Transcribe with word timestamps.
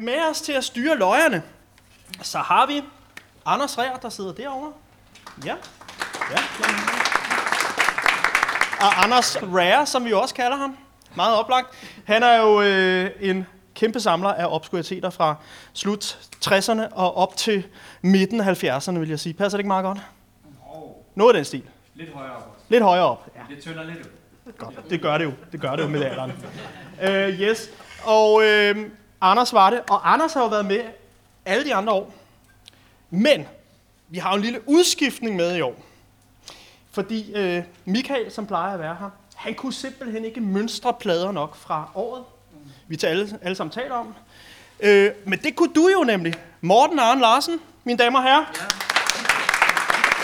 Med 0.00 0.30
os 0.30 0.40
til 0.40 0.52
at 0.52 0.64
styre 0.64 0.96
løjerne, 0.98 1.42
så 2.22 2.38
har 2.38 2.66
vi 2.66 2.82
Anders 3.46 3.78
Rær, 3.78 3.96
der 3.96 4.08
sidder 4.08 4.32
derovre. 4.32 4.72
Ja. 5.44 5.54
ja. 6.30 6.38
Og 8.80 9.04
Anders 9.04 9.36
Rær, 9.42 9.84
som 9.84 10.04
vi 10.04 10.12
også 10.12 10.34
kalder 10.34 10.56
ham. 10.56 10.76
Meget 11.14 11.36
oplagt. 11.36 11.66
Han 12.04 12.22
er 12.22 12.36
jo 12.36 12.62
øh, 12.62 13.10
en 13.20 13.46
kæmpe 13.74 14.00
samler 14.00 14.28
af 14.28 14.46
obskuriteter 14.48 15.10
fra 15.10 15.34
slut 15.72 16.18
60'erne 16.46 16.82
og 16.92 17.16
op 17.16 17.36
til 17.36 17.66
midten 18.02 18.40
af 18.40 18.64
70'erne, 18.64 18.98
vil 18.98 19.08
jeg 19.08 19.20
sige. 19.20 19.34
Passer 19.34 19.56
det 19.56 19.60
ikke 19.60 19.68
meget 19.68 19.84
godt? 19.84 19.98
Noget 21.14 21.34
af 21.34 21.38
den 21.38 21.44
stil. 21.44 21.62
Lidt 21.94 22.14
højere 22.14 22.36
op. 22.36 22.56
Lidt 22.68 22.82
højere 22.82 23.04
op. 23.04 23.28
Ja. 23.36 23.54
Det 23.54 23.62
tynder 23.62 23.82
lidt 23.82 23.98
ud. 23.98 24.52
Godt. 24.58 24.90
Det 24.90 25.00
gør 25.00 25.18
det 25.18 25.24
jo. 25.24 25.32
Det 25.52 25.60
gør 25.60 25.76
det 25.76 25.82
jo 25.82 25.88
med 25.88 26.04
alderen. 26.04 26.32
Uh, 27.02 27.40
yes. 27.40 27.70
Og 28.04 28.34
uh, 28.34 28.76
Anders 29.20 29.52
var 29.52 29.70
det. 29.70 29.80
Og 29.90 30.12
Anders 30.12 30.32
har 30.32 30.40
jo 30.40 30.48
været 30.48 30.66
med 30.66 30.80
alle 31.44 31.64
de 31.64 31.74
andre 31.74 31.92
år. 31.92 32.14
Men 33.10 33.48
vi 34.08 34.18
har 34.18 34.30
jo 34.30 34.36
en 34.36 34.42
lille 34.42 34.68
udskiftning 34.68 35.36
med 35.36 35.56
i 35.56 35.60
år. 35.60 35.76
Fordi 36.90 37.32
uh, 37.58 37.64
Michael, 37.84 38.32
som 38.32 38.46
plejer 38.46 38.74
at 38.74 38.80
være 38.80 38.96
her, 39.00 39.10
han 39.34 39.54
kunne 39.54 39.72
simpelthen 39.72 40.24
ikke 40.24 40.40
mønstre 40.40 40.94
plader 40.94 41.32
nok 41.32 41.56
fra 41.56 41.90
året. 41.94 42.24
Vi 42.88 42.96
til 42.96 43.06
alle, 43.06 43.38
alle 43.42 43.56
sammen 43.56 43.72
taler 43.72 43.94
om. 43.94 44.06
Uh, 44.06 45.28
men 45.28 45.38
det 45.42 45.56
kunne 45.56 45.72
du 45.74 45.88
jo 45.88 46.04
nemlig. 46.04 46.34
Morten 46.60 46.98
Arne 46.98 47.20
Larsen, 47.20 47.60
mine 47.84 47.98
damer 47.98 48.18
og 48.18 48.24
herrer. 48.24 48.44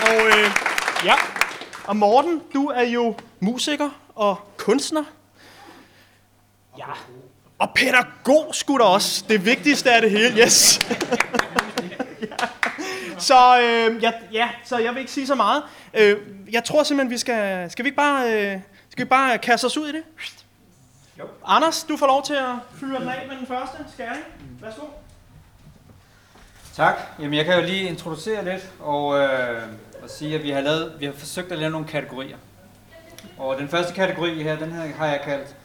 Ja. 0.01 0.12
Og 0.12 0.27
uh, 0.27 0.51
ja, 1.04 1.15
og 1.84 1.96
Morten, 1.96 2.43
du 2.54 2.66
er 2.66 2.82
jo 2.82 3.15
musiker 3.41 3.91
og 4.15 4.37
kunstner. 4.57 5.04
Ja. 6.79 6.93
Og 7.60 7.70
pædagog 7.74 8.55
skulle 8.55 8.84
da 8.84 8.88
også. 8.88 9.24
Det 9.28 9.45
vigtigste 9.45 9.92
af 9.92 10.02
det 10.02 10.10
hele, 10.10 10.42
yes. 10.42 10.78
Så, 13.18 13.60
øh, 13.60 14.02
ja, 14.02 14.12
ja, 14.32 14.48
så 14.65 14.79
jeg 14.79 14.93
vil 14.95 15.01
ikke 15.01 15.12
sige 15.12 15.26
så 15.26 15.35
meget. 15.35 15.62
Øh, 15.95 16.16
jeg 16.52 16.65
tror 16.65 16.82
simpelthen, 16.82 17.10
vi 17.10 17.18
skal... 17.18 17.70
Skal 17.70 17.85
vi 17.85 17.88
ikke 17.88 17.96
bare, 17.96 18.32
øh, 18.32 18.60
skal 18.90 19.04
vi 19.04 19.09
bare 19.09 19.38
kaste 19.38 19.65
os 19.65 19.76
ud 19.76 19.88
i 19.88 19.93
det? 19.93 20.02
Jo. 21.18 21.24
Anders, 21.46 21.85
du 21.88 21.96
får 21.96 22.07
lov 22.07 22.24
til 22.24 22.35
at 22.35 22.54
fyre 22.80 23.01
den 23.01 23.09
af 23.09 23.26
med 23.29 23.37
den 23.37 23.46
første 23.46 23.76
skæring. 23.95 24.24
Værsgo. 24.60 24.87
Tak. 26.76 26.95
Jamen, 27.18 27.35
jeg 27.35 27.45
kan 27.45 27.54
jo 27.54 27.66
lige 27.66 27.88
introducere 27.88 28.45
lidt 28.45 28.70
og, 28.80 29.18
øh, 29.18 29.63
og 30.02 30.10
sige, 30.10 30.35
at 30.35 30.42
vi 30.42 30.51
har, 30.51 30.60
lavet, 30.60 30.92
vi 30.98 31.07
har 31.07 31.13
forsøgt 31.13 31.52
at 31.52 31.59
lave 31.59 31.70
nogle 31.70 31.87
kategorier. 31.87 32.37
Og 33.38 33.57
den 33.59 33.68
første 33.68 33.95
kategori 33.95 34.42
her, 34.42 34.59
den 34.59 34.73
her 34.73 34.95
har 34.96 35.07
jeg 35.07 35.20
kaldt, 35.24 35.57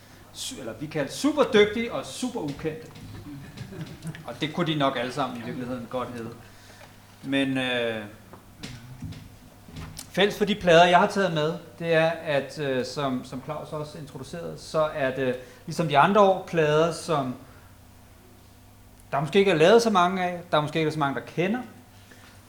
eller 0.59 0.73
vi 0.80 0.86
kaldte 0.86 1.14
super 1.14 1.44
dygtige 1.53 1.94
og 1.94 2.05
super 2.05 2.39
ukendte. 2.39 2.88
Og 4.25 4.42
det 4.42 4.53
kunne 4.53 4.73
de 4.73 4.75
nok 4.75 4.97
alle 4.97 5.11
sammen 5.14 5.38
i 5.38 5.45
virkeligheden 5.45 5.88
godt 5.89 6.09
hedde. 6.09 6.30
Men 7.23 7.58
øh, 7.58 8.03
fælles 10.09 10.38
for 10.38 10.45
de 10.45 10.55
plader, 10.55 10.86
jeg 10.86 11.00
har 11.00 11.08
taget 11.08 11.33
med, 11.33 11.53
det 11.80 11.94
er, 11.94 12.09
at 12.09 12.59
øh, 12.59 12.86
som, 12.86 13.25
som 13.25 13.42
Claus 13.45 13.73
også 13.73 13.97
introducerede, 13.97 14.55
så 14.58 14.89
er 14.95 15.16
det 15.16 15.36
ligesom 15.66 15.88
de 15.88 15.97
andre 15.97 16.22
år 16.22 16.44
plader, 16.47 16.92
som 16.92 17.36
der 19.11 19.20
måske 19.20 19.39
ikke 19.39 19.52
er 19.52 19.55
lavet 19.55 19.81
så 19.81 19.89
mange 19.89 20.23
af, 20.23 20.42
der 20.52 20.58
er 20.58 20.61
måske 20.61 20.80
ikke 20.80 20.89
er 20.89 20.94
så 20.94 20.99
mange, 20.99 21.16
der 21.16 21.25
kender. 21.27 21.61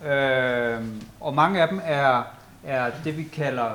Øh, 0.04 0.84
og 1.20 1.34
mange 1.34 1.62
af 1.62 1.68
dem 1.68 1.80
er, 1.84 2.22
er 2.64 2.90
det, 3.04 3.16
vi 3.16 3.22
kalder, 3.22 3.70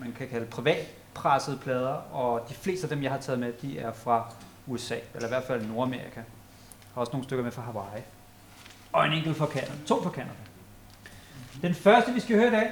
man 0.00 0.14
kan 0.18 0.28
kalde 0.28 0.46
privat 0.46 0.86
privatpressede 1.14 1.56
plader, 1.56 1.94
og 2.12 2.46
de 2.48 2.54
fleste 2.54 2.84
af 2.84 2.88
dem, 2.88 3.02
jeg 3.02 3.10
har 3.10 3.18
taget 3.18 3.38
med, 3.40 3.52
de 3.52 3.78
er 3.78 3.92
fra 3.92 4.32
USA, 4.66 4.96
eller 5.14 5.28
i 5.28 5.30
hvert 5.30 5.44
fald 5.44 5.66
Nordamerika. 5.66 6.16
Jeg 6.16 6.24
har 6.94 7.00
også 7.00 7.12
nogle 7.12 7.24
stykker 7.24 7.44
med 7.44 7.52
fra 7.52 7.62
Hawaii. 7.62 8.02
Og 8.92 9.06
en 9.06 9.12
enkelt 9.12 9.36
fra 9.36 9.46
Canada. 9.46 9.72
To 9.86 10.02
fra 10.02 10.10
Canada. 10.10 10.34
Den 11.62 11.74
første, 11.74 12.12
vi 12.12 12.20
skal 12.20 12.36
høre 12.36 12.48
i 12.48 12.50
dag, 12.50 12.70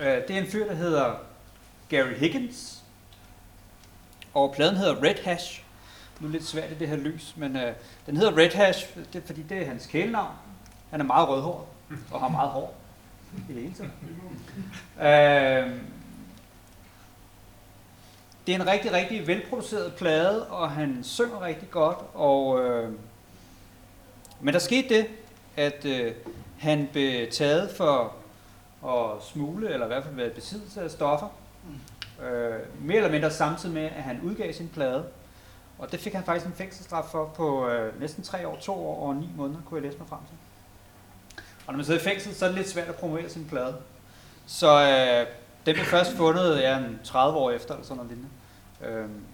øh, 0.00 0.28
det 0.28 0.36
er 0.36 0.40
en 0.40 0.50
fyr, 0.50 0.66
der 0.66 0.74
hedder 0.74 1.14
Gary 1.88 2.14
Higgins. 2.14 2.82
Og 4.34 4.54
pladen 4.54 4.76
hedder 4.76 5.02
Red 5.02 5.24
Hash. 5.24 5.62
Nu 6.20 6.28
er 6.28 6.32
lidt 6.32 6.44
svært 6.44 6.70
i 6.70 6.74
det 6.74 6.88
her 6.88 6.96
lys, 6.96 7.34
men 7.36 7.56
øh, 7.56 7.74
den 8.06 8.16
hedder 8.16 8.36
Red 8.36 8.50
Hash, 8.50 8.86
det, 9.12 9.22
fordi 9.26 9.42
det 9.42 9.62
er 9.62 9.66
hans 9.66 9.86
kælenavn. 9.86 10.34
Han 10.90 11.00
er 11.00 11.04
meget 11.04 11.28
rødhåret 11.28 11.66
og 12.10 12.20
har 12.20 12.28
meget 12.28 12.50
hår 12.50 12.74
i 13.48 13.52
det 13.52 13.62
hele 13.62 13.74
taget. 13.74 13.92
øh, 15.68 15.80
det 18.48 18.56
er 18.56 18.60
en 18.60 18.66
rigtig, 18.66 18.92
rigtig 18.92 19.26
velproduceret 19.26 19.94
plade, 19.94 20.46
og 20.46 20.70
han 20.70 20.98
synger 21.02 21.42
rigtig 21.42 21.70
godt. 21.70 21.98
Og, 22.14 22.60
øh, 22.60 22.92
men 24.40 24.54
der 24.54 24.60
skete 24.60 24.88
det, 24.88 25.06
at 25.56 25.84
øh, 25.84 26.12
han 26.58 26.88
blev 26.92 27.30
taget 27.30 27.70
for 27.70 28.14
at 28.86 29.24
smule, 29.24 29.70
eller 29.70 29.86
i 29.86 29.88
hvert 29.88 30.04
fald 30.04 30.14
være 30.14 30.30
besiddelse 30.30 30.82
af 30.82 30.90
stoffer. 30.90 31.28
Øh, 32.22 32.84
mere 32.86 32.96
eller 32.96 33.10
mindre 33.10 33.30
samtidig 33.30 33.74
med, 33.74 33.84
at 33.84 34.02
han 34.02 34.20
udgav 34.24 34.52
sin 34.52 34.68
plade. 34.68 35.04
Og 35.78 35.92
det 35.92 36.00
fik 36.00 36.12
han 36.12 36.24
faktisk 36.24 36.46
en 36.46 36.52
fængselsstraf 36.52 37.04
for 37.04 37.24
på 37.24 37.68
øh, 37.68 38.00
næsten 38.00 38.24
tre 38.24 38.48
år, 38.48 38.58
to 38.60 38.72
år 38.72 39.08
og 39.08 39.16
ni 39.16 39.28
måneder, 39.36 39.60
kunne 39.66 39.80
jeg 39.80 39.90
læse 39.90 39.98
mig 39.98 40.08
frem 40.08 40.20
til. 40.28 40.36
Og 41.66 41.72
når 41.72 41.76
man 41.76 41.84
sidder 41.84 42.00
i 42.00 42.02
fængsel, 42.02 42.34
så 42.34 42.44
er 42.44 42.48
det 42.48 42.58
lidt 42.58 42.68
svært 42.68 42.88
at 42.88 42.94
promovere 42.94 43.28
sin 43.28 43.46
plade. 43.48 43.76
Så 44.46 44.82
øh, 44.82 45.26
den 45.66 45.74
blev 45.74 45.86
først 45.86 46.12
fundet 46.12 46.60
ja, 46.60 46.82
30 47.04 47.38
år 47.38 47.50
efter, 47.50 47.74
eller 47.74 47.84
sådan 47.84 47.96
noget 47.96 48.10
lignende. 48.10 48.37
Øhm, 48.82 49.24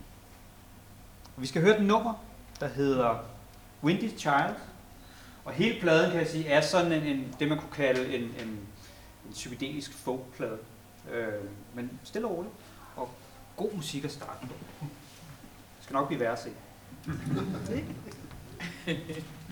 vi 1.37 1.47
skal 1.47 1.62
høre 1.62 1.78
den 1.78 1.87
nummer, 1.87 2.25
der 2.60 2.69
hedder 2.69 3.25
Windy 3.82 4.19
Child. 4.19 4.55
Og 5.44 5.53
hele 5.53 5.81
pladen, 5.81 6.10
kan 6.10 6.21
jeg 6.21 6.28
sige, 6.28 6.49
er 6.49 6.60
sådan 6.60 6.93
en, 6.93 7.03
en 7.03 7.34
det, 7.38 7.49
man 7.49 7.59
kunne 7.59 7.72
kalde 7.72 8.15
en, 8.15 8.22
en, 8.22 8.49
en 9.27 9.32
psykedelisk 9.32 9.93
folkplade. 9.93 10.59
Øh, 11.12 11.32
men 11.75 12.00
stille 12.05 12.28
og 12.28 12.37
roligt, 12.37 12.55
og 12.97 13.10
god 13.56 13.72
musik 13.72 14.05
at 14.05 14.10
starte 14.10 14.47
på. 14.47 14.55
Det 14.81 15.81
skal 15.81 15.94
nok 15.94 16.06
blive 16.06 16.21
værd 16.21 16.32
at 16.32 16.38
se. 16.38 16.50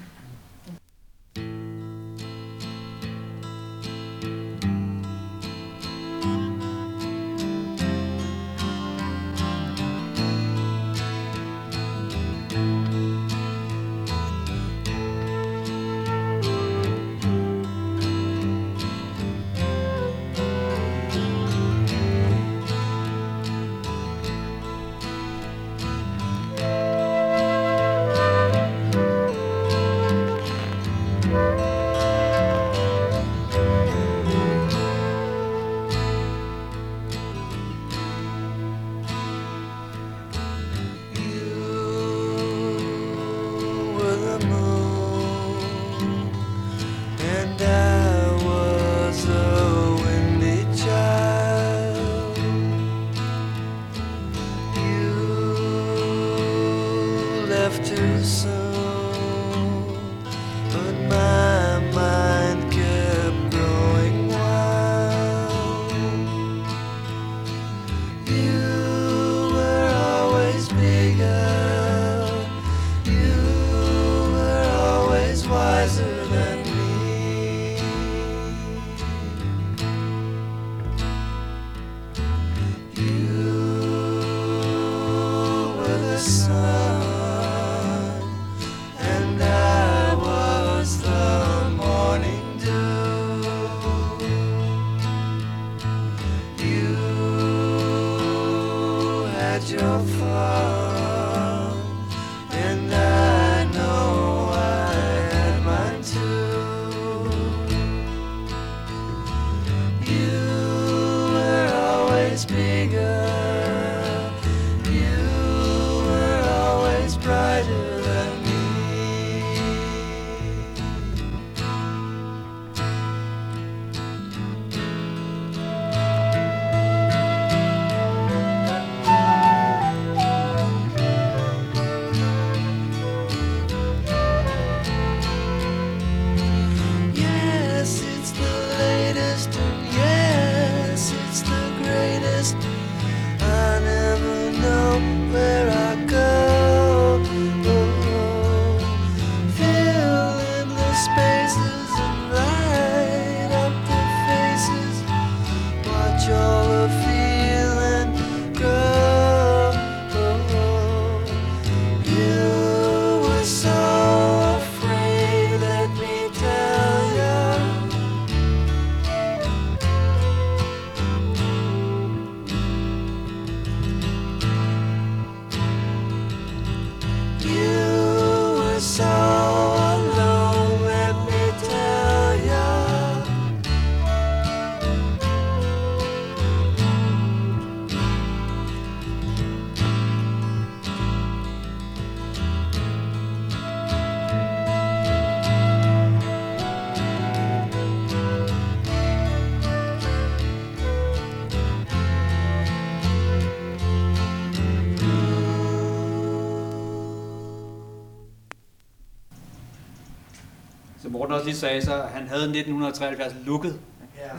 Morten 211.33 211.41
også 211.41 211.47
lige 211.51 211.61
sagde, 211.61 211.85
så 211.85 211.93
han 211.93 212.29
havde 212.29 212.43
1973 212.43 213.35
lukket. 213.45 213.81
Ja. 214.17 214.31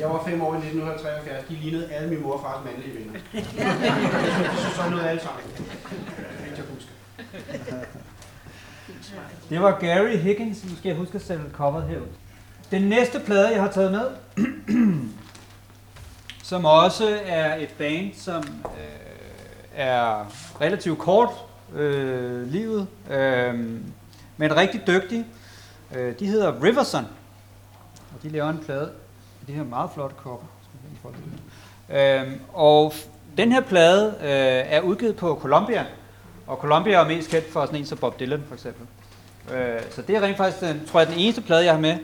Jeg 0.00 0.08
var 0.08 0.24
fem 0.24 0.42
år 0.42 0.54
i 0.54 0.56
1973. 0.56 1.44
De 1.48 1.54
lignede 1.54 1.92
alle 1.92 2.10
min 2.10 2.22
mor 2.22 2.32
og 2.32 2.40
fars 2.40 2.64
mandlige 2.64 2.94
venner. 2.98 3.20
så 4.56 4.76
så 4.76 4.90
noget 4.90 5.04
alle 5.04 5.22
sammen. 5.22 5.42
Det 5.56 5.64
jeg 6.56 6.64
huske. 6.74 6.90
Det 9.50 9.62
var 9.62 9.78
Gary 9.78 10.16
Higgins, 10.16 10.64
nu 10.64 10.76
skal 10.76 10.88
jeg 10.88 10.96
huske 10.96 11.14
at 11.14 11.22
sætte 11.22 11.44
coveret 11.52 11.88
herud. 11.88 12.06
Den 12.70 12.82
næste 12.82 13.20
plade, 13.20 13.48
jeg 13.48 13.62
har 13.62 13.70
taget 13.70 13.92
med, 13.92 14.06
som 16.50 16.64
også 16.64 17.18
er 17.26 17.56
et 17.56 17.74
band, 17.78 18.14
som 18.14 18.42
øh, 18.64 18.80
er 19.74 20.32
relativt 20.60 20.98
kort 20.98 21.30
øh, 21.74 22.46
livet, 22.46 22.86
øh, 23.10 23.54
men 24.36 24.56
rigtig 24.56 24.86
dygtig. 24.86 25.26
Øh, 25.94 26.18
de 26.18 26.26
hedder 26.26 26.62
Riverson, 26.62 27.04
og 28.14 28.22
de 28.22 28.28
laver 28.28 28.50
en 28.50 28.58
plade 28.58 28.92
De 29.46 29.52
her 29.52 29.64
meget 29.64 29.90
flotte 29.94 30.16
kopper. 30.16 30.46
Øh, 31.90 32.32
og 32.52 32.92
den 33.36 33.52
her 33.52 33.60
plade 33.60 34.14
øh, 34.20 34.72
er 34.74 34.80
udgivet 34.80 35.16
på 35.16 35.38
Columbia, 35.42 35.86
og 36.46 36.56
Columbia 36.56 36.92
er 37.00 37.08
mest 37.08 37.30
kendt 37.30 37.52
for 37.52 37.66
sådan 37.66 37.80
en 37.80 37.86
som 37.86 37.98
Bob 37.98 38.20
Dylan 38.20 38.42
for 38.48 38.54
eksempel. 38.54 38.86
Øh, 39.54 39.80
så 39.90 40.02
det 40.02 40.16
er 40.16 40.20
rent 40.20 40.36
faktisk, 40.36 40.60
den, 40.60 40.86
tror 40.86 41.00
jeg, 41.00 41.08
den 41.08 41.18
eneste 41.18 41.42
plade, 41.42 41.64
jeg 41.64 41.74
har 41.74 41.80
med, 41.80 41.98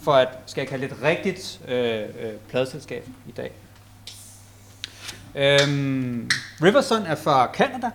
for 0.00 0.12
at, 0.12 0.28
skal 0.46 0.60
jeg 0.60 0.68
kalde 0.68 0.88
det 0.88 0.92
et 0.92 1.02
rigtigt 1.02 1.60
øh, 1.68 2.00
øh, 2.00 2.32
pladeselskab 2.48 3.06
i 3.28 3.30
dag. 3.30 3.52
Øhm, 5.34 6.30
Riverson 6.62 7.02
er 7.06 7.14
fra 7.14 7.50
Canada, 7.54 7.90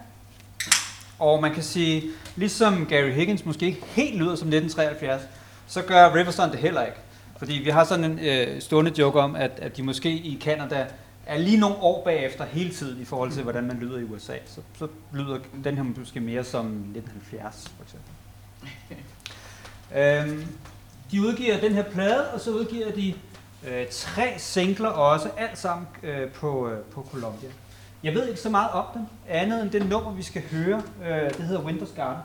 og 1.24 1.42
man 1.42 1.54
kan 1.54 1.64
sige, 1.64 2.04
ligesom 2.36 2.86
Gary 2.86 3.12
Higgins 3.12 3.46
måske 3.46 3.66
ikke 3.66 3.82
helt 3.86 4.16
lyder 4.16 4.36
som 4.36 4.48
1973, 4.48 5.22
så 5.68 5.82
gør 5.82 6.16
Riverson 6.16 6.52
det 6.52 6.60
heller 6.60 6.86
ikke. 6.86 6.98
Fordi 7.38 7.54
vi 7.54 7.70
har 7.70 7.84
sådan 7.84 8.06
en 8.06 8.20
øh, 8.20 8.62
stående 8.62 8.92
joke 8.98 9.20
om, 9.20 9.36
at, 9.36 9.52
at 9.58 9.78
de 9.78 9.84
måske 9.84 10.10
i 10.10 10.40
Canada 10.42 10.88
er 11.26 11.38
lige 11.38 11.58
nogle 11.58 11.76
år 11.76 12.04
bagefter 12.04 12.46
hele 12.46 12.70
tiden 12.70 13.02
i 13.02 13.06
forhold 13.06 13.32
til, 13.32 13.44
hvordan 13.44 13.64
man 13.64 13.78
lyder 13.78 14.00
i 14.00 14.04
USA. 14.04 14.34
Så, 14.46 14.62
så 14.80 14.88
lyder 15.14 15.40
den 15.64 15.76
her 15.76 15.84
måske 15.84 16.20
mere 16.20 16.44
som 16.44 16.66
1970 16.66 17.72
for 17.78 17.84
eksempel. 17.84 18.12
øhm, 20.00 20.48
de 21.12 21.22
udgiver 21.22 21.60
den 21.60 21.74
her 21.74 21.84
plade, 21.84 22.30
og 22.34 22.40
så 22.40 22.52
udgiver 22.52 22.92
de 22.92 23.14
øh, 23.68 23.86
tre 23.92 24.34
singler 24.38 24.90
også, 24.90 25.30
alt 25.38 25.58
sammen 25.58 25.88
øh, 26.04 26.30
på, 26.32 26.70
øh, 26.70 26.78
på 26.78 27.08
Columbia. 27.12 27.50
Jeg 28.04 28.14
ved 28.14 28.28
ikke 28.28 28.40
så 28.40 28.50
meget 28.50 28.72
om 28.72 28.86
den, 28.94 29.10
andet 29.28 29.62
end 29.62 29.72
det 29.72 29.90
nummer, 29.90 30.12
vi 30.12 30.24
skal 30.24 30.42
høre. 30.52 30.84
Øh, 31.06 31.30
det 31.30 31.46
hedder 31.46 31.62
Winter's 31.62 31.96
Garden. 31.96 32.24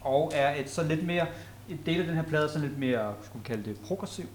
Og 0.00 0.32
er 0.34 0.54
et 0.54 0.70
så 0.70 0.82
lidt 0.82 1.06
mere, 1.06 1.26
et 1.68 1.86
del 1.86 2.00
af 2.00 2.06
den 2.06 2.14
her 2.16 2.22
plade 2.22 2.44
er 2.44 2.48
så 2.48 2.58
lidt 2.58 2.78
mere, 2.78 3.14
skulle 3.22 3.44
kalde 3.44 3.64
det, 3.64 3.80
progressiv. 3.80 4.26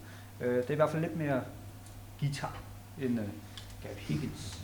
Øh, 0.41 0.55
det 0.55 0.67
er 0.67 0.71
i 0.71 0.75
hvert 0.75 0.89
fald 0.89 1.01
lidt 1.01 1.17
mere 1.17 1.41
guitar 2.19 2.57
end 3.01 3.19
øh, 3.19 3.25
Gary 3.83 3.93
Higgins. 3.97 4.59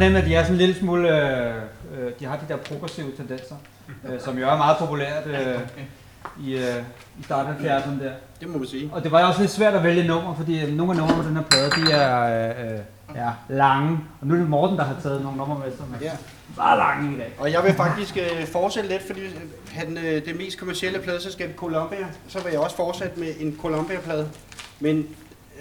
Fornemme, 0.00 0.18
at 0.18 0.26
de 0.26 0.34
er 0.34 0.42
sådan 0.42 0.54
en 0.54 0.58
lille 0.58 0.74
smule, 0.74 1.08
øh, 1.08 1.54
øh, 1.98 2.12
de 2.20 2.24
har 2.24 2.36
de 2.36 2.44
der 2.48 2.56
progressive 2.56 3.12
tendenser, 3.16 3.54
øh, 4.08 4.20
som 4.20 4.38
jo 4.38 4.48
er 4.48 4.56
meget 4.56 4.76
populært 4.78 5.26
øh, 5.26 5.60
i, 6.46 6.54
øh, 6.56 6.82
i 7.20 7.22
starten 7.22 7.66
af 7.66 7.80
70'erne 7.80 8.04
der. 8.04 8.12
Det 8.40 8.48
må 8.48 8.58
man 8.58 8.66
sige. 8.66 8.90
Og 8.92 9.02
det 9.02 9.12
var 9.12 9.20
jo 9.20 9.26
også 9.26 9.40
lidt 9.40 9.50
svært 9.50 9.74
at 9.74 9.84
vælge 9.84 10.06
nummer, 10.06 10.34
fordi 10.34 10.72
nogle 10.74 10.92
af 10.92 10.98
numrene 10.98 11.22
på 11.22 11.28
den 11.28 11.36
her 11.36 11.42
plade, 11.42 11.70
de 11.70 11.92
er 11.92 12.50
øh, 12.50 12.72
øh, 12.74 12.78
ja, 13.14 13.30
lange. 13.48 13.98
Og 14.20 14.26
nu 14.26 14.34
er 14.34 14.38
det 14.38 14.48
Morten, 14.48 14.76
der 14.78 14.84
har 14.84 14.96
taget 15.02 15.22
nogle 15.22 15.38
numre 15.38 15.58
med, 15.58 15.76
som 15.76 15.94
er 15.94 16.04
Ja. 16.04 16.12
meget 16.56 16.78
lange 16.78 17.16
i 17.16 17.18
dag. 17.18 17.32
Og 17.38 17.52
jeg 17.52 17.64
vil 17.64 17.74
faktisk 17.74 18.16
øh, 18.16 18.46
fortsætte 18.46 18.88
lidt, 18.88 19.02
fordi 19.06 19.20
øh, 19.20 19.30
han, 19.72 19.98
øh, 19.98 20.24
det 20.24 20.36
mest 20.36 20.58
kommercielle 20.58 20.98
pladeselskab 20.98 21.56
Columbia, 21.56 22.06
så 22.28 22.42
vil 22.42 22.52
jeg 22.52 22.60
også 22.60 22.76
fortsætte 22.76 23.20
med 23.20 23.28
en 23.40 23.58
Columbia-plade. 23.62 24.28
Men 24.80 25.06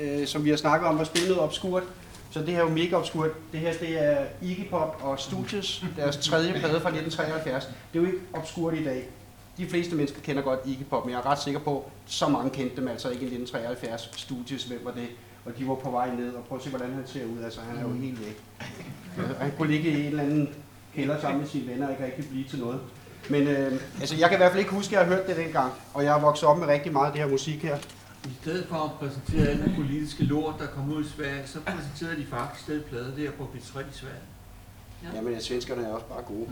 øh, 0.02 0.28
som 0.28 0.44
vi 0.46 0.50
har 0.50 0.58
snakket 0.58 0.88
om, 0.88 1.00
at 1.00 1.08
spille 1.08 1.28
noget 1.28 1.44
obskurt. 1.44 1.84
Så 2.32 2.40
det 2.40 2.48
her 2.48 2.58
er 2.58 2.64
jo 2.64 2.70
mega 2.70 2.96
obskurt. 2.96 3.30
Det 3.52 3.60
her 3.60 3.74
det 3.74 4.06
er 4.06 4.26
Iggy 4.42 4.70
Pop 4.70 5.00
og 5.04 5.20
Stooges, 5.20 5.86
deres 5.96 6.18
tredje 6.18 6.52
plade 6.52 6.82
fra 6.82 6.90
1973. 6.90 7.66
Det 7.66 8.00
er 8.00 8.04
jo 8.04 8.06
ikke 8.06 8.20
obskurt 8.34 8.74
i 8.74 8.84
dag. 8.84 9.10
De 9.58 9.68
fleste 9.68 9.96
mennesker 9.96 10.22
kender 10.22 10.42
godt 10.42 10.60
Iggy 10.66 10.84
Pop, 10.90 11.06
men 11.06 11.12
jeg 11.12 11.20
er 11.20 11.26
ret 11.26 11.42
sikker 11.42 11.60
på, 11.60 11.78
at 11.78 12.12
så 12.12 12.28
mange 12.28 12.50
kendte 12.50 12.76
dem 12.76 12.88
altså 12.88 13.10
ikke 13.10 13.22
i 13.22 13.26
1973. 13.26 14.12
Stooges, 14.16 14.64
hvem 14.64 14.80
var 14.84 14.92
det? 14.92 15.08
Og 15.46 15.58
de 15.58 15.68
var 15.68 15.76
på 15.76 15.92
vej 15.92 16.16
ned, 16.16 16.34
og 16.34 16.44
prøv 16.44 16.58
at 16.58 16.64
se, 16.64 16.70
hvordan 16.70 16.94
han 16.94 17.04
ser 17.06 17.26
ud. 17.26 17.44
Altså, 17.44 17.60
han 17.62 17.78
er 17.78 17.82
jo 17.82 17.94
helt 17.94 18.20
væk. 18.26 18.44
Han 19.40 19.52
kunne 19.58 19.72
ligge 19.72 19.90
i 19.90 20.00
en 20.00 20.06
eller 20.06 20.24
anden 20.24 20.50
kælder 20.96 21.22
sammen 21.22 21.42
med 21.42 21.50
sine 21.50 21.68
venner 21.68 21.86
og 21.86 21.92
ikke 21.92 22.06
rigtig 22.06 22.30
blive 22.30 22.44
til 22.50 22.60
noget. 22.60 22.80
Men 23.30 23.48
øh, 23.48 23.72
altså, 24.00 24.16
jeg 24.16 24.30
kan 24.30 24.36
i 24.38 24.42
hvert 24.42 24.52
fald 24.52 24.60
ikke 24.60 24.72
huske, 24.72 24.98
at 24.98 25.00
jeg 25.00 25.10
har 25.10 25.16
hørt 25.16 25.28
det 25.28 25.38
dengang. 25.38 25.72
Og 25.94 26.04
jeg 26.04 26.18
er 26.18 26.22
vokset 26.22 26.50
op 26.50 26.58
med 26.58 26.68
rigtig 26.68 26.94
meget 26.94 27.06
af 27.06 27.12
det 27.12 27.22
her 27.22 27.30
musik 27.30 27.64
her. 27.64 27.78
I 28.26 28.30
stedet 28.42 28.68
for 28.68 28.76
at 28.76 28.92
præsentere 28.92 29.48
alle 29.48 29.74
politiske 29.78 30.24
lort, 30.24 30.56
der 30.60 30.68
kom 30.68 30.94
ud 30.94 31.04
i 31.04 31.08
Sverige, 31.08 31.42
så 31.46 31.60
præsenterede 31.60 32.22
de 32.22 32.26
faktisk 32.26 32.68
den 32.68 32.84
plade 32.90 33.14
der 33.18 33.32
på 33.32 33.44
P3 33.44 33.80
i 33.80 33.84
Sverige. 33.92 34.16
Jamen, 35.16 35.34
ja, 35.34 35.40
svenskerne 35.40 35.84
er 35.84 35.94
også 35.94 36.06
bare 36.06 36.22
gode. 36.22 36.48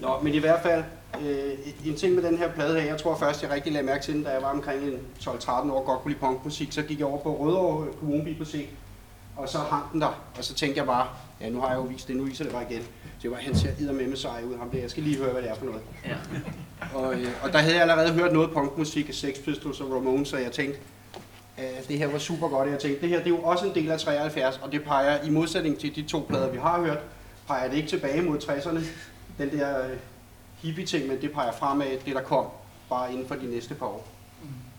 Nå, 0.00 0.20
men 0.22 0.34
i 0.34 0.38
hvert 0.38 0.62
fald, 0.62 0.84
øh, 1.20 1.52
en 1.84 1.96
ting 1.96 2.14
med 2.14 2.22
den 2.22 2.38
her 2.38 2.52
plade 2.52 2.80
her, 2.80 2.86
jeg 2.86 3.00
tror 3.00 3.16
først, 3.16 3.42
jeg 3.42 3.50
rigtig 3.50 3.72
lagde 3.72 3.86
mærke 3.86 4.04
til 4.04 4.14
den, 4.14 4.22
da 4.22 4.30
jeg 4.30 4.42
var 4.42 4.50
omkring 4.50 4.82
en 4.82 4.98
12-13 5.20 5.50
år, 5.50 5.84
godt 5.84 6.00
kunne 6.00 6.12
lide 6.12 6.20
punkmusik, 6.20 6.72
så 6.72 6.82
gik 6.82 6.98
jeg 6.98 7.06
over 7.06 7.18
på 7.18 7.36
Rødovre 7.36 7.86
Kommunebibliotek, 7.98 8.76
og 9.36 9.48
så 9.48 9.58
hang 9.58 9.92
den 9.92 10.00
der, 10.00 10.22
og 10.38 10.44
så 10.44 10.54
tænkte 10.54 10.78
jeg 10.78 10.86
bare, 10.86 11.08
ja, 11.42 11.50
nu 11.50 11.60
har 11.60 11.68
jeg 11.68 11.76
jo 11.76 11.82
vist 11.82 12.08
det, 12.08 12.16
nu 12.16 12.24
viser 12.24 12.44
det 12.44 12.52
bare 12.52 12.64
igen. 12.70 12.82
Det 13.22 13.30
var, 13.30 13.36
han 13.36 13.54
ser 13.54 13.92
med 13.92 14.16
sej 14.16 14.42
ud, 14.44 14.58
ham 14.58 14.70
der. 14.70 14.78
Jeg 14.78 14.90
skal 14.90 15.02
lige 15.02 15.16
høre, 15.16 15.32
hvad 15.32 15.42
det 15.42 15.50
er 15.50 15.54
for 15.54 15.64
noget. 15.64 15.80
Ja. 16.06 16.16
Og, 16.94 17.14
øh, 17.14 17.28
og 17.42 17.52
der 17.52 17.58
havde 17.58 17.74
jeg 17.74 17.82
allerede 17.82 18.12
hørt 18.12 18.32
noget 18.32 18.50
punkmusik 18.50 19.08
af 19.08 19.14
Sex 19.14 19.38
Pistols 19.44 19.80
og 19.80 19.92
Ramones, 19.92 20.28
så 20.28 20.36
jeg 20.36 20.52
tænkte, 20.52 20.78
at 21.56 21.88
det 21.88 21.98
her 21.98 22.06
var 22.06 22.18
super 22.18 22.48
godt. 22.48 22.70
Jeg 22.70 22.78
tænkte, 22.78 23.00
det 23.00 23.08
her 23.08 23.18
det 23.18 23.26
er 23.26 23.30
jo 23.30 23.42
også 23.42 23.66
en 23.66 23.74
del 23.74 23.90
af 23.90 24.00
73, 24.00 24.60
og 24.62 24.72
det 24.72 24.84
peger 24.84 25.22
i 25.22 25.30
modsætning 25.30 25.78
til 25.78 25.96
de 25.96 26.02
to 26.02 26.26
plader, 26.28 26.50
vi 26.50 26.58
har 26.58 26.80
hørt, 26.80 26.98
peger 27.46 27.68
det 27.68 27.76
ikke 27.76 27.88
tilbage 27.88 28.22
mod 28.22 28.38
60'erne, 28.38 28.80
den 29.38 29.58
der 29.58 29.86
øh, 29.86 29.96
hippie-ting, 30.62 31.08
men 31.08 31.20
det 31.20 31.32
peger 31.32 31.52
fremad 31.52 31.98
det, 32.06 32.14
der 32.14 32.22
kom, 32.22 32.46
bare 32.88 33.12
inden 33.12 33.26
for 33.28 33.34
de 33.34 33.50
næste 33.50 33.74
par 33.74 33.86
år. 33.86 34.08
I'm 34.42 34.71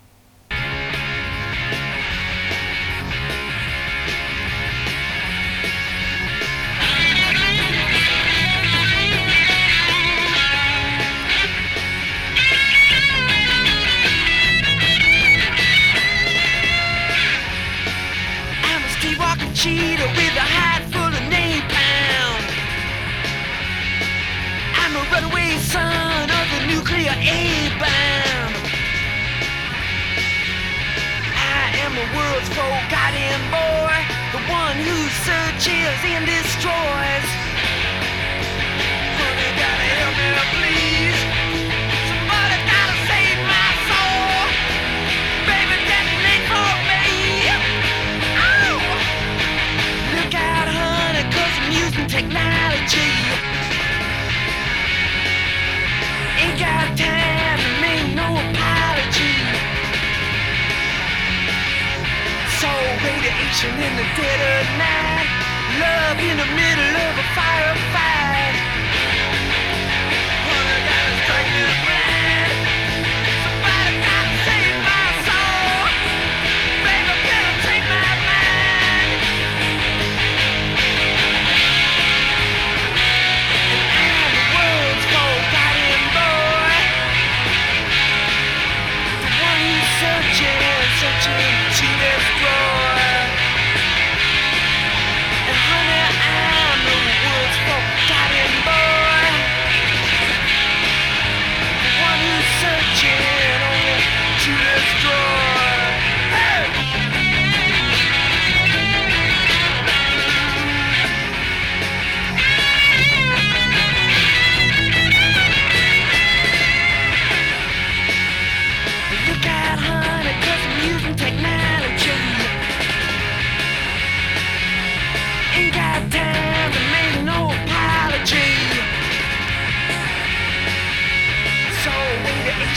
cheetah 19.64 20.12
with 20.12 20.36
a 20.36 20.44
hat 20.44 20.84
full 20.92 21.08
of 21.08 21.24
napalm. 21.32 22.36
I'm 24.76 24.92
a 24.92 25.04
runaway 25.08 25.56
son 25.56 26.28
of 26.28 26.46
the 26.52 26.60
nuclear 26.68 27.16
A-bomb. 27.16 28.52
I 31.32 31.64
am 31.80 31.96
the 31.96 32.08
world's 32.12 32.50
forgotten 32.52 33.40
boy, 33.48 33.96
the 34.36 34.42
one 34.52 34.76
who 34.84 34.98
searches 35.24 35.96
and 36.12 36.28
destroys. 36.28 37.43
In 63.72 63.96
the 63.96 64.02
dead 64.16 64.40
of 64.54 64.66
night. 64.78 65.28
Love 65.80 66.18
in 66.18 66.36
the 66.36 66.48
middle 66.54 66.96
of 67.06 67.18
a 67.18 67.26
firefight. 67.34 68.13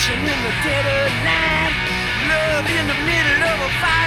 Radiation 0.08 0.20
in 0.20 0.44
the 0.44 0.54
dead 0.64 0.86
of 0.86 1.12
night. 1.24 1.74
Love 2.28 2.66
in 2.70 2.88
the 2.88 2.98
middle 3.06 3.44
of 3.44 3.60
a 3.60 3.70
firefight. 3.82 4.07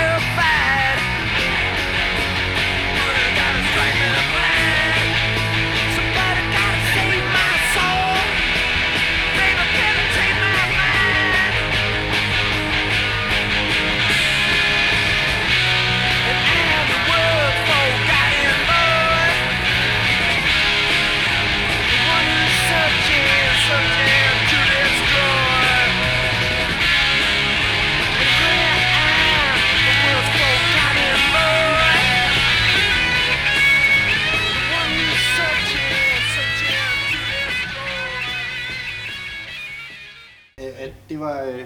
Var 41.21 41.43
øh, 41.43 41.65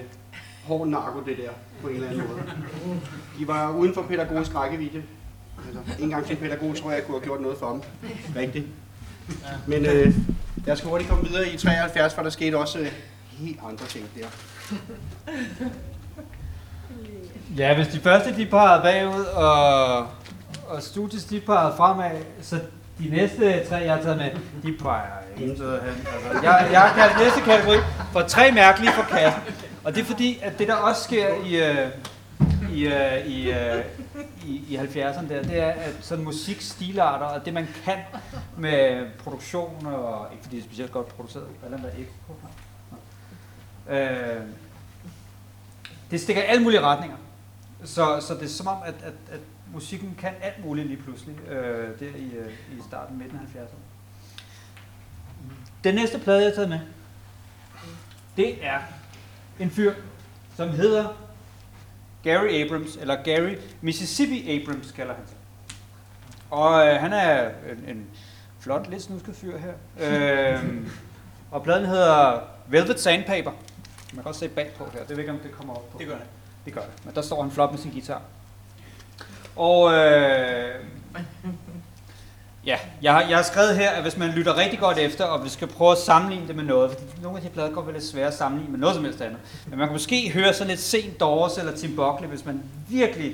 hård 0.64 0.88
narko, 0.88 1.20
det 1.20 1.36
der, 1.36 1.50
på 1.82 1.88
en 1.88 1.94
eller 1.94 2.08
anden 2.08 2.24
måde. 2.28 2.42
De 3.38 3.48
var 3.48 3.70
uden 3.70 3.94
for 3.94 4.02
pædagogisk 4.02 4.54
rækkevidde. 4.54 5.02
Altså, 5.66 6.02
en 6.02 6.10
gang 6.10 6.26
som 6.26 6.36
pædagog 6.36 6.76
tror 6.76 6.90
jeg, 6.90 6.98
jeg 6.98 7.06
kunne 7.06 7.18
have 7.18 7.24
gjort 7.24 7.40
noget 7.40 7.58
for 7.58 7.70
dem. 7.70 7.82
Rigtigt. 8.36 8.66
Men 9.66 9.86
øh, 9.86 10.14
jeg 10.66 10.78
skal 10.78 10.90
hurtigt 10.90 11.10
komme 11.10 11.28
videre 11.28 11.48
i 11.48 11.56
73, 11.56 12.14
for 12.14 12.22
der 12.22 12.30
skete 12.30 12.58
også 12.58 12.78
øh, 12.78 12.92
helt 13.30 13.60
andre 13.68 13.86
ting 13.86 14.08
der. 14.16 14.26
Ja, 17.56 17.74
hvis 17.74 17.86
de 17.86 18.00
første 18.00 18.36
de 18.36 18.46
pegede 18.46 18.82
bagud, 18.82 19.24
og, 19.24 19.98
og 20.66 20.82
studies 20.82 21.24
de 21.24 21.40
pegede 21.40 21.74
fremad, 21.76 22.20
så 22.42 22.60
de 22.98 23.08
næste 23.08 23.68
tre, 23.68 23.76
jeg 23.76 23.94
har 23.94 24.02
taget 24.02 24.16
med, 24.16 24.30
de 24.62 24.78
peger 24.78 25.24
intet 25.36 25.80
hen. 25.80 26.06
Altså, 26.32 26.42
jeg, 26.42 26.68
jeg 26.72 26.80
har 26.80 26.94
kaldt 26.96 27.24
næste 27.24 27.40
kategori 27.40 27.76
for 28.12 28.22
tre 28.22 28.52
mærkelige 28.52 28.92
for 28.92 29.02
kassen. 29.02 29.42
Og 29.84 29.94
det 29.94 30.00
er 30.00 30.04
fordi, 30.04 30.38
at 30.42 30.58
det 30.58 30.68
der 30.68 30.74
også 30.74 31.02
sker 31.02 31.28
i, 31.44 31.56
øh, 31.56 31.88
i, 32.72 32.86
øh, 32.86 33.26
i, 33.26 33.50
øh, 33.50 33.84
i, 34.44 34.64
i 34.68 34.76
70'erne 34.76 35.28
der, 35.28 35.42
det 35.42 35.60
er 35.60 35.70
at 35.70 35.94
sådan 36.00 36.24
musikstilarter 36.24 37.26
og 37.26 37.44
det 37.44 37.54
man 37.54 37.68
kan 37.84 37.98
med 38.58 39.06
produktion, 39.18 39.86
og 39.86 40.28
ikke 40.32 40.42
fordi 40.42 40.56
det 40.56 40.62
er 40.62 40.66
specielt 40.66 40.92
godt 40.92 41.08
produceret, 41.08 41.46
eller 41.64 41.78
der 41.78 41.88
ikke 41.98 42.12
øh, 43.90 44.42
det 46.10 46.20
stikker 46.20 46.42
i 46.42 46.46
alle 46.46 46.62
mulige 46.62 46.80
retninger. 46.80 47.16
Så, 47.84 48.20
så 48.20 48.34
det 48.34 48.42
er 48.42 48.48
som 48.48 48.66
om, 48.66 48.76
at, 48.84 48.94
at, 49.04 49.12
at 49.32 49.40
musikken 49.74 50.14
kan 50.18 50.32
alt 50.42 50.64
muligt 50.64 50.86
lige 50.86 51.02
pludselig, 51.02 51.40
øh, 51.48 52.00
der 52.00 52.06
i, 52.06 52.30
øh, 52.36 52.52
i 52.78 52.82
starten, 52.88 53.18
midten 53.18 53.38
af 53.38 53.60
70'erne. 53.60 53.76
Den 55.84 55.94
næste 55.94 56.18
plade, 56.18 56.38
jeg 56.38 56.48
har 56.48 56.54
taget 56.54 56.68
med, 56.68 56.80
det 58.36 58.66
er 58.66 58.78
en 59.58 59.70
fyr, 59.70 59.94
som 60.56 60.68
hedder 60.68 61.08
Gary 62.22 62.48
Abrams, 62.48 62.96
eller 62.96 63.22
Gary 63.22 63.56
Mississippi 63.80 64.60
Abrams 64.60 64.92
kalder 64.92 65.14
han 65.14 65.24
sig. 65.26 65.36
Og 66.50 66.86
øh, 66.88 67.00
han 67.00 67.12
er 67.12 67.48
en, 67.48 67.88
en 67.88 68.06
flot, 68.60 68.90
lidt 68.90 69.02
snusket 69.02 69.36
fyr 69.36 69.58
her. 69.58 69.72
øhm, 70.58 70.90
og 71.50 71.62
pladen 71.62 71.86
hedder 71.86 72.40
Velvet 72.68 73.00
Sandpaper. 73.00 73.50
Man 74.12 74.22
kan 74.22 74.26
også 74.28 74.40
se 74.40 74.48
bagpå 74.48 74.84
her. 74.92 75.00
Det 75.00 75.10
ved 75.10 75.18
ikke, 75.18 75.32
om 75.32 75.38
det 75.38 75.52
kommer 75.52 75.74
op 75.74 75.90
på. 75.92 75.98
Det 75.98 76.06
gør 76.06 76.14
det. 76.14 76.26
Det 76.64 76.72
gør 76.72 76.80
det. 76.80 77.04
Men 77.04 77.14
der 77.14 77.22
står 77.22 77.42
han 77.42 77.50
flot 77.50 77.70
med 77.70 77.78
sin 77.78 77.90
guitar. 77.90 78.22
Og 79.56 79.92
øh, 79.92 80.74
ja, 82.66 82.78
jeg 83.02 83.12
har, 83.12 83.20
jeg 83.20 83.36
har 83.36 83.42
skrevet 83.42 83.76
her, 83.76 83.90
at 83.90 84.02
hvis 84.02 84.16
man 84.16 84.30
lytter 84.30 84.56
rigtig 84.56 84.78
godt 84.78 84.98
efter, 84.98 85.24
og 85.24 85.44
vi 85.44 85.48
skal 85.48 85.68
prøve 85.68 85.92
at 85.92 85.98
sammenligne 85.98 86.48
det 86.48 86.56
med 86.56 86.64
noget, 86.64 86.90
fordi 86.90 87.22
nogle 87.22 87.38
af 87.38 87.42
de 87.44 87.48
plader 87.48 87.70
går 87.70 87.82
vel 87.82 87.94
lidt 87.94 88.04
svære 88.04 88.26
at 88.26 88.34
sammenligne 88.34 88.72
med 88.72 88.80
noget 88.80 88.94
som 88.94 89.04
helst 89.04 89.20
andet. 89.20 89.38
Men 89.66 89.78
man 89.78 89.88
kan 89.88 89.94
måske 89.94 90.30
høre 90.30 90.52
sådan 90.52 90.68
lidt 90.68 90.80
sent 90.80 91.20
Doors 91.20 91.58
eller 91.58 91.76
Tim 91.76 91.96
Buckley, 91.96 92.28
hvis 92.28 92.44
man 92.44 92.62
virkelig 92.88 93.32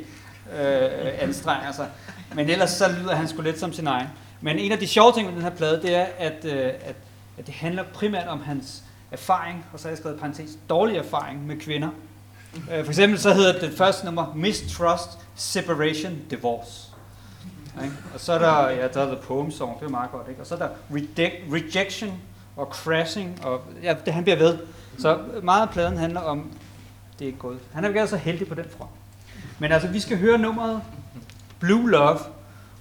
øh, 0.59 0.89
anstrenger 1.21 1.73
sig. 1.73 1.89
Men 2.35 2.51
ellers 2.51 2.71
så 2.71 2.85
lyder 3.01 3.15
han 3.15 3.29
sgu 3.29 3.43
lidt 3.43 3.61
som 3.61 3.73
sin 3.73 3.87
egen. 3.87 4.09
Men 4.41 4.59
en 4.59 4.73
af 4.73 4.79
de 4.79 4.87
sjove 4.87 5.13
ting 5.13 5.27
med 5.27 5.35
den 5.35 5.43
her 5.43 5.51
plade, 5.51 5.83
det 5.83 5.95
er, 5.95 6.07
at, 6.19 6.45
øh, 6.45 6.67
at, 6.67 6.95
at 7.39 7.47
det 7.47 7.55
handler 7.55 7.85
primært 7.95 8.29
om 8.29 8.43
hans 8.43 8.83
erfaring, 9.11 9.67
og 9.73 9.79
så 9.79 9.85
har 9.85 9.91
jeg 9.91 9.99
skrevet 9.99 10.19
parentes, 10.19 10.51
dårlig 10.69 10.97
erfaring 10.97 11.47
med 11.47 11.57
kvinder. 11.57 11.89
Øh, 12.55 12.85
For 12.85 12.91
eksempel 12.91 13.19
så 13.19 13.35
hedder 13.35 13.59
det 13.59 13.79
første 13.79 14.05
nummer 14.05 14.35
Mistrust, 14.35 15.19
Separation, 15.35 16.19
Divorce. 16.31 16.91
Ikke? 17.83 17.95
Og 18.15 18.21
så 18.21 18.33
er 18.33 18.39
der, 18.39 18.71
ja, 18.71 18.89
der 18.89 19.01
er 19.01 19.07
The 19.07 19.23
Poem 19.23 19.51
Song, 19.51 19.81
det 19.81 19.87
er 19.87 19.91
meget 19.91 20.11
godt, 20.11 20.29
ikke? 20.29 20.41
Og 20.41 20.47
så 20.47 20.55
er 20.55 20.59
der 20.59 20.69
reject, 20.91 21.35
Rejection 21.53 22.13
og 22.57 22.67
Crashing, 22.67 23.45
og 23.45 23.61
ja, 23.83 23.95
det, 24.05 24.15
han 24.15 24.23
bliver 24.23 24.39
ved. 24.39 24.59
Så 24.99 25.19
meget 25.43 25.63
af 25.63 25.71
pladen 25.71 25.97
handler 25.97 26.21
om, 26.21 26.51
det 27.19 27.25
er 27.25 27.27
ikke 27.27 27.39
gået. 27.39 27.59
Han 27.73 27.85
er 27.85 27.89
ikke 27.89 28.07
så 28.07 28.17
heldig 28.17 28.49
på 28.49 28.55
den 28.55 28.65
front. 28.79 28.91
Men 29.59 29.73
altså, 29.73 29.89
vi 29.89 30.01
skal 30.01 30.19
høre 30.19 30.39
nummeret 30.39 30.83
Blue 31.61 31.91
Love, 31.91 32.19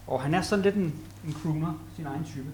og 0.08 0.22
han 0.22 0.34
er 0.34 0.42
sådan 0.42 0.64
lidt 0.64 0.76
en, 0.76 0.94
en 1.26 1.36
crooner, 1.44 1.74
sin 1.96 2.06
egen 2.06 2.26
type. 2.26 2.50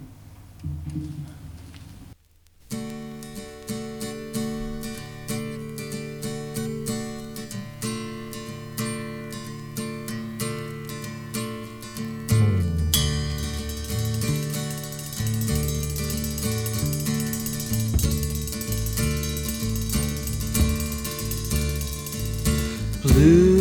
Blue 23.15 23.54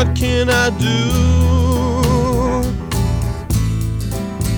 What 0.00 0.16
can 0.16 0.48
I 0.48 0.70
do? 0.70 0.96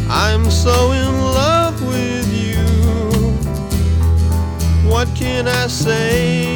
I'm 0.09 0.49
so 0.49 0.93
in 0.93 1.13
love 1.35 1.83
with 1.83 2.29
you. 2.33 2.63
What 4.89 5.09
can 5.17 5.49
I 5.49 5.67
say 5.67 6.52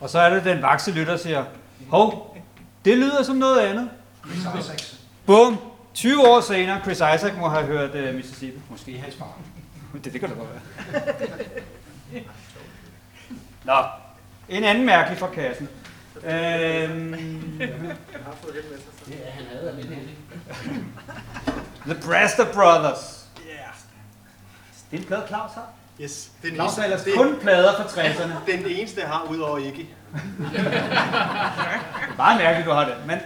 Og 0.00 0.10
så 0.10 0.18
er 0.18 0.34
det 0.34 0.44
den 0.44 0.62
vakse 0.62 0.90
lytter, 0.90 1.12
der 1.12 1.22
siger, 1.22 1.44
hov, 1.88 2.36
det 2.84 2.98
lyder 2.98 3.22
som 3.22 3.36
noget 3.36 3.60
andet. 3.60 3.90
Bum! 5.26 5.58
20 5.94 6.28
år 6.28 6.40
senere, 6.40 6.80
Chris 6.82 6.96
Isaac 6.96 7.32
må 7.38 7.48
have 7.48 7.64
hørt 7.66 7.94
uh, 7.94 8.14
Mississippi. 8.14 8.60
Måske 8.70 8.98
hans 8.98 9.16
far. 9.16 9.38
Det, 10.04 10.12
det 10.12 10.20
kan 10.20 10.28
da 10.28 10.34
godt 10.34 10.48
være. 10.50 12.22
Nå, 13.64 13.84
en 14.48 14.64
anden 14.64 14.86
mærkelig 14.86 15.18
fra 15.18 15.28
kassen. 15.28 15.68
Øhm, 16.24 17.12
The 21.86 21.94
Brester 22.04 22.52
Brothers. 22.52 23.26
Det 24.90 24.96
er 24.96 25.00
en 25.00 25.04
plade, 25.04 25.24
Claus 25.28 25.50
har. 25.54 25.68
Yes, 26.02 26.30
den 26.42 26.54
Claus 26.54 26.76
har 26.76 26.84
ellers 26.84 27.02
det, 27.02 27.14
kun 27.14 27.38
plader 27.40 27.76
fra 27.76 27.84
60'erne. 27.84 28.52
den 28.52 28.66
eneste, 28.66 29.00
jeg 29.00 29.08
har, 29.08 29.26
udover 29.30 29.58
er 29.58 29.62
meget 32.16 32.40
mærkeligt, 32.40 32.66
du 32.66 32.72
har 32.72 32.84
det. 32.84 32.94
Men 33.06 33.18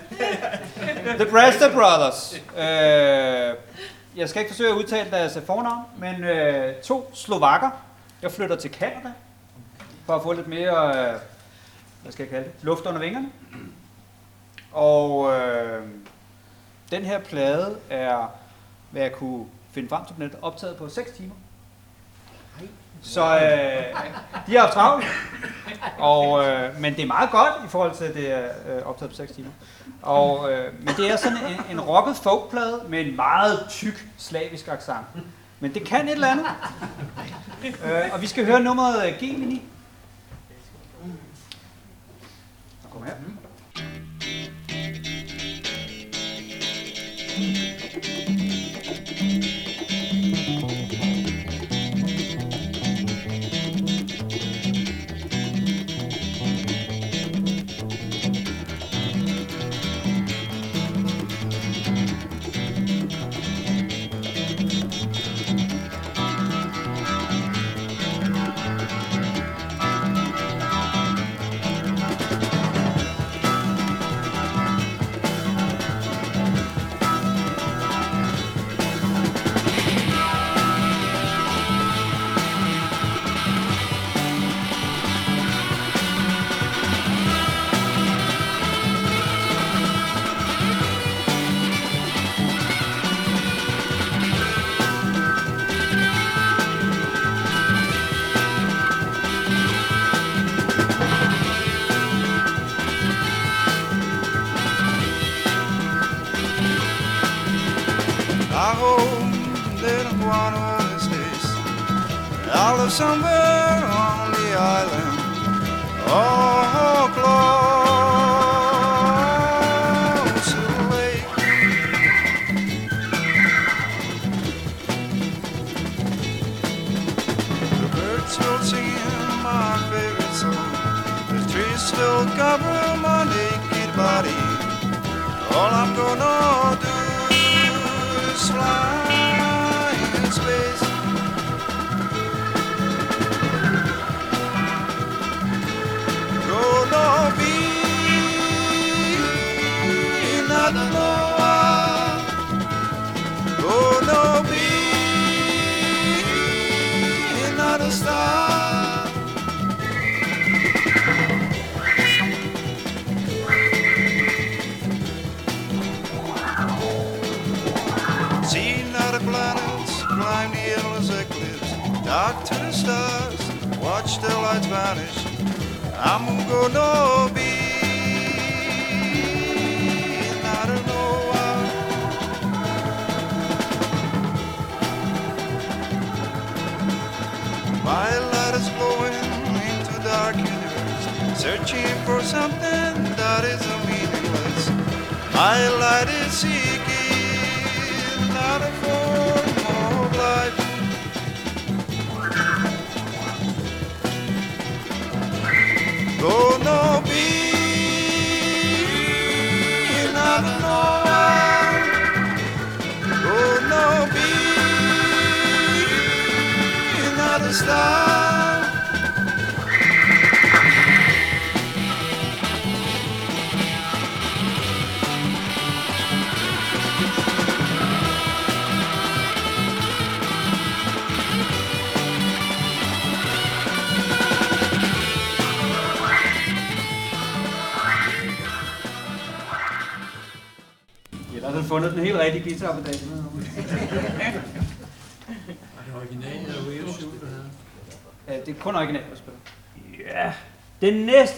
The 1.20 1.30
Brester 1.30 1.72
Brothers. 1.72 2.34
Øh, 2.56 3.54
jeg 4.16 4.28
skal 4.28 4.40
ikke 4.40 4.52
forsøge 4.52 4.70
at 4.70 4.76
udtale 4.76 5.10
deres 5.10 5.38
fornavn, 5.46 5.84
men 5.98 6.24
øh, 6.24 6.74
to 6.74 7.10
slovakker. 7.14 7.70
Jeg 8.22 8.32
flytter 8.32 8.56
til 8.56 8.70
Canada 8.70 9.12
for 10.06 10.16
at 10.16 10.22
få 10.22 10.32
lidt 10.32 10.48
mere, 10.48 10.88
øh, 10.88 11.20
hvad 12.02 12.12
skal 12.12 12.22
jeg 12.22 12.30
kalde 12.30 12.44
det, 12.44 12.52
luft 12.62 12.87
under 12.87 13.00
vingerne. 13.00 13.28
Og 14.72 15.32
øh, 15.32 15.82
den 16.90 17.04
her 17.04 17.20
plade 17.20 17.76
er, 17.90 18.30
hvad 18.90 19.02
jeg 19.02 19.12
kunne 19.12 19.46
finde 19.72 19.88
frem 19.88 20.04
til 20.04 20.14
på 20.14 20.20
nettet, 20.20 20.38
optaget 20.42 20.76
på 20.76 20.88
6 20.88 21.10
timer. 21.12 21.34
Så 23.05 23.35
øh, 23.35 24.01
de 24.47 24.53
har 24.53 24.61
haft 24.61 24.73
travlt. 24.73 25.05
Og, 25.99 26.45
øh, 26.45 26.81
men 26.81 26.95
det 26.97 27.03
er 27.03 27.07
meget 27.07 27.31
godt 27.31 27.53
i 27.67 27.69
forhold 27.69 27.97
til, 27.97 28.05
at 28.05 28.14
det 28.14 28.31
er 28.33 28.45
øh, 28.45 28.83
optaget 28.87 29.11
på 29.11 29.17
6 29.17 29.33
timer. 29.33 29.51
Og, 30.03 30.53
øh, 30.53 30.73
men 30.81 30.95
det 30.97 31.11
er 31.11 31.17
sådan 31.17 31.38
en, 31.38 31.61
en 31.71 31.81
rocket 31.81 32.17
folkplade 32.17 32.83
med 32.88 33.01
en 33.01 33.17
meget 33.17 33.67
tyk 33.71 34.07
slavisk 34.19 34.69
accent. 34.69 35.07
Men 35.61 35.75
det 35.75 35.85
kan 35.85 36.09
et 36.09 36.12
eller 36.12 36.29
andet. 36.29 36.47
Øh, 37.64 38.12
og 38.12 38.23
vi 38.23 38.27
skal 38.27 38.45
høre 38.45 38.61
nummeret 38.61 39.09
øh, 39.09 39.19
Gemini. 39.21 39.62
Kom 42.93 43.03
her. 43.03 43.14
I 48.29 48.34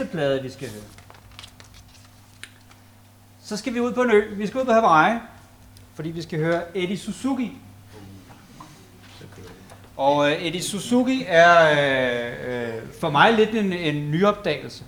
plade, 0.06 0.42
vi 0.42 0.50
skal 0.50 0.68
høre. 0.68 0.82
Så 3.42 3.56
skal 3.56 3.74
vi 3.74 3.80
ud 3.80 3.92
på 3.92 4.02
en 4.02 4.10
ø. 4.10 4.34
Vi 4.34 4.46
skal 4.46 4.60
ud 4.60 4.64
på 4.64 4.72
Hawaii, 4.72 5.18
fordi 5.94 6.10
vi 6.10 6.22
skal 6.22 6.38
høre 6.38 6.62
Eddie 6.74 6.98
Suzuki. 6.98 7.58
Og 9.96 10.30
øh, 10.30 10.46
Eddie 10.46 10.62
Suzuki 10.62 11.24
er 11.28 11.70
øh, 11.70 12.76
øh, 12.76 12.82
for 13.00 13.10
mig 13.10 13.32
lidt 13.32 13.50
en, 13.50 13.72
en 13.72 14.10
nyopdagelse. 14.10 14.84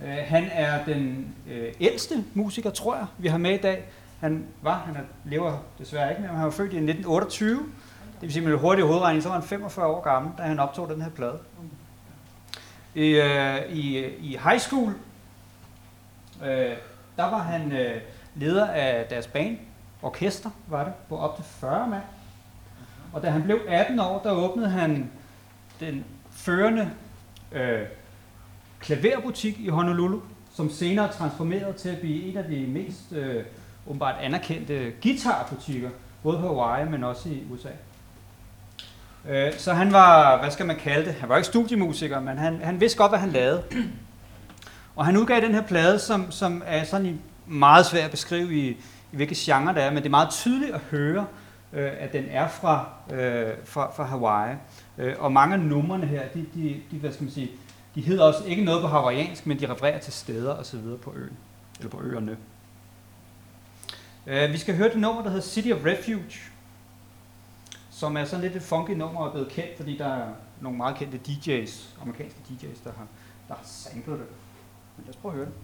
Øh, 0.00 0.16
han 0.26 0.48
er 0.52 0.84
den 0.84 1.34
øh, 1.50 1.72
ældste 1.80 2.24
musiker, 2.34 2.70
tror 2.70 2.96
jeg, 2.96 3.06
vi 3.18 3.28
har 3.28 3.38
med 3.38 3.54
i 3.54 3.60
dag. 3.60 3.84
Han 4.20 4.44
var, 4.62 4.82
han 4.86 4.96
er, 4.96 5.00
lever 5.24 5.58
desværre 5.78 6.10
ikke 6.10 6.22
mere, 6.22 6.30
men 6.30 6.36
han 6.36 6.44
var 6.44 6.52
født 6.52 6.72
i 6.72 6.76
1928. 6.76 7.58
Det 7.58 7.66
vil 8.20 8.32
sige, 8.32 8.46
med 8.46 8.56
hurtig 8.56 8.84
hovedregning, 8.84 9.22
så 9.22 9.28
var 9.28 9.36
han 9.36 9.48
45 9.48 9.86
år 9.86 10.02
gammel, 10.02 10.32
da 10.38 10.42
han 10.42 10.58
optog 10.58 10.88
den 10.88 11.02
her 11.02 11.10
plade. 11.10 11.38
I, 12.94 13.06
øh, 13.06 13.72
i, 13.72 14.06
i 14.06 14.38
high 14.44 14.58
school, 14.58 14.94
øh, 16.42 16.76
der 17.16 17.30
var 17.30 17.38
han 17.38 17.72
øh, 17.72 18.00
leder 18.34 18.66
af 18.66 19.06
deres 19.10 19.26
band, 19.26 19.58
orkester 20.02 20.50
var 20.66 20.84
det, 20.84 20.92
på 21.08 21.18
op 21.18 21.36
til 21.36 21.44
40 21.44 21.88
mand. 21.88 22.02
Og 23.12 23.22
da 23.22 23.30
han 23.30 23.42
blev 23.42 23.60
18 23.68 24.00
år, 24.00 24.20
der 24.22 24.30
åbnede 24.30 24.68
han 24.68 25.10
den 25.80 26.04
førende 26.30 26.90
øh, 27.52 27.86
klaverbutik 28.80 29.60
i 29.60 29.68
Honolulu, 29.68 30.20
som 30.54 30.70
senere 30.70 31.12
transformerede 31.12 31.72
til 31.72 31.88
at 31.88 31.98
blive 31.98 32.22
en 32.22 32.36
af 32.36 32.44
de 32.44 32.66
mest 32.66 33.12
øh, 33.12 33.44
åbenbart 33.86 34.14
anerkendte 34.20 34.92
guitarbutikker, 35.02 35.90
både 36.22 36.38
på 36.38 36.42
Hawaii, 36.42 36.90
men 36.90 37.04
også 37.04 37.28
i 37.28 37.42
USA. 37.52 37.68
Øh, 39.28 39.52
så 39.58 39.72
han 39.72 39.92
var, 39.92 40.38
hvad 40.40 40.50
skal 40.50 40.66
man 40.66 40.76
kalde 40.76 41.04
det, 41.04 41.14
han 41.14 41.28
var 41.28 41.36
ikke 41.36 41.46
studiemusiker, 41.46 42.20
men 42.20 42.38
han, 42.38 42.60
han 42.62 42.80
vidste 42.80 42.98
godt, 42.98 43.10
hvad 43.10 43.18
han 43.18 43.30
lavede. 43.30 43.62
Og 44.96 45.06
han 45.06 45.16
udgav 45.16 45.40
den 45.40 45.54
her 45.54 45.62
plade, 45.62 45.98
som, 45.98 46.30
som 46.30 46.62
er 46.66 46.84
sådan 46.84 47.06
i 47.06 47.20
meget 47.46 47.86
svært 47.86 48.04
at 48.04 48.10
beskrive 48.10 48.54
i, 48.54 48.68
i 49.12 49.16
hvilke 49.16 49.34
genre 49.38 49.74
det 49.74 49.82
er, 49.82 49.90
men 49.90 49.96
det 49.96 50.06
er 50.06 50.10
meget 50.10 50.30
tydeligt 50.30 50.74
at 50.74 50.80
høre, 50.90 51.26
øh, 51.72 51.90
at 51.98 52.12
den 52.12 52.24
er 52.30 52.48
fra, 52.48 52.86
øh, 53.12 53.48
fra, 53.64 53.92
fra 53.96 54.04
Hawaii. 54.04 54.56
Øh, 54.98 55.14
og 55.18 55.32
mange 55.32 55.54
af 55.54 55.60
numrene 55.60 56.06
her, 56.06 56.22
de, 56.34 56.46
de, 56.54 56.76
de, 56.90 56.96
hvad 56.96 57.12
skal 57.12 57.24
man 57.24 57.32
sige, 57.32 57.50
de 57.94 58.00
hedder 58.00 58.24
også 58.24 58.44
ikke 58.44 58.64
noget 58.64 58.80
på 58.82 58.88
hawaiiansk, 58.88 59.46
men 59.46 59.60
de 59.60 59.72
refererer 59.72 59.98
til 59.98 60.12
steder 60.12 60.52
og 60.52 60.66
så 60.66 60.76
videre 60.76 60.98
på 60.98 61.12
øen, 61.16 61.36
eller 61.78 61.90
på 61.90 62.00
øerne. 62.02 62.36
Øh, 64.26 64.52
vi 64.52 64.58
skal 64.58 64.76
høre 64.76 64.88
det 64.88 64.96
nummer, 64.96 65.22
der 65.22 65.30
hedder 65.30 65.44
City 65.44 65.68
of 65.68 65.86
Refuge, 65.86 66.49
som 68.00 68.16
er 68.16 68.24
sådan 68.24 68.40
lidt 68.40 68.56
et 68.56 68.62
funky 68.62 68.90
nummer 68.90 69.20
og 69.20 69.26
er 69.26 69.30
blevet 69.30 69.48
kendt, 69.48 69.76
fordi 69.76 69.96
der 69.96 70.06
er 70.06 70.32
nogle 70.60 70.78
meget 70.78 70.96
kendte 70.96 71.20
DJ's, 71.28 72.02
amerikanske 72.02 72.40
DJ's, 72.48 72.84
der 72.84 72.92
har, 72.92 73.06
der 73.48 73.54
har 73.54 73.64
samlet 73.64 74.06
det. 74.06 74.26
Men 74.96 75.04
lad 75.04 75.08
os 75.08 75.16
prøve 75.16 75.32
at 75.32 75.36
høre 75.38 75.46
det. 75.46 75.54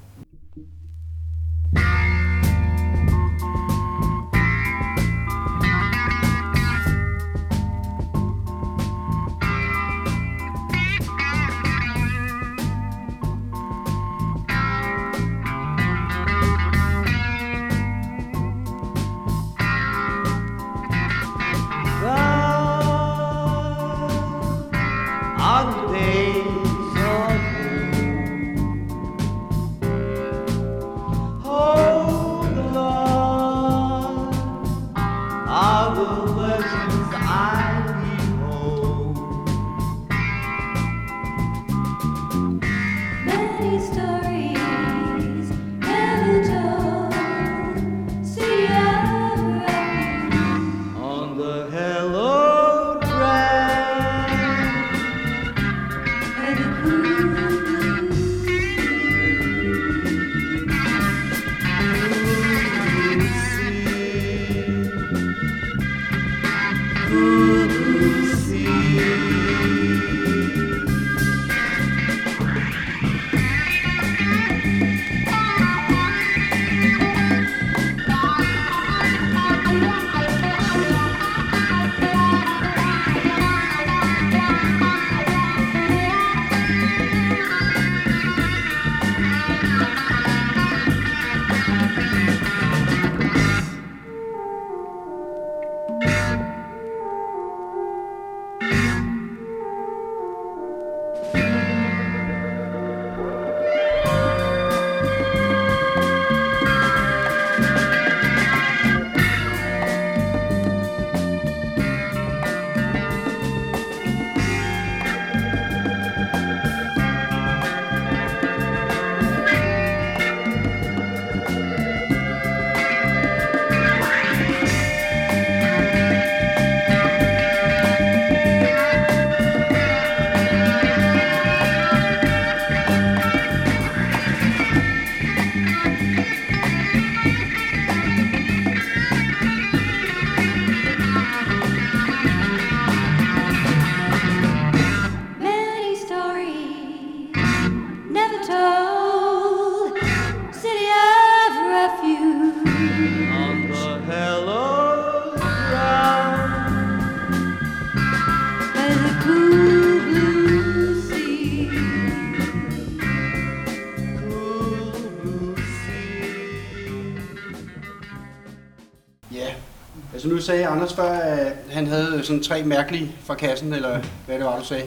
Sagde 170.47 170.67
Anders 170.67 170.95
før, 170.95 171.09
at 171.11 171.53
han 171.71 171.87
havde 171.87 172.21
sådan 172.25 172.43
tre 172.43 172.63
mærkelige 172.63 173.13
fra 173.25 173.35
kassen, 173.35 173.73
eller 173.73 173.99
hvad 174.27 174.37
det 174.37 174.45
var, 174.45 174.59
du 174.59 174.65
sagde. 174.65 174.85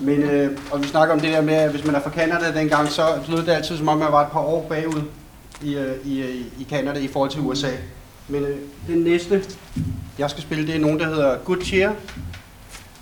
Men, 0.00 0.22
øh, 0.22 0.58
og 0.70 0.82
vi 0.82 0.88
snakker 0.88 1.14
om 1.14 1.20
det 1.20 1.32
der 1.32 1.40
med, 1.40 1.54
at 1.54 1.70
hvis 1.70 1.84
man 1.84 1.94
er 1.94 2.00
fra 2.00 2.10
Canada 2.10 2.60
dengang, 2.60 2.88
så 2.88 3.02
lød 3.28 3.38
det 3.38 3.48
altid 3.48 3.76
som 3.76 3.88
om, 3.88 3.98
man 3.98 4.12
var 4.12 4.26
et 4.26 4.32
par 4.32 4.40
år 4.40 4.66
bagud 4.68 5.02
i, 5.62 5.74
øh, 5.74 6.06
i, 6.06 6.20
øh, 6.20 6.36
i 6.58 6.66
Canada 6.70 7.00
i 7.00 7.08
forhold 7.08 7.30
til 7.30 7.40
USA. 7.40 7.70
Men 8.28 8.42
øh, 8.42 8.56
den 8.86 8.98
næste, 8.98 9.44
jeg 10.18 10.30
skal 10.30 10.42
spille, 10.42 10.66
det 10.66 10.74
er 10.74 10.80
nogen, 10.80 11.00
der 11.00 11.06
hedder 11.06 11.36
Good 11.38 11.62
Cheer, 11.64 11.92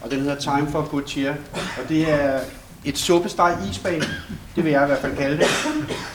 og 0.00 0.10
den 0.10 0.20
hedder 0.20 0.36
Time 0.36 0.70
for 0.70 0.88
Good 0.90 1.06
Cheer. 1.06 1.34
Og 1.52 1.88
det 1.88 2.12
er 2.12 2.40
et 2.84 2.98
suppesteg 2.98 3.56
isbane, 3.70 4.04
det 4.56 4.64
vil 4.64 4.72
jeg 4.72 4.82
i 4.82 4.86
hvert 4.86 4.98
fald 4.98 5.16
kalde 5.16 5.36
det. 5.36 5.46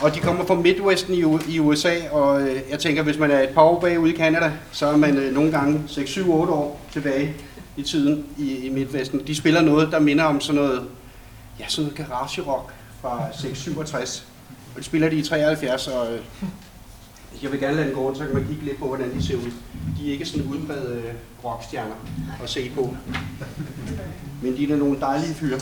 Og 0.03 0.15
de 0.15 0.19
kommer 0.19 0.45
fra 0.45 0.55
Midwesten 0.55 1.13
i, 1.13 1.53
i 1.55 1.59
USA, 1.59 2.09
og 2.11 2.41
øh, 2.41 2.61
jeg 2.71 2.79
tænker, 2.79 3.03
hvis 3.03 3.17
man 3.17 3.31
er 3.31 3.39
et 3.39 3.49
par 3.49 3.61
år 3.61 3.79
bagud 3.79 4.09
i 4.09 4.17
Canada, 4.17 4.51
så 4.71 4.85
er 4.85 4.97
man 4.97 5.17
øh, 5.17 5.33
nogle 5.33 5.51
gange 5.51 5.83
6, 5.87 6.09
7, 6.09 6.33
8 6.33 6.53
år 6.53 6.81
tilbage 6.91 7.35
i 7.77 7.83
tiden 7.83 8.25
i, 8.37 8.43
i 8.43 8.87
De 9.27 9.35
spiller 9.35 9.61
noget, 9.61 9.91
der 9.91 9.99
minder 9.99 10.23
om 10.23 10.41
sådan 10.41 10.61
noget, 10.61 10.87
ja, 11.59 11.65
sådan 11.67 11.91
noget 11.91 12.09
garage 12.09 12.41
rock 12.41 12.73
fra 13.01 13.23
6, 13.41 13.59
67. 13.59 14.27
Og 14.71 14.77
det 14.77 14.85
spiller 14.85 15.09
de 15.09 15.15
i 15.15 15.23
73, 15.23 15.87
og 15.87 16.13
øh, 16.13 16.19
jeg 17.43 17.51
vil 17.51 17.59
gerne 17.59 17.75
lade 17.75 17.87
den 17.87 17.95
gå 17.95 18.01
rundt, 18.01 18.17
så 18.17 18.25
kan 18.25 18.33
man 18.33 18.47
kigge 18.47 18.65
lidt 18.65 18.79
på, 18.79 18.87
hvordan 18.87 19.13
de 19.13 19.23
ser 19.27 19.35
ud. 19.35 19.51
De 19.99 20.07
er 20.07 20.11
ikke 20.11 20.25
sådan 20.25 20.45
udbredte 20.45 20.93
øh, 20.93 21.13
rockstjerner 21.43 21.95
at 22.43 22.49
se 22.49 22.71
på. 22.75 22.95
Men 24.41 24.57
de 24.57 24.73
er 24.73 24.77
nogle 24.77 24.99
dejlige 24.99 25.33
fyre. 25.33 25.59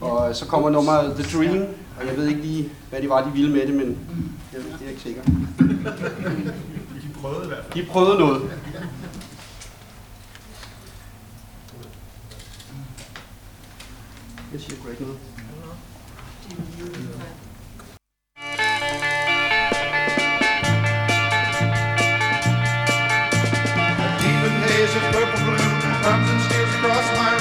Og 0.00 0.36
så 0.36 0.46
kommer 0.46 0.70
nummeret 0.70 1.14
The 1.14 1.38
Dream, 1.38 1.66
og 2.00 2.06
jeg 2.06 2.16
ved 2.16 2.28
ikke 2.28 2.40
lige, 2.40 2.72
hvad 2.90 3.00
det 3.00 3.08
var, 3.08 3.24
de 3.24 3.32
ville 3.32 3.52
med 3.52 3.66
det, 3.66 3.74
men 3.74 3.98
jeg, 4.52 4.60
det 4.60 4.72
er 4.72 4.76
jeg 4.80 4.90
ikke 4.90 5.02
sikker. 5.02 5.22
De 5.22 7.08
prøvede 7.20 7.44
i 7.44 7.48
hvert 7.48 7.64
fald. 7.64 7.82
De 7.82 7.88
prøvede 7.90 8.18
noget. 8.18 8.42
Jeg 14.52 14.60
siger 14.60 14.90
ikke 14.90 15.02
noget. 15.02 15.18
Even 24.26 24.52
haze 24.62 24.96
of 24.96 25.02
purple 25.12 25.40
bloom 25.44 25.82
comes 26.02 26.30
and 26.30 26.40
steals 26.40 26.74
across 26.74 27.08
my 27.18 27.39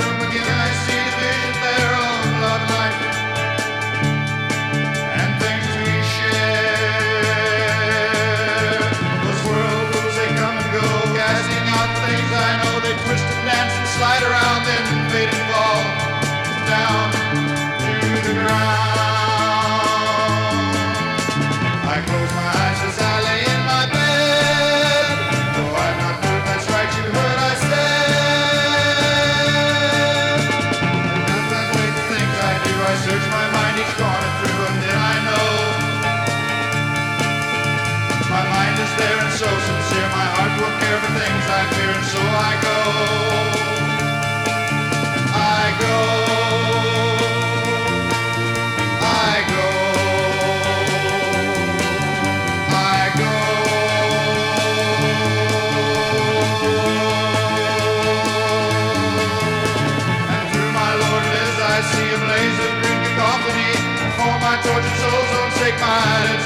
take 65.72 65.80
mine. 65.82 66.39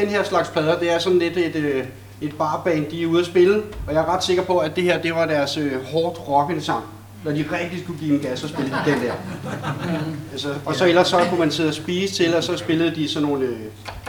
Den 0.00 0.08
her 0.08 0.22
slags 0.22 0.48
plader, 0.48 0.78
det 0.78 0.92
er 0.92 0.98
sådan 0.98 1.18
lidt 1.18 1.36
et, 1.36 1.56
øh, 1.56 1.84
et 2.20 2.34
barband, 2.38 2.86
de 2.90 3.02
er 3.02 3.06
ude 3.06 3.20
at 3.20 3.26
spille. 3.26 3.62
Og 3.86 3.94
jeg 3.94 4.00
er 4.00 4.14
ret 4.14 4.24
sikker 4.24 4.42
på, 4.42 4.58
at 4.58 4.76
det 4.76 4.84
her, 4.84 5.02
det 5.02 5.14
var 5.14 5.26
deres 5.26 5.56
øh, 5.56 5.84
hårdt 5.84 6.28
rockende 6.28 6.62
sang. 6.62 6.84
Når 7.24 7.32
de 7.32 7.44
rigtig 7.52 7.80
skulle 7.82 7.98
give 8.00 8.14
en 8.14 8.20
gas, 8.20 8.42
og 8.44 8.48
spillede 8.48 8.76
den 8.86 9.00
der. 9.02 9.12
Altså, 10.32 10.54
og 10.66 10.74
så 10.74 10.86
ellers 10.86 11.08
så 11.08 11.26
kunne 11.28 11.38
man 11.38 11.50
sidde 11.50 11.68
og 11.68 11.74
spise 11.74 12.14
til, 12.14 12.36
og 12.36 12.44
så 12.44 12.56
spillede 12.56 12.94
de 12.94 13.08
sådan 13.08 13.28
nogle 13.28 13.46
øh, 13.46 13.56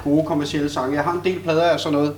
gode 0.04 0.26
kommercielle 0.26 0.70
sange. 0.70 0.96
Jeg 0.96 1.04
har 1.04 1.14
en 1.14 1.22
del 1.24 1.40
plader 1.40 1.64
af 1.64 1.80
sådan 1.80 1.98
noget. 1.98 2.16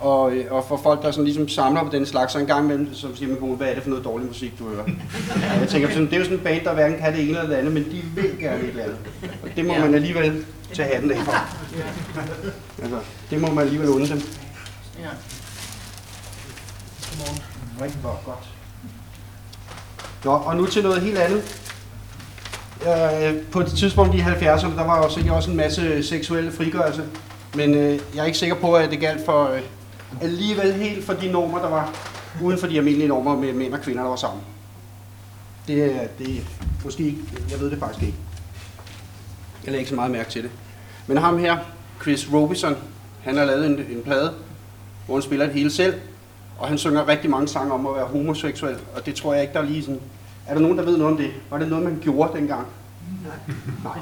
Og, 0.00 0.32
øh, 0.32 0.44
og 0.52 0.64
for 0.68 0.76
folk, 0.82 1.02
der 1.02 1.10
sådan 1.10 1.24
ligesom 1.24 1.48
samler 1.48 1.82
på 1.84 1.88
den 1.92 2.06
slags, 2.06 2.32
så 2.32 2.38
en 2.38 2.46
gang 2.46 2.64
imellem, 2.64 2.94
så 2.94 3.06
siger 3.14 3.28
man, 3.28 3.38
"Kone, 3.40 3.56
hvad 3.56 3.68
er 3.68 3.74
det 3.74 3.82
for 3.82 3.90
noget 3.90 4.04
dårlig 4.04 4.26
musik, 4.26 4.58
du 4.58 4.68
hører? 4.68 4.82
Og 5.54 5.60
jeg 5.60 5.68
tænker, 5.68 5.88
sådan, 5.88 6.04
det 6.06 6.12
er 6.12 6.18
jo 6.18 6.24
sådan 6.24 6.38
en 6.38 6.44
band, 6.44 6.64
der 6.64 6.74
hverken 6.74 6.98
kan 6.98 7.12
det 7.12 7.20
ene 7.22 7.30
eller 7.38 7.46
det 7.46 7.54
andet, 7.54 7.72
men 7.72 7.84
de 7.84 8.02
vil 8.14 8.30
gerne 8.40 8.62
et 8.62 8.68
eller 8.68 8.82
andet. 8.82 8.96
Og 9.42 9.48
det 9.56 9.64
må 9.64 9.74
man 9.78 9.94
alligevel 9.94 10.44
tage 10.74 10.92
hatten 10.94 11.10
af 11.10 11.16
for. 11.18 11.32
Altså, 12.82 12.98
det 13.30 13.40
må 13.40 13.50
man 13.50 13.64
alligevel 13.64 13.88
unde 13.88 14.08
dem. 14.08 14.22
Ja. 15.00 15.08
Rigtig 17.84 18.00
godt. 18.02 18.24
godt. 18.24 18.48
Nå, 20.24 20.30
og 20.30 20.56
nu 20.56 20.66
til 20.66 20.82
noget 20.82 21.02
helt 21.02 21.18
andet. 21.18 21.60
Øh, 22.82 23.42
på 23.52 23.60
et 23.60 23.66
tidspunkt 23.66 24.14
i 24.14 24.18
70'erne, 24.18 24.76
der 24.78 24.84
var 24.86 25.02
jo 25.02 25.10
sikkert 25.10 25.36
også 25.36 25.50
en 25.50 25.56
masse 25.56 26.02
seksuelle 26.02 26.52
frigørelse. 26.52 27.02
Men 27.54 27.74
øh, 27.74 28.00
jeg 28.14 28.20
er 28.22 28.24
ikke 28.24 28.38
sikker 28.38 28.56
på, 28.56 28.74
at 28.74 28.90
det 28.90 29.00
galt 29.00 29.24
for 29.24 29.50
øh, 29.50 29.60
alligevel 30.22 30.72
helt 30.72 31.04
for 31.04 31.12
de 31.12 31.32
normer, 31.32 31.58
der 31.58 31.68
var 31.68 31.94
uden 32.42 32.58
for 32.58 32.66
de 32.66 32.78
almindelige 32.78 33.08
normer 33.08 33.36
med 33.36 33.52
mænd 33.52 33.74
og 33.74 33.80
kvinder, 33.80 34.02
der 34.02 34.08
var 34.08 34.16
sammen. 34.16 34.42
Det 35.66 35.84
er 35.84 36.06
det 36.18 36.46
måske 36.84 37.02
ikke, 37.02 37.18
jeg 37.50 37.60
ved 37.60 37.70
det 37.70 37.78
faktisk 37.78 38.02
ikke. 38.02 38.18
Jeg 39.64 39.72
lægger 39.72 39.78
ikke 39.78 39.88
så 39.88 39.94
meget 39.94 40.10
mærke 40.10 40.30
til 40.30 40.42
det. 40.42 40.50
Men 41.06 41.16
ham 41.16 41.38
her, 41.38 41.58
Chris 42.02 42.32
Robinson, 42.32 42.76
han 43.22 43.36
har 43.36 43.44
lavet 43.44 43.66
en, 43.66 43.78
en 43.78 44.02
plade, 44.04 44.32
hvor 45.06 45.14
han 45.14 45.22
spiller 45.22 45.46
det 45.46 45.54
hele 45.54 45.70
selv, 45.70 45.94
og 46.58 46.68
han 46.68 46.78
synger 46.78 47.08
rigtig 47.08 47.30
mange 47.30 47.48
sange 47.48 47.72
om 47.72 47.86
at 47.86 47.94
være 47.94 48.06
homoseksuel, 48.06 48.76
og 48.96 49.06
det 49.06 49.14
tror 49.14 49.32
jeg 49.34 49.42
ikke, 49.42 49.54
der 49.54 49.60
er 49.60 49.64
lige 49.64 49.82
sådan... 49.82 50.00
Er 50.46 50.54
der 50.54 50.60
nogen, 50.60 50.78
der 50.78 50.84
ved 50.84 50.96
noget 50.96 51.12
om 51.12 51.18
det? 51.18 51.30
Var 51.50 51.58
det 51.58 51.68
noget, 51.68 51.84
man 51.84 51.98
gjorde 52.02 52.38
dengang? 52.38 52.66
Nej. 53.84 53.98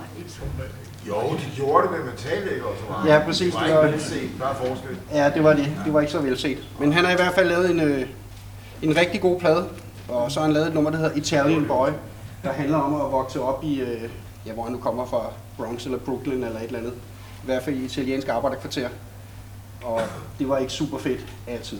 Jo, 1.09 1.15
de 1.33 1.57
gjorde 1.57 1.83
det, 1.89 1.97
men 1.97 2.07
man 2.07 2.17
talte 2.17 2.55
ikke 2.55 2.67
også 2.67 2.83
meget. 2.91 3.09
Ja, 3.11 3.25
præcis, 3.25 3.55
Det 3.55 3.63
det 3.65 3.71
var 3.75 3.77
var- 3.77 3.87
ikke 3.87 3.99
velset, 3.99 4.23
er 4.41 4.55
forskel. 4.67 4.97
Ja, 5.13 5.31
det 5.35 5.45
var 5.45 5.53
det. 5.53 5.69
Det 5.85 5.93
var 5.93 6.01
ikke 6.01 6.13
så 6.13 6.19
velset. 6.21 6.59
Men 6.81 6.93
han 6.93 7.05
har 7.05 7.13
i 7.13 7.17
hvert 7.17 7.35
fald 7.35 7.49
lavet 7.49 7.71
en, 7.71 7.81
øh, 7.81 8.07
en 8.83 8.97
rigtig 8.97 9.21
god 9.21 9.41
plade, 9.41 9.69
og 10.09 10.33
så 10.33 10.41
har 10.41 10.45
han 10.47 10.55
lavet 10.55 10.69
et 10.69 10.75
nummer, 10.75 10.91
der 10.91 10.99
hedder 10.99 11.17
Italian 11.17 11.65
Boy, 11.67 11.89
der 12.45 12.53
handler 12.53 12.79
om 12.79 12.95
at 12.95 13.13
vokse 13.13 13.41
op 13.41 13.65
i, 13.65 13.81
øh, 13.81 14.03
ja, 14.47 14.53
hvor 14.53 14.63
han 14.63 14.73
nu 14.73 14.79
kommer 14.79 15.07
fra, 15.07 15.23
Bronx 15.57 15.85
eller 15.85 15.99
Brooklyn 15.99 16.43
eller 16.45 16.59
et 16.59 16.67
eller 16.67 16.79
andet. 16.79 16.93
I 17.43 17.45
hvert 17.45 17.63
fald 17.63 17.77
i 17.77 17.85
italiensk 17.85 18.29
arbejderkvarter. 18.29 18.89
Og 19.85 20.01
det 20.39 20.49
var 20.49 20.59
ikke 20.59 20.73
super 20.73 20.99
fedt 20.99 21.21
altid. 21.47 21.79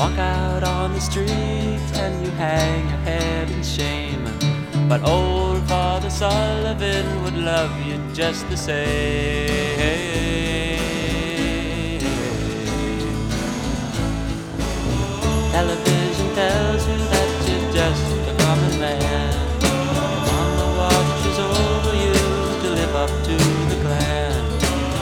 Walk 0.00 0.18
out 0.18 0.64
on 0.64 0.94
the 0.94 0.98
street 0.98 1.28
and 2.00 2.24
you 2.24 2.30
hang 2.32 2.88
your 2.88 2.98
head 3.00 3.50
in 3.50 3.62
shame. 3.62 4.24
But 4.88 5.06
old 5.06 5.62
Father 5.68 6.08
Sullivan 6.08 7.22
would 7.22 7.36
love 7.36 7.70
you 7.86 8.00
just 8.14 8.48
the 8.48 8.56
same. 8.56 8.80
Television 15.52 16.28
tells 16.34 16.82
you 16.88 16.96
that 17.12 17.28
you're 17.46 17.72
just 17.80 18.06
a 18.32 18.34
common 18.44 18.80
man. 18.80 19.34
Your 19.60 19.80
mama 20.30 20.66
watches 20.80 21.38
over 21.38 21.94
you 22.04 22.14
to 22.62 22.68
live 22.80 22.94
up 23.04 23.12
to 23.28 23.36
the 23.70 23.76
clan. 23.84 24.32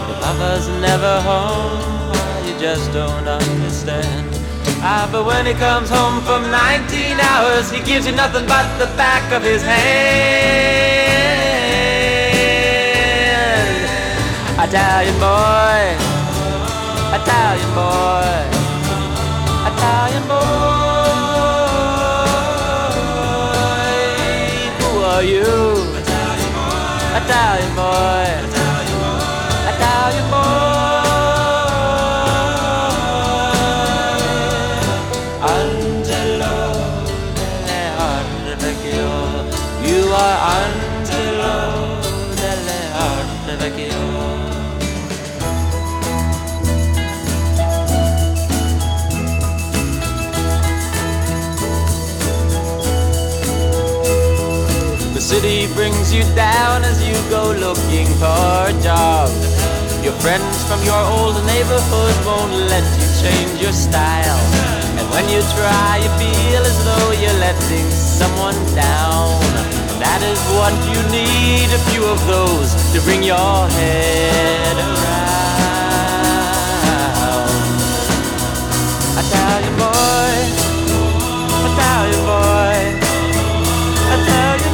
Your 0.08 0.18
papa's 0.22 0.66
never 0.86 1.20
home, 1.20 2.10
why 2.10 2.42
you 2.48 2.54
just 2.58 2.92
don't 2.92 3.28
understand. 3.28 4.37
Ah, 4.80 5.08
but 5.10 5.26
when 5.26 5.44
he 5.44 5.54
comes 5.54 5.90
home 5.90 6.22
from 6.22 6.50
19 6.50 7.18
hours, 7.18 7.68
he 7.70 7.80
gives 7.82 8.06
you 8.06 8.12
nothing 8.14 8.46
but 8.46 8.66
the 8.78 8.86
back 8.96 9.32
of 9.32 9.42
his 9.42 9.60
hand. 9.62 9.88
Italian 14.68 15.18
boy, 15.18 15.96
Italian 17.18 17.70
boy, 17.74 18.38
Italian 19.66 20.24
boy. 20.30 20.46
Who 24.78 24.90
are 25.02 25.24
you? 25.26 25.50
Italian 27.18 27.72
boy, 27.74 28.27
brings 56.08 56.26
you 56.26 56.34
down 56.34 56.84
as 56.84 57.06
you 57.06 57.14
go 57.28 57.52
looking 57.52 58.06
for 58.16 58.68
a 58.68 58.72
job. 58.82 59.28
Your 60.02 60.14
friends 60.24 60.64
from 60.64 60.82
your 60.82 60.96
old 60.96 61.36
neighborhood 61.44 62.14
won't 62.24 62.52
let 62.52 62.84
you 62.98 63.06
change 63.20 63.60
your 63.60 63.72
style. 63.72 64.40
And 64.98 65.08
when 65.10 65.28
you 65.28 65.40
try, 65.56 65.98
you 66.02 66.10
feel 66.18 66.62
as 66.64 66.84
though 66.84 67.12
you're 67.12 67.40
letting 67.40 67.90
someone 67.90 68.56
down. 68.74 69.40
That 70.00 70.22
is 70.22 70.40
what 70.56 70.72
you 70.88 71.00
need, 71.12 71.68
a 71.74 71.78
few 71.90 72.04
of 72.04 72.24
those 72.26 72.74
to 72.92 73.00
bring 73.02 73.22
your 73.22 73.68
head 73.68 74.76
around. 74.76 75.28
Italian 79.18 79.74
boy, 79.76 80.36
Italian 81.68 82.22
boy, 82.24 82.76
Italian 84.16 84.67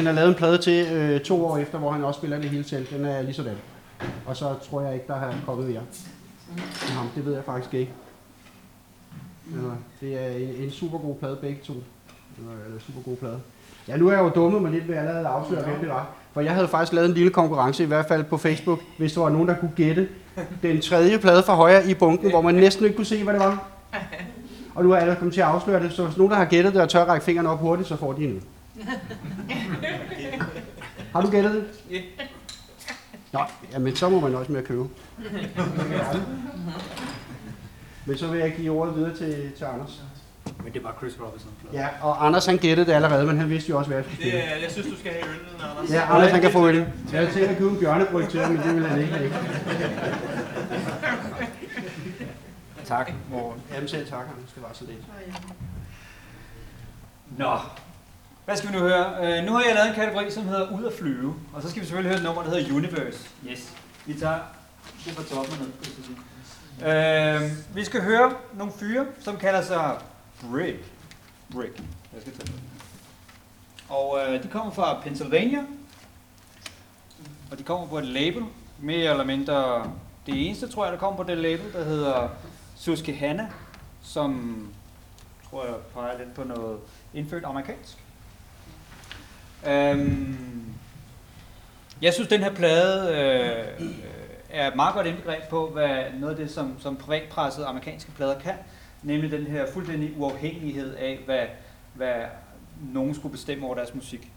han 0.00 0.06
har 0.06 0.12
lavet 0.12 0.28
en 0.28 0.34
plade 0.34 0.58
til 0.58 0.86
øh, 0.92 1.20
to 1.20 1.46
år 1.46 1.58
efter, 1.58 1.78
hvor 1.78 1.90
han 1.90 2.04
også 2.04 2.18
spiller 2.18 2.38
det 2.38 2.50
hele 2.50 2.64
selv. 2.64 2.86
Den 2.90 3.04
er 3.04 3.22
lige 3.22 3.34
sådan. 3.34 3.56
Og 4.26 4.36
så 4.36 4.54
tror 4.70 4.80
jeg 4.80 4.94
ikke, 4.94 5.06
der 5.08 5.14
har 5.14 5.34
kommet 5.46 5.68
mere. 5.68 5.80
Til 6.74 6.90
ham, 6.90 7.06
det 7.14 7.26
ved 7.26 7.34
jeg 7.34 7.44
faktisk 7.44 7.74
ikke. 7.74 7.92
Altså, 9.54 9.70
det 10.00 10.14
er 10.14 10.36
en, 10.36 10.64
en 10.64 10.70
super 10.70 10.98
god 10.98 11.14
plade, 11.14 11.36
begge 11.40 11.58
to. 11.64 11.72
Eller, 12.38 12.52
en 12.68 12.74
øh, 12.74 12.80
super 12.80 13.00
god 13.00 13.16
plade. 13.16 13.40
Ja, 13.88 13.96
nu 13.96 14.08
er 14.08 14.12
jeg 14.12 14.20
jo 14.20 14.28
dummet 14.28 14.62
mig 14.62 14.70
lidt 14.70 14.88
ved 14.88 14.94
at 14.94 15.00
allerede 15.00 15.26
afsløre, 15.26 15.64
hvem 15.64 15.78
det 15.80 15.88
var. 15.88 16.08
For 16.32 16.40
jeg 16.40 16.54
havde 16.54 16.68
faktisk 16.68 16.92
lavet 16.92 17.08
en 17.08 17.14
lille 17.14 17.30
konkurrence, 17.30 17.82
i 17.82 17.86
hvert 17.86 18.06
fald 18.06 18.24
på 18.24 18.36
Facebook, 18.36 18.80
hvis 18.98 19.12
der 19.12 19.20
var 19.20 19.28
nogen, 19.28 19.48
der 19.48 19.54
kunne 19.56 19.72
gætte 19.76 20.08
den 20.62 20.80
tredje 20.80 21.18
plade 21.18 21.42
fra 21.42 21.54
højre 21.54 21.90
i 21.90 21.94
bunken, 21.94 22.30
hvor 22.30 22.40
man 22.40 22.54
næsten 22.54 22.84
ikke 22.84 22.96
kunne 22.96 23.06
se, 23.06 23.24
hvad 23.24 23.34
det 23.34 23.42
var. 23.42 23.68
Og 24.74 24.84
nu 24.84 24.92
er 24.92 24.98
jeg 24.98 25.18
kommet 25.18 25.34
til 25.34 25.40
at 25.40 25.46
afsløre 25.46 25.82
det, 25.82 25.92
så 25.92 26.04
hvis 26.04 26.16
nogen, 26.16 26.30
der 26.30 26.36
har 26.36 26.44
gættet 26.44 26.74
det 26.74 26.82
og 26.82 26.88
tør 26.88 27.04
række 27.04 27.24
fingrene 27.24 27.48
op 27.48 27.58
hurtigt, 27.58 27.88
så 27.88 27.96
får 27.96 28.12
de 28.12 28.24
en. 28.24 28.42
Har 31.12 31.20
du 31.20 31.30
gættet 31.30 31.54
det? 31.54 31.64
Ja. 31.90 32.00
Nå, 33.32 33.40
jamen 33.72 33.96
så 33.96 34.08
må 34.08 34.20
man 34.20 34.34
også 34.34 34.52
med 34.52 34.60
at 34.60 34.66
købe. 34.66 34.88
Men 38.06 38.18
så 38.18 38.26
vil 38.26 38.40
jeg 38.40 38.54
give 38.56 38.70
ordet 38.72 38.96
videre 38.96 39.16
til, 39.16 39.52
til 39.56 39.64
Anders. 39.64 40.00
Men 40.64 40.72
det 40.72 40.84
var 40.84 40.94
Chris 40.98 41.12
Robinson. 41.20 41.50
Ja, 41.72 41.88
og 42.02 42.26
Anders 42.26 42.46
han 42.46 42.58
gættede 42.58 42.86
det 42.86 42.92
allerede, 42.92 43.26
men 43.26 43.38
han 43.38 43.50
vidste 43.50 43.70
jo 43.70 43.78
også, 43.78 43.88
hvad 43.90 43.98
jeg 43.98 44.06
skulle 44.12 44.30
Det, 44.30 44.52
er- 44.52 44.56
jeg 44.56 44.70
synes, 44.70 44.86
du 44.88 44.96
skal 44.98 45.12
have 45.12 45.24
øllen, 45.24 45.40
Anders. 45.70 45.90
Ja, 45.90 46.14
Anders 46.14 46.30
han 46.30 46.40
kan 46.40 46.52
få 46.52 46.68
øl. 46.68 46.76
Jeg 46.76 46.86
havde 47.20 47.32
tænkt 47.32 47.48
at 47.48 47.58
købe 47.58 47.70
en 47.70 47.78
bjørnebryg 47.78 48.28
til 48.28 48.40
ham, 48.40 48.52
men 48.52 48.62
det 48.62 48.74
ville 48.74 48.88
han 48.88 49.00
ikke 49.00 49.12
have. 49.14 49.32
Tak, 52.84 53.12
Morten. 53.30 53.62
Jamen 53.74 53.88
selv 53.88 54.08
tak, 54.08 54.26
Anders. 54.36 54.52
Det 54.54 54.62
var 54.62 54.70
så 54.72 54.84
lidt. 54.84 54.98
Nå, 57.38 57.56
hvad 58.44 58.56
skal 58.56 58.72
vi 58.72 58.74
nu 58.74 58.80
høre? 58.80 59.06
Uh, 59.20 59.46
nu 59.46 59.52
har 59.52 59.62
jeg 59.64 59.74
lavet 59.74 59.88
en 59.88 59.94
kategori, 59.94 60.30
som 60.30 60.48
hedder 60.48 60.70
Ud 60.70 60.84
at 60.84 60.92
flyve. 60.92 61.34
Og 61.52 61.62
så 61.62 61.70
skal 61.70 61.80
vi 61.80 61.86
selvfølgelig 61.86 62.10
høre 62.10 62.18
et 62.18 62.24
nummer, 62.24 62.42
der 62.42 62.50
hedder 62.50 62.74
Universe. 62.74 63.28
Yes. 63.50 63.72
Vi 64.06 64.14
tager 64.14 64.38
det 65.04 65.12
fra 65.12 65.22
toppen 65.34 65.58
ned. 65.58 65.70
skal. 65.82 67.42
Uh, 67.42 67.76
vi 67.76 67.84
skal 67.84 68.02
høre 68.02 68.32
nogle 68.54 68.72
fyre, 68.72 69.06
som 69.20 69.36
kalder 69.36 69.62
sig 69.62 69.98
Brick. 70.50 70.84
Brick. 71.52 71.78
Jeg 72.12 72.20
skal 72.20 72.32
tage 72.32 72.46
det. 72.46 72.60
Og 73.88 74.18
uh, 74.28 74.42
de 74.42 74.48
kommer 74.48 74.72
fra 74.72 75.00
Pennsylvania. 75.00 75.64
Og 77.50 77.58
de 77.58 77.62
kommer 77.62 77.86
på 77.86 77.98
et 77.98 78.06
label. 78.06 78.42
Mere 78.78 79.10
eller 79.10 79.24
mindre 79.24 79.84
det 80.26 80.46
eneste, 80.46 80.68
tror 80.68 80.84
jeg, 80.84 80.92
der 80.92 80.98
kommer 80.98 81.16
på 81.16 81.30
det 81.30 81.38
label, 81.38 81.72
der 81.72 81.84
hedder 81.84 82.28
Susquehanna, 82.76 83.48
som 84.02 84.68
tror 85.50 85.64
jeg 85.64 85.74
peger 85.94 86.18
lidt 86.18 86.34
på 86.34 86.44
noget 86.44 86.78
indfødt 87.14 87.44
amerikansk. 87.44 87.98
Øhm, 89.66 90.64
jeg 92.02 92.14
synes, 92.14 92.28
den 92.28 92.42
her 92.42 92.54
plade 92.54 93.08
øh, 93.08 93.90
er 94.50 94.68
et 94.68 94.76
meget 94.76 94.94
godt 94.94 95.06
indbegreb 95.06 95.42
på, 95.48 95.68
hvad 95.70 96.04
noget 96.18 96.30
af 96.30 96.36
det, 96.36 96.50
som, 96.50 96.76
som 96.80 96.96
privatpressede 96.96 97.66
amerikanske 97.66 98.10
plader 98.10 98.40
kan, 98.40 98.54
nemlig 99.02 99.30
den 99.30 99.46
her 99.46 99.66
fuldstændig 99.72 100.12
uafhængighed 100.16 100.94
af, 100.94 101.20
hvad, 101.24 101.46
hvad 101.94 102.22
nogen 102.92 103.14
skulle 103.14 103.32
bestemme 103.32 103.66
over 103.66 103.74
deres 103.74 103.94
musik. 103.94 104.32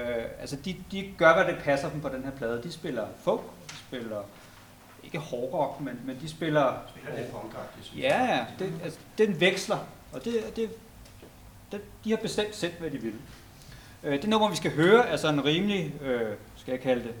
Øh, 0.00 0.24
altså, 0.40 0.56
de, 0.56 0.76
de 0.92 1.14
gør, 1.18 1.34
hvad 1.34 1.54
det 1.54 1.62
passer 1.62 1.90
dem 1.90 2.00
på 2.00 2.08
den 2.08 2.24
her 2.24 2.30
plade. 2.30 2.62
De 2.62 2.72
spiller 2.72 3.06
folk, 3.24 3.42
de 3.70 3.76
spiller 3.76 4.22
ikke 5.04 5.18
hårdrock, 5.18 5.80
men, 5.80 6.00
men 6.04 6.18
de 6.20 6.28
spiller... 6.28 6.82
Spiller 6.88 7.16
lidt 7.16 7.32
punkagtigt, 7.32 7.86
synes 7.86 8.02
Ja, 8.02 8.24
ja. 8.24 8.46
Det, 8.58 8.72
altså, 8.84 8.98
den 9.18 9.40
veksler, 9.40 9.78
og 10.12 10.24
det, 10.24 10.56
det, 10.56 10.70
det, 11.72 11.80
de 12.04 12.10
har 12.10 12.16
bestemt 12.16 12.54
selv, 12.54 12.72
hvad 12.80 12.90
de 12.90 12.98
vil. 12.98 13.14
Øh, 14.04 14.22
det 14.22 14.28
nummer, 14.28 14.50
vi 14.50 14.56
skal 14.56 14.70
høre, 14.74 15.06
er 15.08 15.16
sådan 15.16 15.38
en 15.38 15.44
rimelig, 15.44 15.94
øh, 16.04 16.20
skal 16.56 16.72
jeg 16.72 16.80
kalde 16.80 17.02
det, 17.02 17.14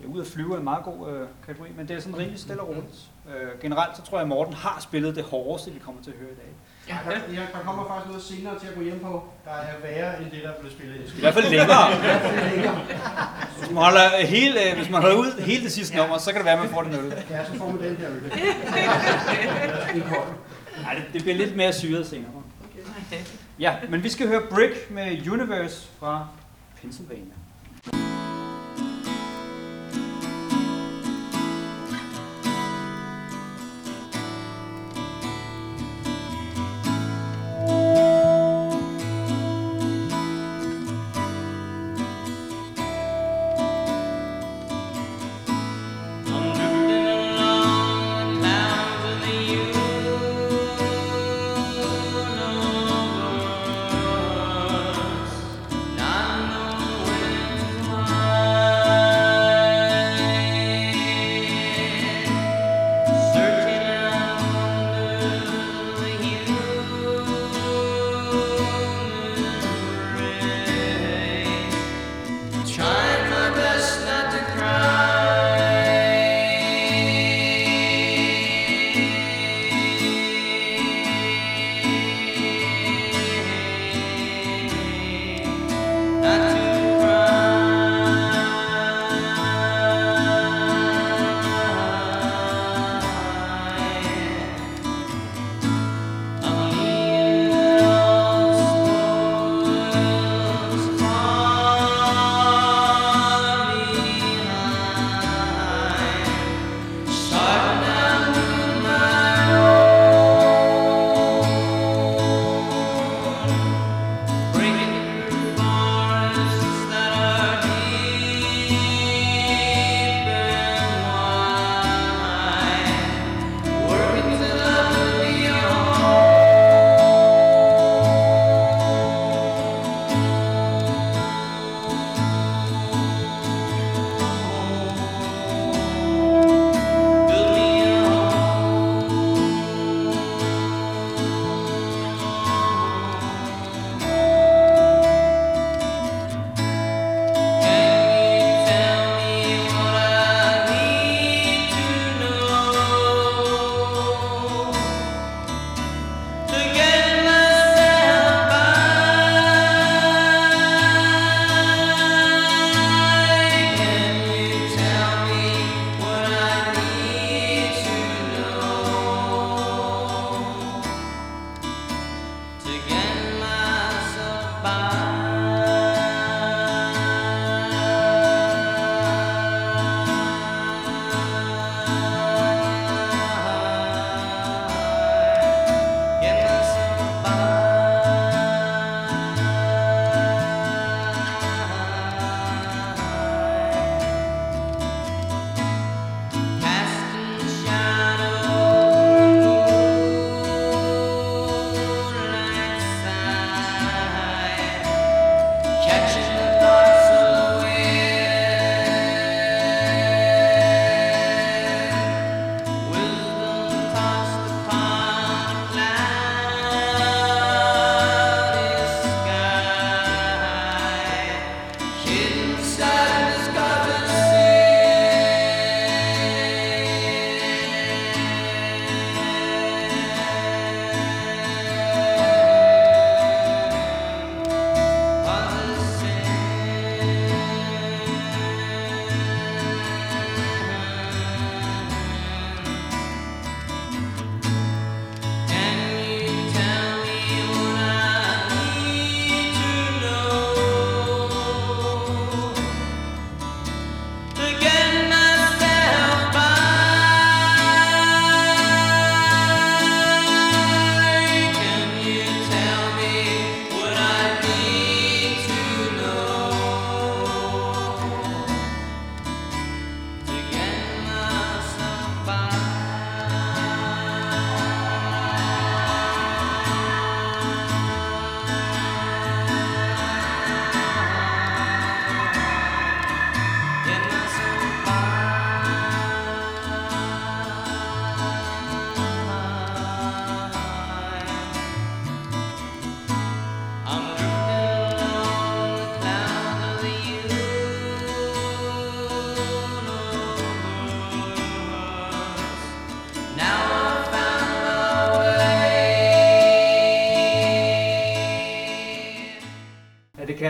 ja, 0.00 0.06
ud 0.06 0.20
at 0.20 0.26
flyve 0.26 0.54
er 0.54 0.58
en 0.58 0.64
meget 0.64 0.84
god 0.84 1.10
øh, 1.12 1.26
kategori, 1.46 1.68
men 1.76 1.88
det 1.88 1.96
er 1.96 2.00
sådan 2.00 2.18
rimelig 2.18 2.40
stille 2.40 2.62
og 2.62 2.68
roligt. 2.68 2.96
Øh, 3.28 3.60
generelt 3.62 3.96
så 3.96 4.02
tror 4.02 4.18
jeg, 4.18 4.22
at 4.22 4.28
Morten 4.28 4.54
har 4.54 4.78
spillet 4.80 5.16
det 5.16 5.24
hårdeste, 5.24 5.70
vi 5.70 5.78
kommer 5.78 6.02
til 6.02 6.10
at 6.10 6.16
høre 6.16 6.30
i 6.32 6.34
dag. 6.34 6.52
Ja, 6.88 6.96
der, 7.10 7.34
ja, 7.34 7.40
der 7.52 7.58
kommer 7.64 7.86
faktisk 7.88 8.08
noget 8.08 8.22
senere 8.22 8.58
til 8.58 8.66
at 8.66 8.74
gå 8.74 8.82
hjem 8.82 9.00
på, 9.00 9.24
der 9.44 9.50
er 9.50 9.74
værre 9.82 10.22
end 10.22 10.30
det, 10.30 10.42
der 10.42 10.52
blev 10.60 10.72
spillet 10.72 11.14
i 11.16 11.20
hvert 11.20 11.34
fald 11.34 11.44
længere. 11.50 11.92
I 11.96 12.00
hvert 12.00 12.20
fald 12.20 12.50
længere. 12.54 12.80
Hvis 13.58 13.70
man 13.70 13.82
holder, 13.84 14.26
hele, 14.26 14.60
hvis 14.76 14.90
man 14.90 15.00
holder 15.00 15.16
ud 15.16 15.40
hele 15.40 15.64
det 15.64 15.72
sidste 15.72 15.96
nummer, 15.96 16.18
så 16.18 16.30
kan 16.32 16.38
det 16.38 16.44
være, 16.44 16.54
at 16.54 16.60
man 16.60 16.68
får 16.70 16.82
det 16.82 16.92
noget. 16.92 17.26
Ja, 17.30 17.44
så 17.44 17.54
får 17.58 17.66
man 17.66 17.78
den 17.82 17.96
der 18.00 18.08
øl. 18.10 18.22
Nej, 20.82 20.94
det, 20.94 21.04
det 21.12 21.22
bliver 21.22 21.36
lidt 21.36 21.56
mere 21.56 21.72
syret 21.72 22.06
senere. 22.06 22.30
Ja, 23.58 23.76
men 23.88 24.02
vi 24.02 24.08
skal 24.08 24.28
høre 24.28 24.42
Brick 24.50 24.90
med 24.90 25.28
Universe 25.28 25.88
fra 25.98 26.28
Pennsylvania. 26.80 27.37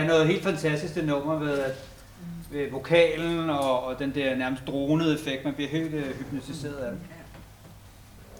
Noget 0.09 0.27
helt 0.27 0.43
fantastisk, 0.43 0.95
det 0.95 1.05
nummer, 1.05 1.35
ved 1.35 1.59
at 1.59 1.89
ved 2.51 2.71
vokalen 2.71 3.49
og, 3.49 3.83
og 3.83 3.99
den 3.99 4.15
der 4.15 4.35
nærmest 4.35 4.67
dronede 4.67 5.13
effekt. 5.13 5.45
Man 5.45 5.53
bliver 5.53 5.69
helt 5.69 5.93
øh, 5.93 6.15
hypnotiseret 6.17 6.75
af 6.75 6.91
den. 6.91 7.01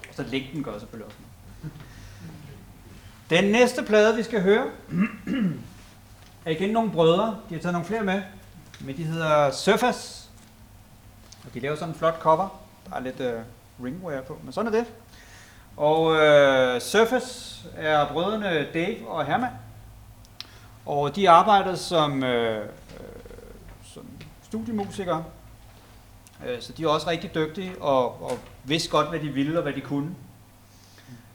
Og 0.09 0.15
så 0.15 0.23
længden 0.23 0.63
går 0.63 0.79
selvfølgelig 0.79 1.05
også. 1.05 1.17
Den 3.29 3.43
næste 3.51 3.83
plade, 3.83 4.15
vi 4.15 4.23
skal 4.23 4.41
høre, 4.41 4.65
er 6.45 6.51
igen 6.51 6.69
nogle 6.69 6.91
brødre. 6.91 7.37
De 7.49 7.53
har 7.55 7.61
taget 7.61 7.73
nogle 7.73 7.87
flere 7.87 8.03
med, 8.03 8.21
men 8.79 8.97
de 8.97 9.03
hedder 9.03 9.51
Surface. 9.51 10.29
Og 11.45 11.53
de 11.53 11.59
laver 11.59 11.75
sådan 11.75 11.93
en 11.93 11.97
flot 11.97 12.19
cover. 12.19 12.61
Der 12.89 12.95
er 12.95 12.99
lidt 12.99 13.19
øh, 13.19 13.33
ringwear 13.83 14.21
på, 14.21 14.39
men 14.43 14.53
sådan 14.53 14.73
er 14.73 14.77
det. 14.77 14.85
Og 15.77 16.15
øh, 16.15 16.81
Surface 16.81 17.67
er 17.77 18.07
brødrene 18.07 18.67
Dave 18.73 19.07
og 19.07 19.25
Herman. 19.25 19.49
Og 20.89 21.15
de 21.15 21.29
arbejdede 21.29 21.77
som, 21.77 22.23
øh, 22.23 22.57
øh, 22.57 22.65
som 23.83 24.05
studiemusikere. 24.43 25.23
Øh, 26.47 26.61
så 26.61 26.73
de 26.73 26.83
er 26.83 26.87
også 26.87 27.09
rigtig 27.09 27.35
dygtige 27.35 27.81
og, 27.81 28.23
og 28.23 28.39
vidste 28.63 28.89
godt, 28.89 29.09
hvad 29.09 29.19
de 29.19 29.29
ville 29.29 29.57
og 29.57 29.63
hvad 29.63 29.73
de 29.73 29.81
kunne. 29.81 30.15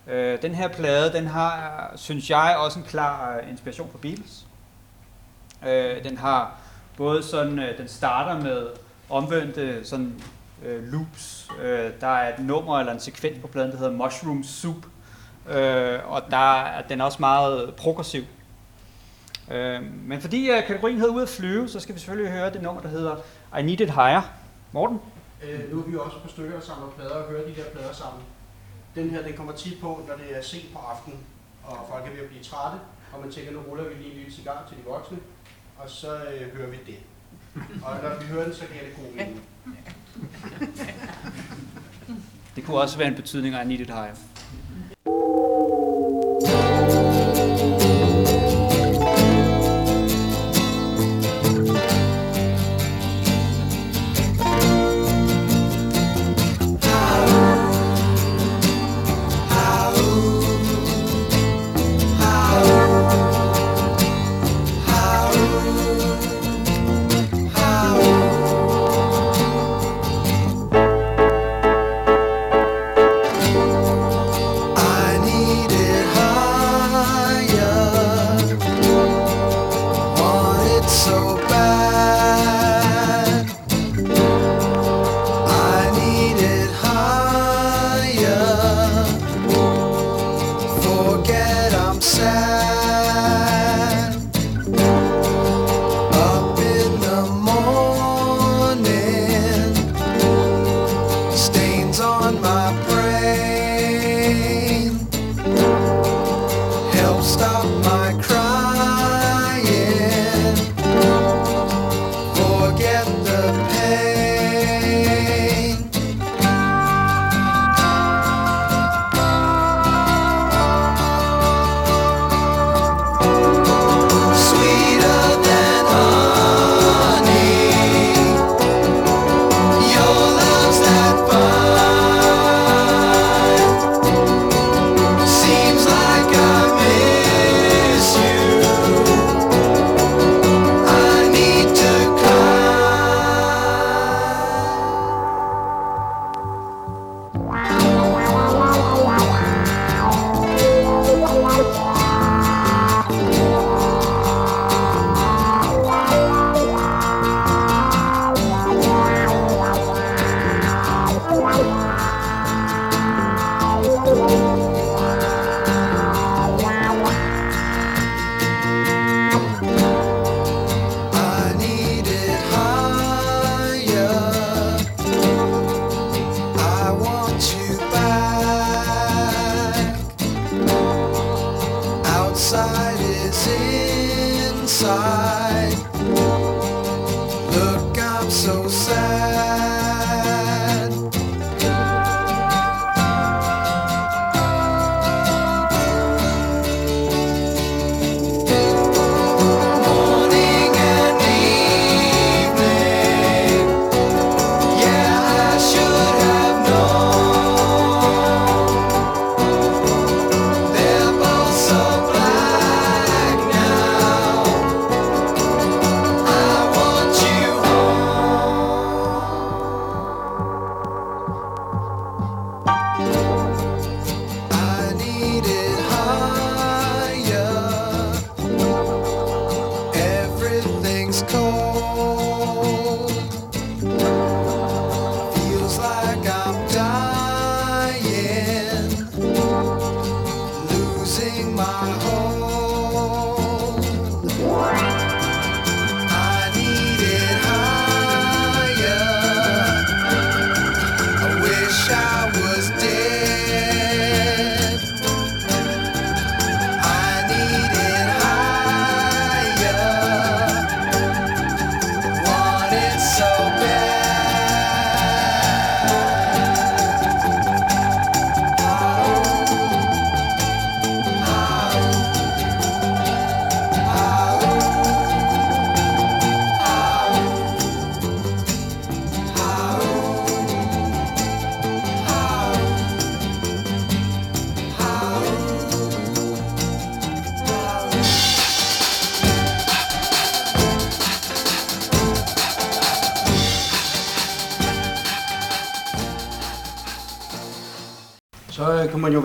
Øh, 0.07 0.43
den 0.43 0.55
her 0.55 0.69
plade, 0.69 1.13
den 1.13 1.27
har, 1.27 1.93
synes 1.97 2.31
jeg, 2.31 2.57
også 2.59 2.79
en 2.79 2.85
klar 2.85 3.37
øh, 3.37 3.51
inspiration 3.51 3.91
fra 3.91 3.99
Beatles. 3.99 4.47
Øh, 5.67 6.05
den 6.05 6.19
har 6.19 6.59
både 6.97 7.23
sådan, 7.23 7.59
øh, 7.59 7.79
den 7.79 7.89
starter 7.89 8.41
med 8.41 8.67
omvendte 9.11 9.85
sådan 9.85 10.23
øh, 10.65 10.93
loops. 10.93 11.49
Øh, 11.63 11.91
der 12.01 12.07
er 12.07 12.35
et 12.35 12.45
nummer 12.45 12.79
eller 12.79 12.93
en 12.93 13.01
sekvens 13.01 13.39
på 13.41 13.47
pladen, 13.47 13.71
der 13.71 13.79
hedder 13.79 13.93
Mushroom 13.93 14.45
Soup. 14.45 14.87
Øh, 15.49 15.99
og 16.13 16.23
der 16.31 16.63
er 16.63 16.83
den 16.83 17.01
er 17.01 17.05
også 17.05 17.19
meget 17.21 17.75
progressiv. 17.75 18.25
Øh, 19.51 19.83
men 20.09 20.21
fordi 20.21 20.51
øh, 20.51 20.67
kategorien 20.67 20.99
hedder 20.99 21.15
Ud 21.15 21.23
at 21.23 21.29
flyve, 21.29 21.69
så 21.69 21.81
skal 21.81 21.95
vi 21.95 22.01
selvfølgelig 22.01 22.33
høre 22.33 22.53
det 22.53 22.63
nummer, 22.63 22.83
der 22.83 22.89
hedder 22.89 23.17
I 23.59 23.63
Need 23.63 23.81
It 23.81 23.91
Higher. 23.91 24.23
Morten? 24.73 25.01
Øh, 25.43 25.73
nu 25.73 25.81
er 25.81 25.85
vi 25.87 25.93
jo 25.93 26.03
også 26.03 26.17
på 26.23 26.29
stykker, 26.29 26.53
der 26.53 26.61
samler 26.61 26.89
plader 26.97 27.15
og 27.15 27.31
hører 27.31 27.49
de 27.49 27.55
der 27.55 27.65
plader 27.73 27.93
sammen. 27.93 28.23
Den 28.95 29.11
her, 29.11 29.23
den 29.23 29.33
kommer 29.33 29.53
tit 29.53 29.81
på, 29.81 30.01
når 30.09 30.15
det 30.15 30.39
er 30.39 30.43
sent 30.43 30.73
på 30.73 30.79
aftenen, 30.79 31.19
og 31.65 31.77
folk 31.91 32.07
er 32.07 32.11
ved 32.11 32.21
at 32.21 32.29
blive 32.29 32.43
trætte, 32.43 32.79
og 33.13 33.21
man 33.21 33.31
tænker, 33.31 33.53
nu 33.53 33.59
ruller 33.69 33.85
vi 33.85 33.95
lige 33.95 34.11
en 34.11 34.17
lille 34.17 34.33
cigar 34.33 34.65
til 34.69 34.77
de 34.77 34.83
voksne, 34.87 35.19
og 35.79 35.91
så 35.91 36.15
øh, 36.15 36.57
hører 36.57 36.71
vi 36.71 36.77
det. 36.87 36.97
Og 37.85 37.97
når 38.03 38.21
vi 38.21 38.27
hører 38.27 38.45
den, 38.45 38.55
så 38.55 38.65
giver 38.73 38.85
det 38.85 38.97
god 38.97 39.17
mening. 39.17 39.43
Det 42.57 42.65
kunne 42.65 42.81
også 42.81 42.99
være 42.99 43.09
en 43.09 43.15
betydning 43.15 43.55
af 43.55 43.65
I 43.65 43.69
Need 43.69 43.81
It 43.81 43.87
Higher. 43.87 44.15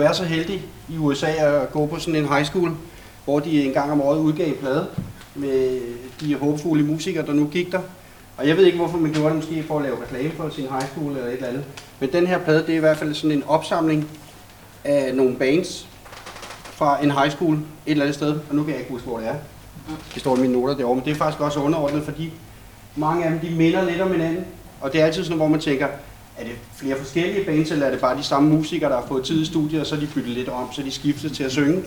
Være 0.00 0.14
så 0.14 0.24
heldig 0.24 0.62
i 0.88 0.96
USA 0.96 1.26
at 1.26 1.72
gå 1.72 1.86
på 1.86 1.98
sådan 1.98 2.16
en 2.16 2.28
high 2.28 2.44
school, 2.44 2.70
hvor 3.24 3.40
de 3.40 3.64
en 3.64 3.72
gang 3.72 3.92
om 3.92 4.00
året 4.00 4.18
udgav 4.18 4.48
en 4.48 4.54
plade 4.54 4.86
med 5.34 5.80
de 6.20 6.34
håbefulde 6.34 6.84
musikere, 6.84 7.26
der 7.26 7.32
nu 7.32 7.46
gik 7.46 7.72
der. 7.72 7.80
Og 8.36 8.48
jeg 8.48 8.56
ved 8.56 8.64
ikke, 8.64 8.78
hvorfor 8.78 8.98
man 8.98 9.12
gjorde 9.12 9.28
det, 9.28 9.36
måske 9.36 9.62
for 9.62 9.76
at 9.76 9.82
lave 9.82 9.96
reklame 10.02 10.30
for 10.30 10.48
sin 10.48 10.64
high 10.64 10.88
school 10.88 11.12
eller 11.12 11.26
et 11.26 11.32
eller 11.32 11.48
andet. 11.48 11.64
Men 12.00 12.12
den 12.12 12.26
her 12.26 12.38
plade, 12.38 12.58
det 12.58 12.68
er 12.68 12.76
i 12.76 12.80
hvert 12.80 12.96
fald 12.96 13.14
sådan 13.14 13.36
en 13.36 13.44
opsamling 13.46 14.08
af 14.84 15.14
nogle 15.14 15.36
bands 15.36 15.88
fra 16.64 17.04
en 17.04 17.10
high 17.10 17.30
school 17.30 17.54
et 17.54 17.60
eller 17.86 18.04
andet 18.04 18.14
sted. 18.14 18.38
Og 18.50 18.54
nu 18.54 18.62
kan 18.62 18.70
jeg 18.70 18.80
ikke 18.80 18.92
huske, 18.92 19.08
hvor 19.08 19.18
det 19.18 19.28
er. 19.28 19.34
Det 20.14 20.20
står 20.22 20.36
i 20.36 20.40
mine 20.40 20.52
noter 20.52 20.76
derovre, 20.76 20.96
men 20.96 21.04
det 21.04 21.10
er 21.10 21.14
faktisk 21.14 21.40
også 21.40 21.60
underordnet, 21.60 22.02
fordi 22.02 22.32
mange 22.96 23.24
af 23.24 23.30
dem, 23.30 23.40
de 23.40 23.50
minder 23.50 23.84
lidt 23.84 24.00
om 24.00 24.12
hinanden. 24.12 24.44
Og 24.80 24.92
det 24.92 25.00
er 25.00 25.04
altid 25.04 25.24
sådan, 25.24 25.36
hvor 25.36 25.48
man 25.48 25.60
tænker, 25.60 25.86
flere 26.90 27.04
forskellige 27.04 27.44
bands, 27.44 27.70
eller 27.70 27.86
er 27.86 27.90
det 27.90 28.00
bare 28.00 28.18
de 28.18 28.22
samme 28.22 28.50
musikere, 28.50 28.90
der 28.90 28.96
har 28.96 29.06
fået 29.08 29.24
tid 29.24 29.42
i 29.42 29.44
studiet, 29.44 29.80
og 29.80 29.86
så 29.86 29.94
er 29.94 30.00
de 30.00 30.08
byttet 30.14 30.32
lidt 30.32 30.48
om, 30.48 30.72
så 30.72 30.82
de 30.82 30.90
skifter 30.90 31.28
til 31.28 31.44
at 31.44 31.52
synge. 31.52 31.82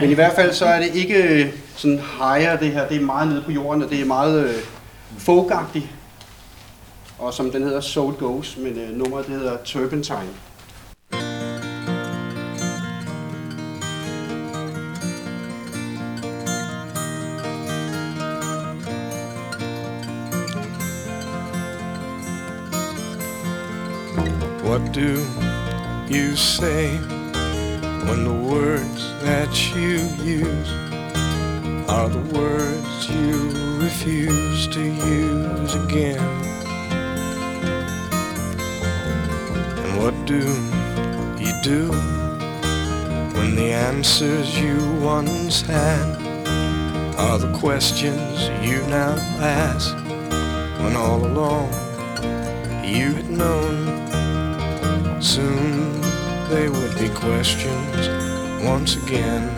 Men 0.00 0.10
i 0.10 0.14
hvert 0.14 0.34
fald 0.34 0.52
så 0.52 0.64
er 0.64 0.80
det 0.80 0.94
ikke 0.94 1.14
øh, 1.22 1.52
sådan 1.76 1.98
higher 1.98 2.56
det 2.56 2.72
her, 2.72 2.88
det 2.88 2.96
er 2.96 3.00
meget 3.00 3.28
nede 3.28 3.42
på 3.42 3.52
jorden, 3.52 3.82
og 3.82 3.90
det 3.90 4.00
er 4.00 4.04
meget 4.04 4.48
øh, 4.48 4.54
folkagtigt. 5.18 5.86
Og 7.18 7.34
som 7.34 7.50
den 7.50 7.62
hedder, 7.62 7.80
Soul 7.80 8.14
Goes, 8.14 8.56
men 8.56 8.78
øh, 8.78 8.96
nummeret 8.98 9.26
det 9.26 9.34
hedder 9.34 9.56
Turpentine. 9.64 10.28
What 24.72 24.90
do 24.92 25.18
you 26.08 26.34
say 26.34 26.96
when 28.06 28.24
the 28.24 28.38
words 28.50 29.02
that 29.20 29.52
you 29.76 29.98
use 30.24 30.70
are 31.90 32.08
the 32.08 32.24
words 32.32 33.10
you 33.10 33.50
refuse 33.78 34.66
to 34.68 34.82
use 34.82 35.74
again? 35.74 36.24
And 39.76 40.02
what 40.02 40.14
do 40.24 40.40
you 41.38 41.52
do 41.62 41.90
when 43.36 43.54
the 43.54 43.74
answers 43.74 44.58
you 44.58 44.78
once 45.02 45.60
had 45.60 46.16
are 47.18 47.36
the 47.36 47.52
questions 47.58 48.48
you 48.66 48.80
now 48.86 49.16
ask 49.38 49.94
when 50.82 50.96
all 50.96 51.26
along 51.26 51.70
you 52.82 53.12
had 53.12 53.28
known 53.28 53.81
Soon 55.22 56.00
they 56.50 56.68
would 56.68 56.98
be 56.98 57.08
questions 57.08 58.08
once 58.64 58.96
again. 58.96 59.48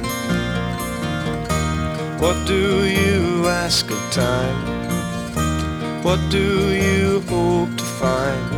What 2.20 2.46
do 2.46 2.84
you 2.84 3.48
ask 3.48 3.90
of 3.90 3.98
time? 4.12 4.60
What 6.04 6.20
do 6.30 6.70
you 6.74 7.20
hope 7.22 7.74
to 7.78 7.84
find? 7.84 8.50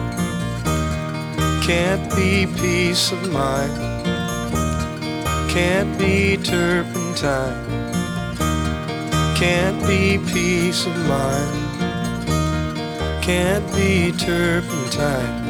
Can't 1.65 2.11
be 2.17 2.45
peace 2.61 3.13
of 3.13 3.33
mind. 3.33 3.73
Can't 5.49 5.97
be 5.97 6.37
turpentine. 6.39 7.65
Can't 9.37 9.81
be 9.87 10.19
peace 10.33 10.87
of 10.87 10.97
mind. 11.07 11.55
Can't 13.23 13.67
be 13.77 14.11
turpentine. 14.11 15.46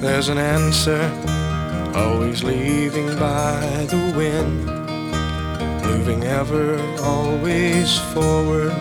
There's 0.00 0.28
an 0.28 0.38
answer 0.38 1.10
always 1.94 2.44
leaving 2.44 3.06
by 3.18 3.86
the 3.90 4.12
wind, 4.16 4.66
moving 5.84 6.22
ever 6.24 6.78
always 7.02 7.98
forward 8.12 8.72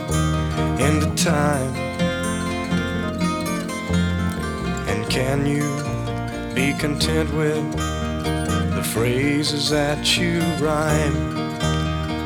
into 0.80 1.12
time? 1.16 1.74
And 4.88 5.10
can 5.10 5.46
you 5.46 5.64
be 6.54 6.74
content 6.78 7.34
with 7.34 7.72
the 8.76 8.84
phrases 8.84 9.70
that 9.72 10.18
you 10.18 10.42
rhyme? 10.64 11.36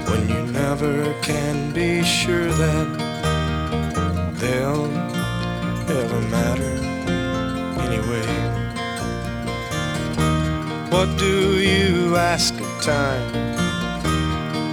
When 0.09 0.27
you 0.27 0.51
never 0.51 1.13
can 1.21 1.71
be 1.73 2.03
sure 2.03 2.51
that 2.51 2.87
they'll 4.37 4.91
ever 5.89 6.21
matter 6.29 6.80
What 11.01 11.17
do 11.17 11.59
you 11.59 12.15
ask 12.15 12.53
of 12.53 12.71
time? 12.79 13.33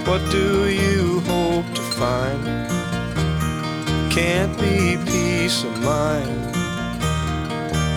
What 0.05 0.21
do 0.29 0.69
you 0.69 1.21
hope 1.21 1.65
to 1.73 1.81
find? 1.81 2.43
Can't 4.11 4.55
be 4.59 4.95
peace 5.11 5.63
of 5.63 5.75
mind. 5.81 6.53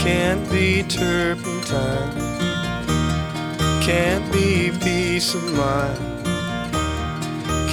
Can't 0.00 0.50
be 0.50 0.82
turpentine. 0.84 2.14
Can't 3.82 4.24
be 4.32 4.70
peace 4.80 5.34
of 5.34 5.44
mind. 5.52 6.24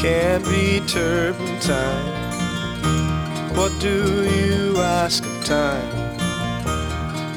Can't 0.02 0.44
be 0.44 0.82
turpentine. 0.88 2.12
What 3.56 3.72
do 3.80 4.28
you 4.30 4.76
ask 4.82 5.24
of 5.24 5.46
time? 5.46 5.90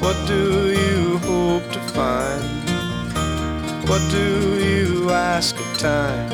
What 0.01 0.17
do 0.27 0.73
you 0.73 1.19
hope 1.19 1.71
to 1.71 1.79
find? 1.95 2.52
What 3.93 4.11
do 4.11 4.57
you 4.59 5.11
ask 5.11 5.55
of 5.55 5.77
time? 5.77 6.29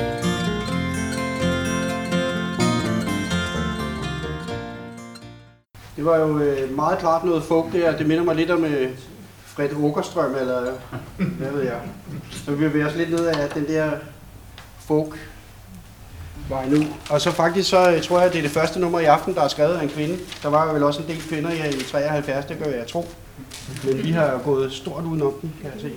Det 5.96 6.06
var 6.06 6.18
jo 6.18 6.40
øh, 6.40 6.76
meget 6.76 7.00
klart 7.00 7.24
noget 7.24 7.44
folk 7.44 7.74
der. 7.74 7.98
Det 7.98 8.08
minder 8.08 8.24
mig 8.24 8.36
lidt 8.36 8.52
om 8.52 8.66
øh, 8.66 8.92
Fred 9.46 9.70
Åkerstrøm, 9.76 10.36
eller 10.36 10.72
hvad 11.18 11.52
ved 11.52 11.64
jeg. 11.64 11.80
Så 12.32 12.52
vi 12.52 12.58
bevæger 12.58 12.88
os 12.88 12.96
lidt 12.96 13.12
ned 13.12 13.26
af 13.26 13.50
den 13.50 13.68
der 13.68 13.92
folk 14.80 15.30
vej 16.50 16.70
nu. 16.70 16.84
Og 17.10 17.22
så 17.22 17.32
faktisk 17.32 17.70
så 17.70 17.92
øh, 17.92 18.02
tror 18.02 18.18
jeg, 18.18 18.28
at 18.28 18.34
det 18.34 18.40
er 18.40 18.44
det 18.44 18.52
første 18.52 18.80
nummer 18.80 19.00
i 19.00 19.06
aften, 19.06 19.36
der 19.36 19.42
er 19.42 19.48
skrevet 19.48 19.74
af 19.74 19.84
en 19.84 19.90
kvinde. 19.90 20.18
Der 20.44 20.50
var 20.50 20.74
vel 20.74 20.84
også 20.84 21.02
en 21.02 21.08
del 21.08 21.22
kvinder 21.22 21.50
her 21.50 21.70
i 21.70 21.84
73, 21.92 22.46
det 22.46 22.58
gør 22.64 22.72
jeg 22.72 22.88
tro. 22.88 23.08
Men 23.84 24.04
vi 24.04 24.12
har 24.12 24.42
gået 24.46 24.72
stort 24.74 25.04
udenom 25.04 25.34
den, 25.42 25.54
kan 25.62 25.72
jeg 25.74 25.82
se. 25.82 25.92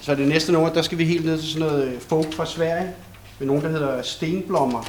Så 0.00 0.14
det 0.14 0.28
næste 0.28 0.52
nummer, 0.52 0.72
der 0.72 0.82
skal 0.82 0.98
vi 0.98 1.04
helt 1.04 1.24
ned 1.24 1.38
til 1.38 1.48
sådan 1.48 1.68
noget 1.68 1.84
øh, 1.84 2.00
folk 2.00 2.32
fra 2.32 2.46
Sverige, 2.46 2.90
med 3.38 3.46
nogen, 3.46 3.62
der 3.62 3.68
hedder 3.68 4.02
Stenblommer. 4.02 4.84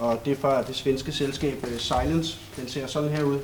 Og 0.00 0.20
det 0.24 0.32
er 0.32 0.36
fra 0.36 0.62
det 0.62 0.76
svenske 0.76 1.12
selskab 1.12 1.66
øh, 1.72 1.78
Silence. 1.78 2.38
Den 2.56 2.68
ser 2.68 2.86
sådan 2.86 3.10
her 3.10 3.22
ud. 3.22 3.38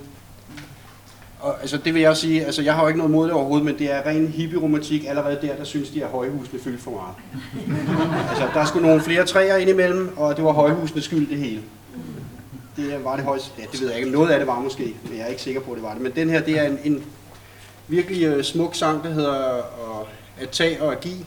Og 1.40 1.61
altså, 1.61 1.76
det 1.76 1.95
vil 1.95 2.03
jeg 2.03 2.16
sige, 2.16 2.45
altså 2.45 2.62
jeg 2.62 2.74
har 2.74 2.82
jo 2.82 2.88
ikke 2.88 2.99
noget 2.99 3.11
mod 3.11 3.24
det 3.24 3.34
overhovedet, 3.34 3.64
men 3.64 3.78
det 3.78 3.93
er 3.93 4.07
ren 4.07 4.28
hippie-romantik. 4.28 5.05
Allerede 5.09 5.38
der, 5.43 5.57
der 5.57 5.64
synes 5.64 5.90
de, 5.90 6.05
at 6.05 6.11
højhusene 6.11 6.61
fyldt 6.61 6.80
for 6.82 6.90
meget. 6.90 7.14
altså, 8.30 8.49
der 8.55 8.64
skulle 8.64 8.86
nogle 8.86 9.03
flere 9.03 9.26
træer 9.26 9.57
ind 9.57 9.70
imellem, 9.70 10.14
og 10.16 10.36
det 10.36 10.45
var 10.45 10.53
højhusene 10.53 11.03
skyld 11.03 11.28
det 11.28 11.38
hele. 11.38 11.62
Det 12.76 13.05
var 13.05 13.16
det 13.16 13.24
højst, 13.24 13.53
ja, 13.59 13.62
det 13.72 13.80
ved 13.80 13.88
jeg 13.88 13.99
ikke, 13.99 14.11
noget 14.11 14.30
af 14.30 14.38
det 14.38 14.49
var 14.49 14.61
måske, 14.61 14.95
men 15.05 15.18
jeg 15.18 15.22
er 15.22 15.26
ikke 15.26 15.43
sikker 15.43 15.61
på, 15.61 15.70
at 15.70 15.76
det 15.76 15.84
var 15.84 15.93
det. 15.93 16.03
Men 16.03 16.12
den 16.12 16.30
her, 16.30 16.40
det 16.40 16.59
er 16.59 16.62
en, 16.62 16.78
en 16.84 17.05
virkelig 17.88 18.24
øh, 18.24 18.45
smuk 18.45 18.74
sang, 18.74 19.05
der 19.05 19.11
hedder 19.11 19.57
øh, 19.57 20.07
at 20.43 20.51
tage 20.51 20.82
og 20.82 20.93
at 20.93 21.01
give. 21.01 21.24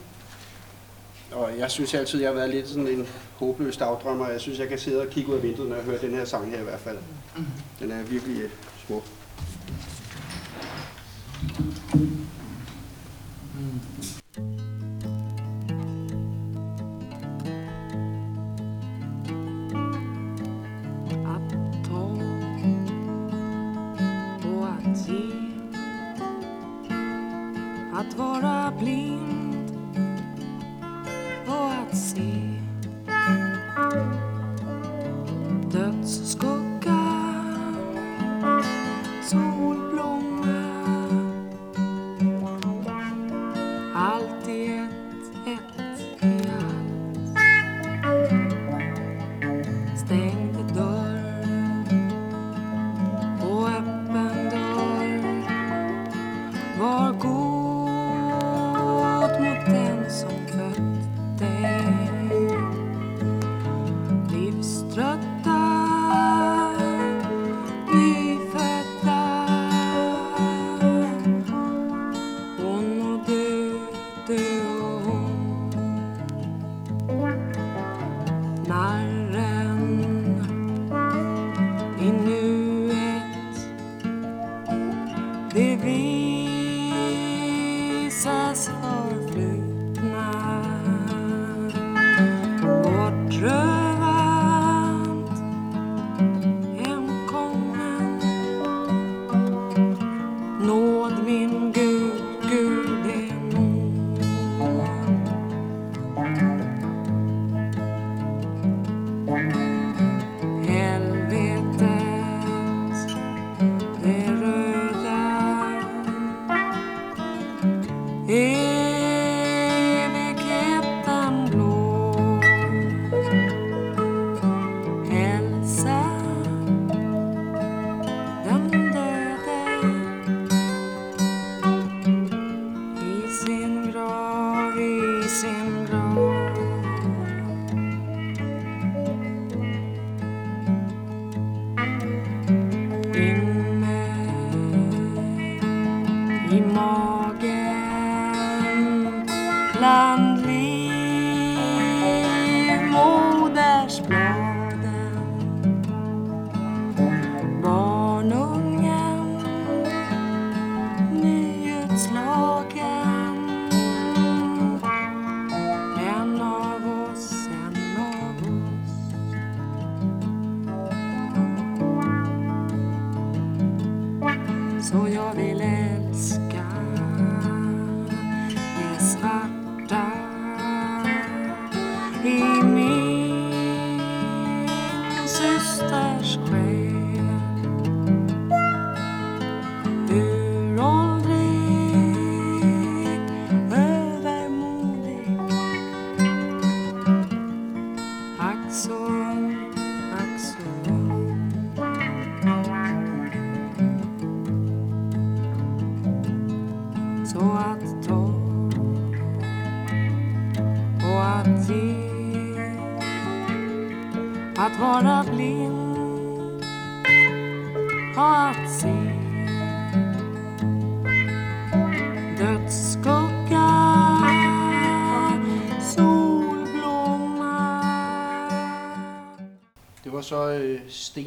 Og 1.31 1.51
jeg 1.57 1.71
synes 1.71 1.93
altid, 1.93 2.21
jeg 2.21 2.29
har 2.29 2.35
været 2.35 2.49
lidt 2.49 2.67
sådan 2.67 2.87
en 2.87 3.07
håbløs 3.35 3.77
dagdrømmer. 3.77 4.29
Jeg 4.29 4.41
synes, 4.41 4.59
jeg 4.59 4.69
kan 4.69 4.79
sidde 4.79 5.01
og 5.01 5.07
kigge 5.07 5.31
ud 5.31 5.35
af 5.35 5.43
vinduet, 5.43 5.69
når 5.69 5.75
jeg 5.75 5.85
hører 5.85 5.99
den 5.99 6.11
her 6.11 6.25
sang 6.25 6.51
her 6.51 6.59
i 6.59 6.63
hvert 6.63 6.79
fald. 6.79 6.97
Den 7.79 7.91
er 7.91 8.03
virkelig 8.03 8.41
øh, 8.41 8.49
smuk. 8.85 9.03
Mm. 11.93 12.25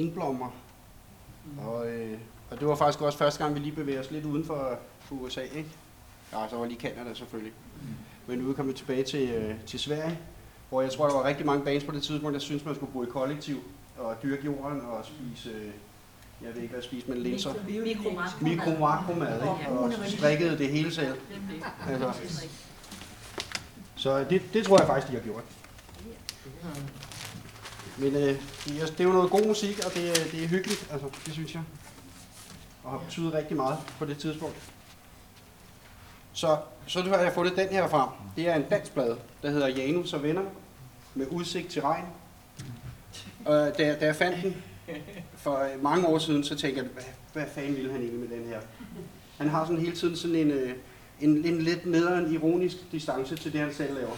Stenblommer. 0.08 0.50
Og, 1.66 1.88
øh, 1.88 2.18
og 2.50 2.60
det 2.60 2.68
var 2.68 2.74
faktisk 2.74 3.02
også 3.02 3.18
første 3.18 3.42
gang, 3.44 3.54
vi 3.54 3.60
lige 3.60 3.72
bevæger 3.74 4.00
os 4.00 4.10
lidt 4.10 4.24
uden 4.24 4.44
for, 4.44 4.78
for 5.00 5.14
USA, 5.14 5.40
ikke? 5.40 5.68
Ja, 6.32 6.48
så 6.50 6.56
var 6.56 6.66
lige 6.66 6.80
Canada 6.80 7.14
selvfølgelig. 7.14 7.52
Men 8.26 8.38
nu 8.38 8.52
kom 8.52 8.68
vi 8.68 8.72
tilbage 8.72 9.04
til, 9.04 9.28
øh, 9.30 9.54
til 9.66 9.78
Sverige, 9.80 10.18
hvor 10.68 10.82
jeg 10.82 10.90
tror, 10.92 11.06
der 11.08 11.14
var 11.14 11.24
rigtig 11.24 11.46
mange 11.46 11.64
bands 11.64 11.84
på 11.84 11.92
det 11.92 12.02
tidspunkt, 12.02 12.34
der 12.34 12.40
syntes, 12.40 12.64
man 12.64 12.74
skulle 12.74 12.92
bo 12.92 13.02
i 13.02 13.06
kollektiv 13.06 13.56
og 13.98 14.16
dyrke 14.22 14.44
jorden 14.44 14.80
og 14.80 15.04
spise, 15.04 15.48
øh, 15.56 15.70
jeg 16.42 16.54
ved 16.54 16.62
ikke 16.62 16.72
hvad 16.74 16.82
spise, 16.82 17.06
men 17.10 17.18
linser. 17.18 17.50
Mikro- 17.54 18.44
Mikro-makromad, 18.44 19.34
ikke? 19.42 19.68
Og 19.70 19.92
strikkede 20.06 20.58
det 20.58 20.68
hele 20.68 20.94
selv. 20.94 21.14
Altså. 21.90 22.22
Så 23.96 24.24
det, 24.30 24.42
det 24.52 24.64
tror 24.64 24.78
jeg 24.78 24.86
faktisk, 24.86 25.08
de 25.12 25.16
har 25.16 25.22
gjort. 25.22 25.42
Men 28.00 28.14
øh, 28.14 28.22
det, 28.64 28.82
er, 28.82 28.86
det 28.86 29.00
er 29.00 29.04
jo 29.04 29.12
noget 29.12 29.30
god 29.30 29.46
musik, 29.46 29.78
og 29.86 29.94
det, 29.94 30.28
det 30.32 30.44
er 30.44 30.48
hyggeligt, 30.48 30.88
altså, 30.92 31.08
det 31.26 31.34
synes 31.34 31.54
jeg. 31.54 31.62
Og 32.84 32.90
har 32.90 32.98
betydet 32.98 33.34
rigtig 33.34 33.56
meget 33.56 33.78
på 33.98 34.04
det 34.04 34.18
tidspunkt. 34.18 34.56
Så, 36.32 36.56
så 36.86 37.02
har 37.02 37.18
jeg 37.18 37.32
fundet 37.32 37.56
den 37.56 37.68
her 37.68 37.88
frem. 37.88 38.08
Det 38.36 38.48
er 38.48 38.54
en 38.54 38.64
dansk 38.70 38.92
plade, 38.92 39.16
der 39.42 39.50
hedder 39.50 39.68
Janus 39.68 40.12
og 40.12 40.22
Venner, 40.22 40.42
med 41.14 41.26
udsigt 41.30 41.68
til 41.68 41.82
regn. 41.82 42.04
Og 43.44 43.78
da, 43.78 43.96
da 44.00 44.06
jeg 44.06 44.16
fandt 44.16 44.42
den 44.42 44.56
for 45.36 45.58
øh, 45.58 45.82
mange 45.82 46.06
år 46.06 46.18
siden, 46.18 46.44
så 46.44 46.56
tænkte 46.56 46.82
jeg, 46.82 46.90
hvad, 46.92 47.04
hvad 47.32 47.44
fanden 47.54 47.76
ville 47.76 47.92
han 47.92 48.00
egentlig 48.00 48.20
med 48.20 48.38
den 48.38 48.46
her? 48.46 48.60
Han 49.38 49.48
har 49.48 49.64
sådan 49.66 49.80
hele 49.80 49.96
tiden 49.96 50.16
sådan 50.16 50.36
en, 50.36 50.50
øh, 50.50 50.74
en, 51.20 51.44
en 51.44 51.62
lidt 51.62 51.86
nederen 51.86 52.34
ironisk 52.34 52.76
distance 52.92 53.36
til 53.36 53.52
det, 53.52 53.60
han 53.60 53.74
selv 53.74 53.94
laver. 53.94 54.16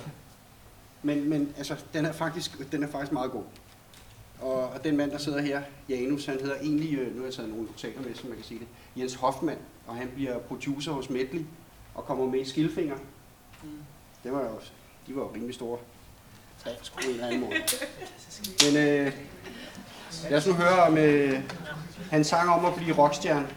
Men, 1.02 1.28
men 1.28 1.54
altså, 1.56 1.76
den 1.92 2.04
er, 2.04 2.12
faktisk, 2.12 2.72
den 2.72 2.82
er 2.82 2.88
faktisk 2.88 3.12
meget 3.12 3.30
god. 3.30 3.42
Og, 4.40 4.68
og 4.68 4.84
den 4.84 4.96
mand, 4.96 5.10
der 5.10 5.18
sidder 5.18 5.40
her, 5.40 5.62
Janus, 5.88 6.26
han 6.26 6.40
hedder 6.40 6.56
egentlig, 6.56 6.98
øh, 6.98 7.14
nu 7.14 7.18
har 7.18 7.26
jeg 7.26 7.34
taget 7.34 7.50
nogle 7.50 7.64
notater 7.64 8.00
med, 8.00 8.14
så 8.14 8.26
man 8.26 8.36
kan 8.36 8.44
sige 8.44 8.60
det, 8.60 8.66
Jens 8.96 9.14
Hoffmann, 9.14 9.58
og 9.86 9.96
han 9.96 10.10
bliver 10.14 10.38
producer 10.38 10.92
hos 10.92 11.10
Medley, 11.10 11.44
og 11.94 12.04
kommer 12.04 12.26
med 12.26 12.40
i 12.40 12.44
Skilfinger. 12.44 12.96
Det 14.24 14.32
var 14.32 14.40
jo, 14.40 14.60
de 15.06 15.16
var 15.16 15.22
jo 15.22 15.30
rimelig 15.34 15.54
store. 15.54 15.78
Dansk 16.64 16.92
på 16.92 17.00
en 17.04 17.10
eller 17.10 17.26
anden 17.26 17.40
måde. 17.40 17.52
Men 18.64 18.76
øh, 18.76 19.12
lad 20.30 20.38
os 20.38 20.46
nu 20.46 20.52
høre 20.52 20.82
om 20.82 20.98
øh, 20.98 21.40
hans 22.10 22.26
sang 22.26 22.50
om 22.50 22.64
at 22.64 22.74
blive 22.74 22.98
rockstjerne. 22.98 23.48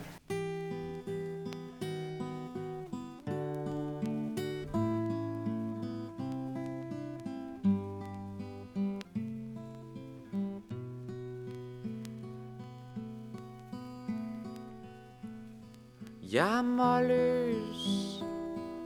Jeg 16.33 16.65
må 16.65 16.99
løs 16.99 18.23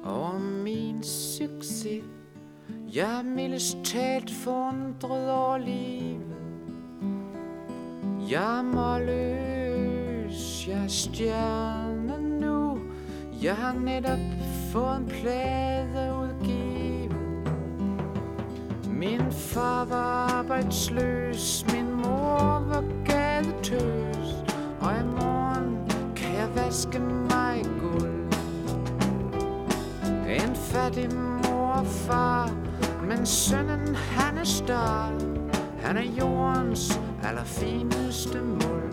over 0.06 0.39
min 0.39 1.04
succes. 1.04 2.04
Jeg 2.93 3.20
er 3.20 3.24
mildest 3.24 3.78
talt 3.84 4.32
forundret 4.32 5.32
over 5.32 5.58
livet. 5.58 6.36
Jeg 8.32 8.66
må 8.74 8.98
løs, 8.98 10.68
jeg 10.68 10.84
er 10.84 10.88
stjerne 10.88 12.39
nu. 12.39 12.80
Jeg 13.43 13.56
har 13.56 13.74
netop 13.74 14.20
fået 14.72 14.98
en 14.98 15.06
plade 15.06 16.14
udgivet. 16.22 17.16
Min 18.89 19.32
far 19.32 19.86
var 19.86 20.38
arbejdsløs. 20.39 21.66
Min 21.74 21.91
mor 21.91 22.60
var 22.60 22.84
gadetøs. 23.06 24.36
Og 24.82 24.91
i 25.00 25.04
morgen 25.04 25.47
vaske 26.58 26.99
mig 26.99 27.60
i 27.60 27.64
guld 27.80 28.34
En 30.28 30.55
fattig 30.55 31.10
mor 31.16 31.72
og 31.72 31.88
far 31.88 32.51
Men 33.08 33.26
sønnen 33.26 33.95
han 33.95 34.38
er 34.38 34.43
star 34.43 35.12
Han 35.84 35.97
er 35.97 36.08
jordens 36.20 36.99
allerfineste 37.24 38.41
muld 38.41 38.87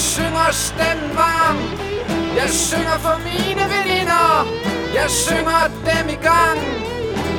synger 0.00 0.52
stemmen 0.52 1.16
varm 1.16 1.58
Jeg 2.36 2.50
synger 2.50 2.98
for 2.98 3.20
mine 3.28 3.64
veninder. 3.74 4.46
Jeg 4.94 5.10
synger 5.10 5.70
dem 5.84 6.08
i 6.08 6.18
gang. 6.28 6.58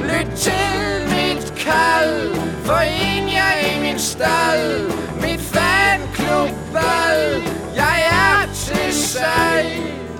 Lyt 0.03 0.38
til 0.38 0.76
mit 1.14 1.53
kald. 1.57 2.36
For 2.66 2.78
en 2.78 3.30
jeg 3.30 3.74
i 3.76 3.82
min 3.82 3.99
stald. 3.99 4.91
Mit 5.22 5.41
fanklubbal. 5.41 7.22
Jeg 7.76 7.97
er 8.12 8.53
til 8.53 8.93
salg. 8.93 10.11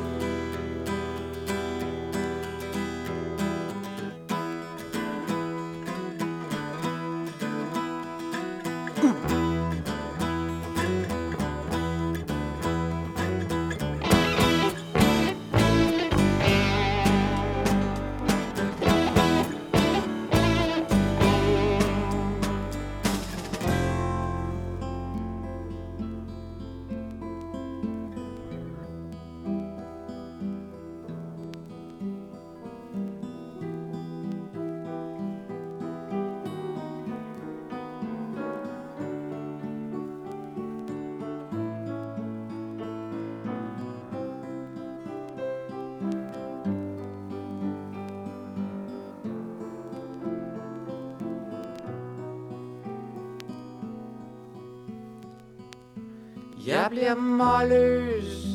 Bliver 57.16 57.24
målløs, 57.24 58.48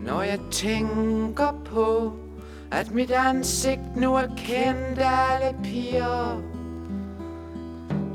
når 0.00 0.22
jeg 0.22 0.40
tænker 0.50 1.62
på, 1.64 2.12
at 2.70 2.90
mit 2.90 3.10
ansigt 3.10 3.96
nu 3.96 4.14
er 4.14 4.26
kendt 4.36 4.98
af 4.98 5.12
alle 5.30 5.58
piger. 5.64 6.40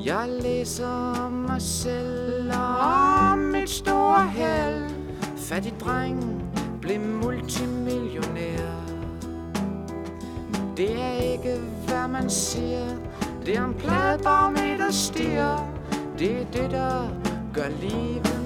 Jeg 0.06 0.30
læser 0.44 1.30
mig 1.30 1.62
selv 1.62 2.52
om 2.54 3.38
mit 3.38 3.70
store 3.70 4.28
held. 4.28 4.90
Fattig 5.38 5.74
dreng 5.80 6.44
blev 6.82 7.00
multimillionær. 7.00 8.86
Det 10.78 11.02
er 11.02 11.32
ikke, 11.32 11.62
hvad 11.88 12.08
man 12.08 12.30
siger. 12.30 12.86
Det 13.46 13.58
er 13.58 13.66
en 13.66 13.74
pladebarometer 13.74 14.92
stiger. 14.92 15.72
Det 16.20 16.32
er 16.32 16.46
det, 16.46 16.72
der 16.72 17.10
gør 17.54 17.70
livet 17.82 18.41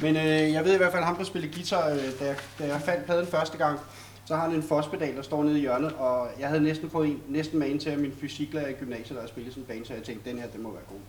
Men 0.00 0.16
øh, 0.16 0.52
jeg 0.52 0.64
ved 0.64 0.74
i 0.74 0.76
hvert 0.76 0.92
fald, 0.92 1.02
at 1.02 1.06
ham, 1.06 1.16
der 1.16 1.24
spillede 1.24 1.52
guitar, 1.54 1.88
øh, 1.90 1.96
da, 2.20 2.24
jeg, 2.26 2.36
da 2.58 2.66
jeg 2.66 2.80
fandt 2.80 3.04
pladen 3.04 3.26
første 3.26 3.58
gang, 3.58 3.78
så 4.24 4.36
har 4.36 4.42
han 4.48 4.54
en 4.56 4.62
fospedal, 4.62 5.16
der 5.16 5.22
står 5.22 5.44
nede 5.44 5.56
i 5.58 5.60
hjørnet, 5.60 5.92
og 5.92 6.28
jeg 6.40 6.48
havde 6.48 6.62
næsten 6.62 6.90
fået 6.90 7.08
en, 7.08 7.22
næsten 7.28 7.58
med 7.58 7.70
en 7.70 7.78
til 7.78 7.90
af 7.90 7.98
min 7.98 8.12
fysiklærer 8.20 8.68
i 8.68 8.72
gymnasiet, 8.72 9.18
der 9.22 9.26
spillet 9.26 9.52
sådan 9.52 9.62
en 9.62 9.66
bane, 9.66 9.86
så 9.86 9.94
jeg 9.94 10.02
tænkte, 10.02 10.30
den 10.30 10.38
her, 10.38 10.46
den 10.48 10.62
må 10.62 10.70
være 10.72 10.82
god. 10.88 11.00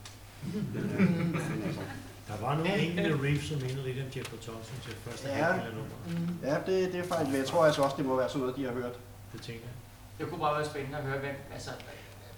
Men 0.74 1.64
altså, 1.66 1.82
Der 2.28 2.46
var 2.46 2.56
nogle 2.56 2.76
enkelte 2.78 3.22
riffs, 3.24 3.48
som 3.48 3.58
mindede 3.62 3.84
lidt 3.84 3.98
om 3.98 4.06
Jeff 4.18 4.30
Thompson 4.30 4.76
til 4.86 4.94
første 5.06 5.28
Ja. 5.28 5.34
halvdel 5.34 5.68
af 5.68 5.74
nummeret. 5.74 6.36
ja, 6.44 6.72
det, 6.72 6.94
det 6.94 7.00
er 7.00 7.04
faktisk, 7.04 7.38
jeg 7.38 7.46
tror 7.46 7.66
altså 7.66 7.82
også, 7.82 7.96
det 7.98 8.06
må 8.06 8.16
være 8.16 8.30
sådan 8.30 8.40
noget, 8.42 8.56
de 8.56 8.64
har 8.66 8.72
hørt. 8.72 8.96
Det 9.34 9.42
tænker 9.42 9.62
jeg. 9.62 9.74
Det 10.20 10.30
kunne 10.30 10.40
bare 10.42 10.56
være 10.60 10.66
spændende 10.66 10.98
at 10.98 11.04
høre, 11.04 11.20
hvem, 11.20 11.36
altså, 11.54 11.70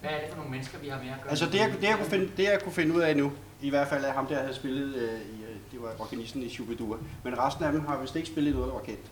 hvad 0.00 0.10
er 0.10 0.18
det 0.20 0.28
for 0.30 0.36
nogle 0.36 0.50
mennesker, 0.50 0.78
vi 0.78 0.88
har 0.88 0.98
med 1.04 1.06
at 1.16 1.20
gøre? 1.22 1.30
Altså 1.30 1.46
det, 1.46 1.54
jeg, 1.58 1.72
det, 1.80 1.82
jeg 1.88 1.96
kunne 1.96 2.10
finde, 2.10 2.28
det, 2.36 2.42
jeg 2.42 2.60
kunne 2.64 2.72
finde 2.72 2.94
ud 2.94 3.00
af 3.00 3.16
nu, 3.16 3.32
i 3.62 3.70
hvert 3.70 3.88
fald 3.88 4.04
er 4.04 4.12
ham, 4.12 4.26
der 4.26 4.40
havde 4.40 4.54
spillet, 4.54 4.94
øh, 4.94 5.20
i, 5.20 5.41
det 5.72 5.82
var 5.82 5.92
organisten 5.98 6.42
i 6.42 6.48
Shubidua. 6.48 6.96
Men 7.24 7.38
resten 7.38 7.64
af 7.64 7.72
dem 7.72 7.86
har 7.86 8.00
vist 8.00 8.16
ikke 8.16 8.28
spillet 8.28 8.54
noget, 8.54 8.84
kendt. 8.86 9.10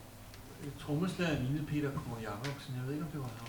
Trommeslager 0.81 1.41
lignede 1.41 1.67
Peter 1.67 1.91
Kåre 1.91 2.21
Jacobsen. 2.23 2.75
Jeg 2.77 2.83
ved 2.87 2.93
ikke, 2.93 3.05
om 3.05 3.11
det 3.11 3.21
var 3.21 3.31
ham. 3.39 3.49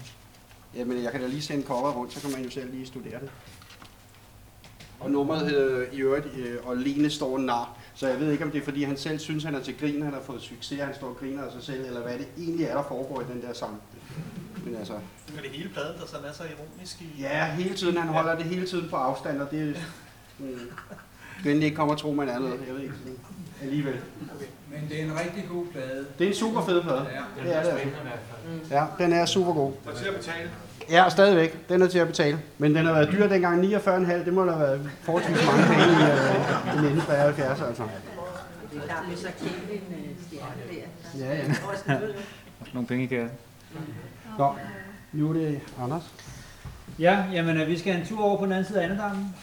Jamen, 0.75 1.03
jeg 1.03 1.11
kan 1.11 1.21
da 1.21 1.27
lige 1.27 1.41
sende 1.41 1.63
cover 1.63 1.91
rundt, 1.91 2.13
så 2.13 2.21
kan 2.21 2.31
man 2.31 2.43
jo 2.43 2.49
selv 2.49 2.71
lige 2.71 2.85
studere 2.85 3.19
det. 3.19 3.29
Og 4.99 5.11
nummeret 5.11 5.49
hedder 5.49 5.85
i 5.91 6.01
øvrigt, 6.01 6.25
øh, 6.37 6.57
og 6.63 6.77
Lene 6.77 7.09
står 7.09 7.37
nar. 7.37 7.77
Så 7.95 8.07
jeg 8.07 8.19
ved 8.19 8.31
ikke, 8.31 8.43
om 8.43 8.51
det 8.51 8.61
er, 8.61 8.65
fordi 8.65 8.83
han 8.83 8.97
selv 8.97 9.19
synes, 9.19 9.43
han 9.43 9.55
er 9.55 9.59
til 9.59 9.77
grin, 9.79 10.01
han 10.01 10.13
har 10.13 10.21
fået 10.21 10.41
succes, 10.41 10.79
han 10.79 10.95
står 10.95 11.07
og 11.07 11.17
griner 11.17 11.43
af 11.43 11.51
sig 11.51 11.63
selv, 11.63 11.85
eller 11.85 12.01
hvad 12.01 12.17
det 12.17 12.27
egentlig 12.37 12.65
er, 12.65 12.75
der 12.75 12.83
foregår 12.83 13.21
i 13.21 13.23
den 13.33 13.41
der 13.41 13.53
sang. 13.53 13.81
Men 14.65 14.75
altså, 14.75 14.93
Men 15.27 15.43
det 15.43 15.51
hele 15.51 15.69
pladen, 15.69 15.99
der 15.99 16.07
sådan 16.07 16.25
er 16.25 16.33
så 16.33 16.43
ironisk 16.43 17.01
i... 17.01 17.09
ja, 17.19 17.45
hele 17.45 17.75
tiden, 17.75 17.97
han 17.97 18.07
holder 18.07 18.35
det 18.35 18.45
hele 18.45 18.67
tiden 18.67 18.89
på 18.89 18.95
afstand, 18.95 19.41
og 19.41 19.51
det 19.51 19.69
er... 19.69 19.81
Mm, 20.39 20.71
endelig 21.49 21.65
ikke 21.65 21.75
kommer 21.75 21.93
og 21.93 21.99
tro, 21.99 22.11
man 22.13 22.29
er 22.29 22.39
noget, 22.39 22.59
jeg 22.67 22.75
ved 22.75 22.81
ikke. 22.81 22.93
Alligevel. 23.63 23.95
Men 24.71 24.89
det 24.89 25.01
er 25.01 25.05
en 25.05 25.11
rigtig 25.19 25.45
god 25.49 25.65
plade. 25.65 26.05
Det 26.19 26.23
er 26.23 26.27
en 26.29 26.35
super 26.35 26.61
fed 26.61 26.81
plade. 26.81 27.07
Ja. 27.11 27.41
Det 27.43 27.55
er 27.55 27.61
det 27.63 27.69
altså. 27.69 27.71
Spændende 27.71 27.97
i 27.99 28.03
hvert 28.03 28.19
fald. 28.69 28.89
Ja, 28.99 29.03
den 29.03 29.13
er 29.13 29.25
super 29.25 29.53
god. 29.53 29.71
Og 29.85 29.97
til 29.97 30.05
at 30.05 30.15
betale. 30.15 30.49
Ja, 30.89 31.09
stadigvæk. 31.09 31.69
Den 31.69 31.81
er 31.81 31.87
til 31.87 31.99
at 31.99 32.07
betale. 32.07 32.39
Men 32.57 32.75
den 32.75 32.85
har 32.85 32.93
været 32.93 33.11
dyr 33.11 33.27
dengang 33.27 33.63
49,5. 33.75 34.25
Det 34.25 34.33
må 34.33 34.45
da 34.45 34.51
have 34.51 34.67
været 34.67 34.91
forholdsvis 35.01 35.45
mange 35.45 35.63
penge 35.63 35.83
i, 35.83 35.87
øh, 35.87 36.83
i 36.83 36.87
1973, 36.87 37.61
altså. 37.61 37.83
Det 38.73 38.81
er 38.81 38.85
klart, 38.87 39.05
hvis 39.07 39.19
der 39.19 39.29
kendte 39.39 39.73
en 39.73 39.81
øh, 39.91 40.09
stjerne 40.27 40.61
der. 40.71 41.25
Ja, 41.25 41.35
ja. 41.35 41.43
Også 41.71 41.83
noget. 41.87 42.15
Nogle 42.73 42.87
penge 42.87 43.03
i 43.03 43.07
kassen. 43.07 43.37
Nå, 44.37 44.55
nu 45.13 45.29
er 45.29 45.33
det 45.33 45.59
Anders. 45.83 46.13
Ja, 47.01 47.25
jamen 47.33 47.57
øh, 47.61 47.67
vi 47.67 47.77
skal 47.77 47.95
en 47.95 48.05
tur 48.05 48.23
over 48.23 48.37
på 48.37 48.43
den 48.45 48.51
anden 48.51 48.65
side 48.65 48.79
af 48.81 48.85
Andedammen, 48.85 49.35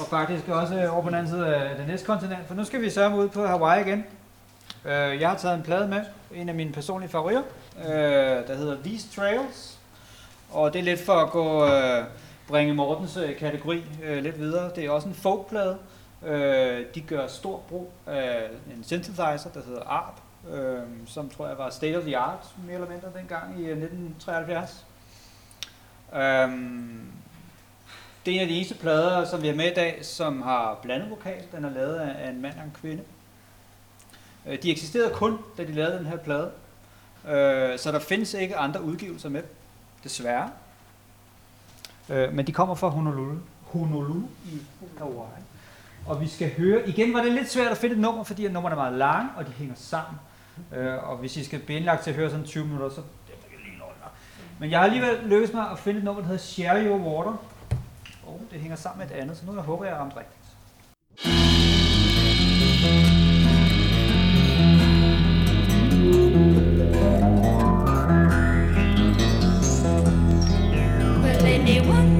og 0.00 0.06
faktisk 0.10 0.48
også 0.48 0.74
øh, 0.74 0.92
over 0.94 1.02
på 1.02 1.08
den 1.08 1.14
anden 1.16 1.32
side 1.32 1.46
af 1.56 1.76
det 1.76 1.86
næste 1.86 2.06
kontinent, 2.06 2.46
for 2.46 2.54
nu 2.54 2.64
skal 2.64 2.80
vi 2.80 2.90
sørge 2.90 3.16
ud 3.16 3.28
på 3.28 3.46
Hawaii 3.46 3.80
igen. 3.86 4.04
Øh, 4.84 5.20
Jeg 5.20 5.28
har 5.28 5.36
taget 5.36 5.54
en 5.56 5.62
plade 5.62 5.88
med, 5.88 6.00
en 6.34 6.48
af 6.48 6.54
mine 6.54 6.72
personlige 6.72 7.10
favoritter, 7.10 7.42
øh, 7.78 7.86
der 8.48 8.54
hedder 8.56 8.76
These 8.84 9.08
Trails, 9.20 9.78
og 10.50 10.72
det 10.72 10.78
er 10.78 10.82
lidt 10.82 11.00
for 11.00 11.12
at 11.12 11.30
gå, 11.30 11.66
øh, 11.66 12.04
bringe 12.48 12.74
Mortens 12.74 13.16
øh, 13.16 13.36
kategori 13.36 13.84
øh, 14.04 14.22
lidt 14.22 14.38
videre. 14.38 14.70
Det 14.76 14.84
er 14.84 14.90
også 14.90 15.08
en 15.08 15.14
folkplade. 15.14 15.78
Øh, 16.26 16.84
De 16.94 17.00
gør 17.00 17.26
stor 17.26 17.60
brug 17.68 17.92
af 18.06 18.46
en 18.76 18.84
synthesizer, 18.84 19.50
der 19.54 19.60
hedder 19.66 19.82
ARP, 19.82 20.14
øh, 20.54 20.78
som 21.06 21.28
tror 21.30 21.46
jeg 21.48 21.58
var 21.58 21.70
state 21.70 21.96
of 21.96 22.02
the 22.02 22.16
art, 22.16 22.46
mere 22.66 22.74
eller 22.74 22.88
mindre 22.88 23.08
dengang 23.18 23.60
i 23.60 23.62
øh, 23.62 23.70
1973. 23.70 24.84
Øhm, 26.14 27.00
det 28.26 28.30
er 28.32 28.36
en 28.36 28.40
af 28.42 28.48
de 28.48 28.54
eneste 28.56 28.74
plader, 28.74 29.24
som 29.24 29.42
vi 29.42 29.46
har 29.48 29.54
med 29.54 29.70
i 29.70 29.74
dag, 29.74 29.98
som 30.02 30.42
har 30.42 30.78
blandet 30.82 31.10
vokal. 31.10 31.42
Den 31.52 31.64
er 31.64 31.70
lavet 31.70 31.94
af 31.96 32.26
af 32.26 32.30
en 32.30 32.42
mand 32.42 32.54
og 32.58 32.64
en 32.64 32.72
kvinde. 32.80 33.02
Øh, 34.46 34.62
De 34.62 34.70
eksisterede 34.70 35.14
kun, 35.14 35.38
da 35.58 35.64
de 35.64 35.72
lavede 35.72 35.98
den 35.98 36.06
her 36.06 36.16
plade. 36.16 36.50
Øh, 37.28 37.78
Så 37.78 37.92
der 37.92 37.98
findes 37.98 38.34
ikke 38.34 38.56
andre 38.56 38.82
udgivelser 38.82 39.28
med, 39.28 39.42
desværre. 40.04 40.50
Øh, 42.08 42.32
Men 42.32 42.46
de 42.46 42.52
kommer 42.52 42.74
fra 42.74 42.88
Honolulu, 42.88 43.38
Honolulu 43.62 44.22
i 44.46 44.58
Hawaii. 44.98 45.42
Og 46.06 46.20
vi 46.20 46.28
skal 46.28 46.54
høre, 46.56 46.88
igen 46.88 47.14
var 47.14 47.22
det 47.22 47.32
lidt 47.32 47.50
svært 47.50 47.70
at 47.72 47.78
finde 47.78 47.94
et 47.94 48.00
nummer, 48.00 48.24
fordi 48.24 48.44
at 48.46 48.54
er 48.54 48.60
meget 48.60 48.92
lange, 48.98 49.30
og 49.36 49.46
de 49.46 49.52
hænger 49.52 49.74
sammen. 49.76 50.20
Øh, 50.76 51.10
og 51.10 51.16
hvis 51.16 51.36
I 51.36 51.44
skal 51.44 51.58
blive 51.58 51.76
indlagt 51.76 52.02
til 52.02 52.10
at 52.10 52.16
høre 52.16 52.30
sådan 52.30 52.44
20 52.44 52.64
minutter, 52.64 52.90
så 52.90 53.00
men 54.60 54.70
jeg 54.70 54.78
har 54.78 54.84
alligevel 54.84 55.18
lykkedes 55.24 55.54
mig 55.54 55.70
at 55.70 55.78
finde 55.78 55.98
et 55.98 56.04
nummer, 56.04 56.22
der 56.22 56.28
hedder 56.28 56.42
Share 56.42 56.84
Your 56.86 56.98
Water. 56.98 57.36
Og 58.26 58.40
det 58.50 58.60
hænger 58.60 58.76
sammen 58.76 59.06
med 59.06 59.16
et 59.16 59.20
andet, 59.20 59.36
så 59.36 59.46
nu 59.46 59.54
jeg 59.54 59.62
håber 59.62 59.84
jeg, 59.84 59.90
jeg 59.90 59.96
har 59.98 60.04
ramt 60.04 60.16
rigtigt. 60.16 60.34
Well, 71.22 71.46
any 71.46 72.17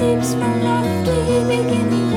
seems 0.00 0.32
from 0.32 0.62
lovely 0.64 1.44
beginning. 1.44 2.09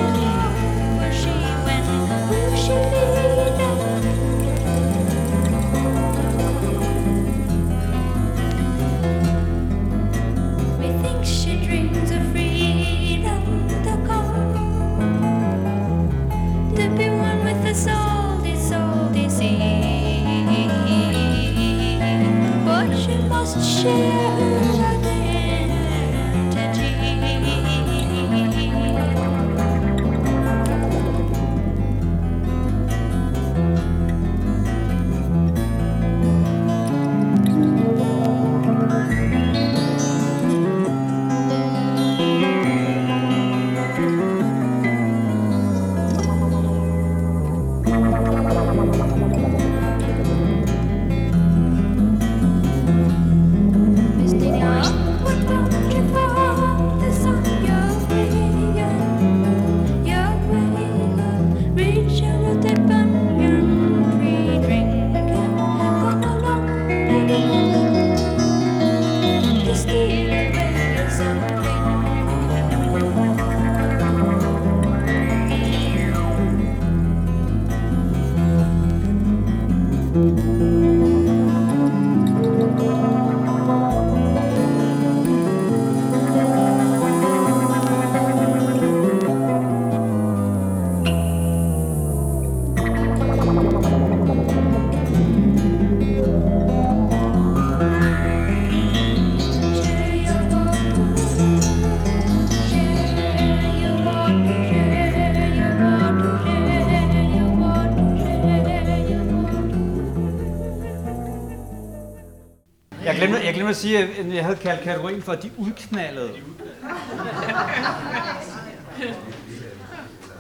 Glemte 113.64 113.70
at 113.70 113.82
sige, 113.82 113.98
at 113.98 114.36
jeg 114.36 114.46
havde 114.46 114.58
kaldt 114.58 114.82
kategorien 114.82 115.22
for 115.22 115.34
de 115.36 115.52
udknaldede. 115.58 116.32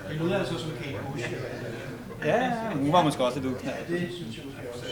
Det 0.09 0.21
lyder 0.21 0.39
altså 0.39 0.57
som 0.57 0.71
Kate 0.83 0.97
Bush. 1.11 1.29
Ja, 2.25 2.51
hun 2.73 2.93
var 2.93 3.03
måske 3.03 3.23
også 3.23 3.39
lidt 3.39 3.53
udknaldet. 3.53 3.87
Det 3.87 4.09
synes 4.15 4.37
jeg 4.37 4.45
måske 4.45 4.61
også. 4.73 4.85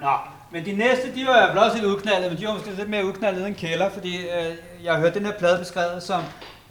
Nå, 0.00 0.10
men 0.52 0.64
de 0.64 0.72
næste, 0.72 1.14
de 1.14 1.26
var 1.26 1.48
vel 1.48 1.58
også 1.58 1.76
lidt 1.76 1.86
udknaldet, 1.86 2.30
men 2.30 2.40
de 2.40 2.46
var 2.46 2.54
måske 2.54 2.70
lidt 2.70 2.90
mere 2.90 3.06
udknaldet 3.06 3.40
end 3.40 3.48
en 3.48 3.54
kælder, 3.54 3.90
fordi 3.90 4.16
øh, 4.16 4.54
jeg 4.84 4.92
har 4.92 5.00
hørt 5.00 5.14
den 5.14 5.24
her 5.24 5.32
plade 5.32 5.58
beskrevet 5.58 6.02
som, 6.02 6.22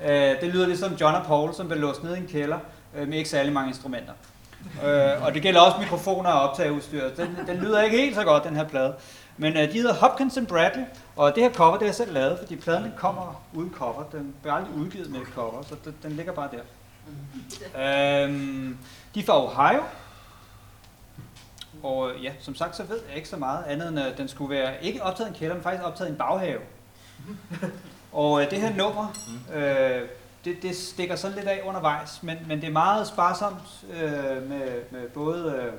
øh, 0.05 0.41
det 0.41 0.43
lyder 0.53 0.67
lidt 0.67 0.79
som 0.79 0.93
John 0.93 1.15
og 1.15 1.25
Paul, 1.25 1.53
som 1.53 1.67
blev 1.67 1.79
låst 1.79 2.03
ned 2.03 2.15
i 2.15 2.19
en 2.19 2.27
kælder 2.27 2.57
øh, 2.97 3.07
med 3.07 3.17
ikke 3.17 3.29
særlig 3.29 3.53
mange 3.53 3.69
instrumenter. 3.69 4.13
Øh, 4.85 5.25
og 5.25 5.33
det 5.33 5.41
gælder 5.41 5.61
også 5.61 5.77
mikrofoner 5.79 6.29
og 6.29 6.49
optageudstyr. 6.49 7.09
Den, 7.17 7.37
den 7.47 7.57
lyder 7.57 7.81
ikke 7.81 7.97
helt 7.97 8.15
så 8.15 8.23
godt, 8.23 8.43
den 8.43 8.55
her 8.55 8.67
plade. 8.67 8.93
Men 9.37 9.57
øh, 9.57 9.63
de 9.63 9.73
hedder 9.73 9.93
Hopkins 9.93 10.37
and 10.37 10.47
Bradley, 10.47 10.83
og 11.15 11.35
det 11.35 11.43
her 11.43 11.53
cover, 11.53 11.71
det 11.71 11.81
har 11.81 11.87
jeg 11.87 11.95
selv 11.95 12.13
lavet, 12.13 12.39
fordi 12.39 12.55
pladen 12.55 12.83
den 12.83 12.93
kommer 12.97 13.43
uden 13.53 13.73
cover. 13.73 14.03
Den 14.11 14.35
bliver 14.41 14.53
aldrig 14.53 14.75
udgivet 14.75 15.11
med 15.11 15.19
et 15.19 15.27
cover, 15.27 15.61
så 15.61 15.75
den, 15.85 15.95
den 16.03 16.11
ligger 16.11 16.33
bare 16.33 16.49
der. 16.51 16.61
Øhm, 18.25 18.77
de 19.15 19.19
er 19.19 19.23
fra 19.23 19.43
Ohio, 19.43 19.83
og 21.83 22.11
øh, 22.11 22.23
ja, 22.23 22.31
som 22.39 22.55
sagt, 22.55 22.75
så 22.75 22.83
ved 22.83 22.99
jeg 23.07 23.15
ikke 23.15 23.29
så 23.29 23.37
meget 23.37 23.63
andet 23.63 23.89
end, 23.89 23.99
at 23.99 24.17
den 24.17 24.27
skulle 24.27 24.55
være 24.55 24.83
ikke 24.83 25.03
optaget 25.03 25.29
i 25.29 25.31
en 25.33 25.39
kælder, 25.39 25.55
men 25.55 25.63
faktisk 25.63 25.83
optaget 25.83 26.09
i 26.09 26.11
en 26.11 26.17
baghave. 26.17 26.61
og 28.11 28.41
øh, 28.41 28.51
det 28.51 28.61
her 28.61 28.75
nummer, 28.75 29.07
øh, 29.53 30.01
det, 30.45 30.61
det 30.61 30.75
stikker 30.75 31.15
sådan 31.15 31.37
lidt 31.37 31.47
af 31.47 31.61
undervejs, 31.65 32.23
men, 32.23 32.37
men 32.47 32.61
det 32.61 32.67
er 32.67 32.71
meget 32.71 33.07
sparsomt 33.07 33.85
øh, 33.93 34.49
med, 34.49 34.81
med 34.91 35.09
både, 35.09 35.51
øh, 35.51 35.73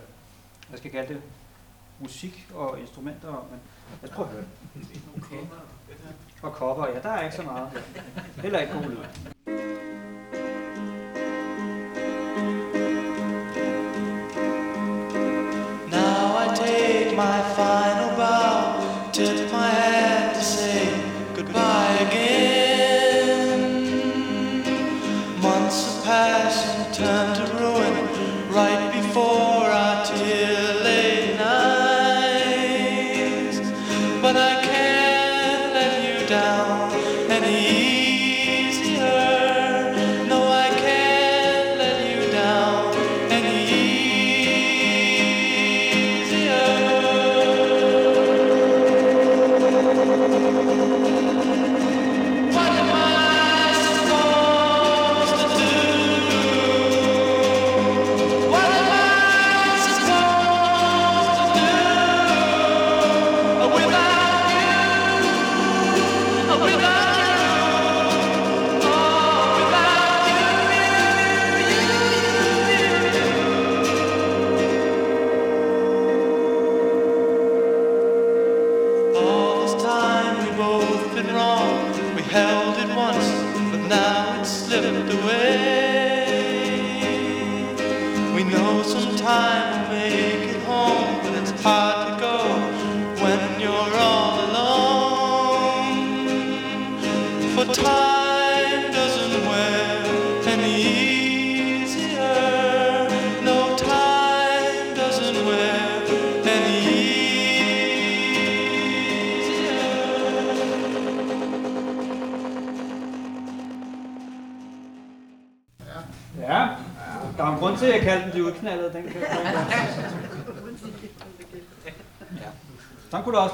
hvad 0.69 0.79
skal 0.79 0.91
jeg 0.93 0.93
kalde 0.93 1.15
det, 1.15 1.23
musik 1.99 2.49
og 2.55 2.81
instrumenter, 2.81 3.47
men 3.51 3.61
lad 4.03 4.11
os 4.11 4.17
prøve 4.17 4.29
at 4.29 4.35
høre 4.35 4.45
det. 4.75 5.49
Og 6.43 6.53
cover, 6.53 6.87
ja, 6.89 7.01
der 7.03 7.09
er 7.11 7.23
ikke 7.25 7.37
så 7.37 7.43
meget. 7.43 7.85
Heller 8.37 8.59
ikke 8.59 8.73
god 8.73 8.83
lyd. 8.83 8.97
Now 15.91 16.45
I 16.45 16.57
take 16.57 17.17
my 17.17 17.39
final 17.57 18.16
down 36.27 36.93
and 37.31 37.45
ease. 37.45 37.96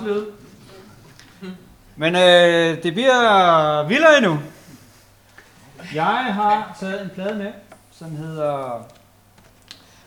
Også 0.02 0.14
lyde. 0.14 0.26
Men 1.96 2.14
øh, 2.14 2.82
det 2.82 2.94
bliver 2.94 3.88
vildere 3.88 4.16
endnu. 4.16 4.38
Jeg 5.94 6.34
har 6.34 6.76
taget 6.80 7.02
en 7.02 7.10
plade 7.14 7.34
med, 7.34 7.52
som 7.90 8.16
hedder 8.16 8.86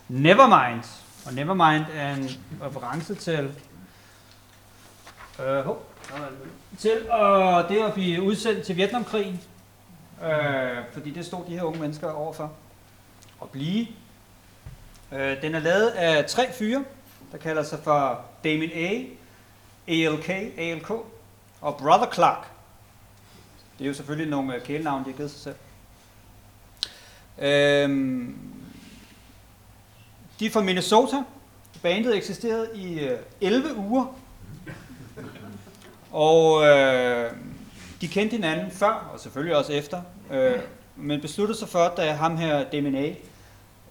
Nevermind. 0.08 0.84
Og 1.26 1.34
Nevermind 1.34 1.84
er 1.94 2.14
en 2.14 2.30
reference 2.62 3.14
til... 3.14 3.54
Øh, 5.46 5.64
hov, 5.64 5.92
til 6.78 6.90
øh, 6.90 7.68
det 7.68 7.84
at 7.84 7.94
blive 7.94 8.22
udsendt 8.22 8.62
til 8.62 8.76
Vietnamkrigen. 8.76 9.40
Øh, 10.24 10.84
fordi 10.92 11.10
det 11.10 11.26
stod 11.26 11.44
de 11.48 11.52
her 11.52 11.62
unge 11.62 11.80
mennesker 11.80 12.10
overfor 12.10 12.52
at 13.42 13.50
blive. 13.50 13.86
Øh, 15.12 15.42
den 15.42 15.54
er 15.54 15.60
lavet 15.60 15.88
af 15.88 16.24
tre 16.24 16.52
fyre, 16.52 16.84
der 17.32 17.38
kalder 17.38 17.62
sig 17.62 17.78
for 17.84 18.20
Damien 18.44 18.70
A, 18.74 19.04
ALK, 19.88 20.28
ALK 20.58 20.90
og 21.60 21.76
Brother 21.76 22.12
Clark. 22.14 22.46
Det 23.78 23.84
er 23.84 23.88
jo 23.88 23.94
selvfølgelig 23.94 24.30
nogle 24.30 24.52
kælenavn, 24.52 24.66
kælenavne, 24.66 25.04
de 25.04 25.10
har 25.10 25.16
givet 25.16 25.30
sig 25.30 25.40
selv. 25.40 25.56
Øhm, 27.38 28.38
de 30.40 30.46
er 30.46 30.50
fra 30.50 30.62
Minnesota. 30.62 31.22
Bandet 31.82 32.16
eksisterede 32.16 32.68
i 32.74 33.00
øh, 33.00 33.18
11 33.40 33.76
uger. 33.76 34.16
Og 36.12 36.66
øh, 36.66 37.32
de 38.00 38.08
kendte 38.08 38.34
hinanden 38.36 38.70
før, 38.70 39.10
og 39.12 39.20
selvfølgelig 39.20 39.56
også 39.56 39.72
efter. 39.72 40.02
Øh, 40.30 40.60
men 40.96 41.20
besluttede 41.20 41.58
sig 41.58 41.68
for, 41.68 41.94
da 41.96 42.12
ham 42.12 42.36
her 42.36 42.64
DMNA, 42.64 43.14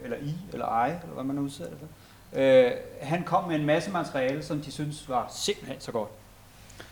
eller 0.03 0.17
I, 0.17 0.35
eller 0.53 0.85
I, 0.85 0.89
eller 0.89 1.13
hvad 1.13 1.23
man 1.23 1.35
nu 1.35 1.41
udsætter 1.41 1.71
det 1.73 1.79
for, 1.79 1.87
øh, 2.35 2.71
han 3.01 3.23
kom 3.23 3.47
med 3.47 3.55
en 3.55 3.65
masse 3.65 3.91
materiale, 3.91 4.43
som 4.43 4.61
de 4.61 4.71
synes 4.71 5.09
var 5.09 5.31
simpelthen 5.35 5.81
så 5.81 5.91
godt. 5.91 6.09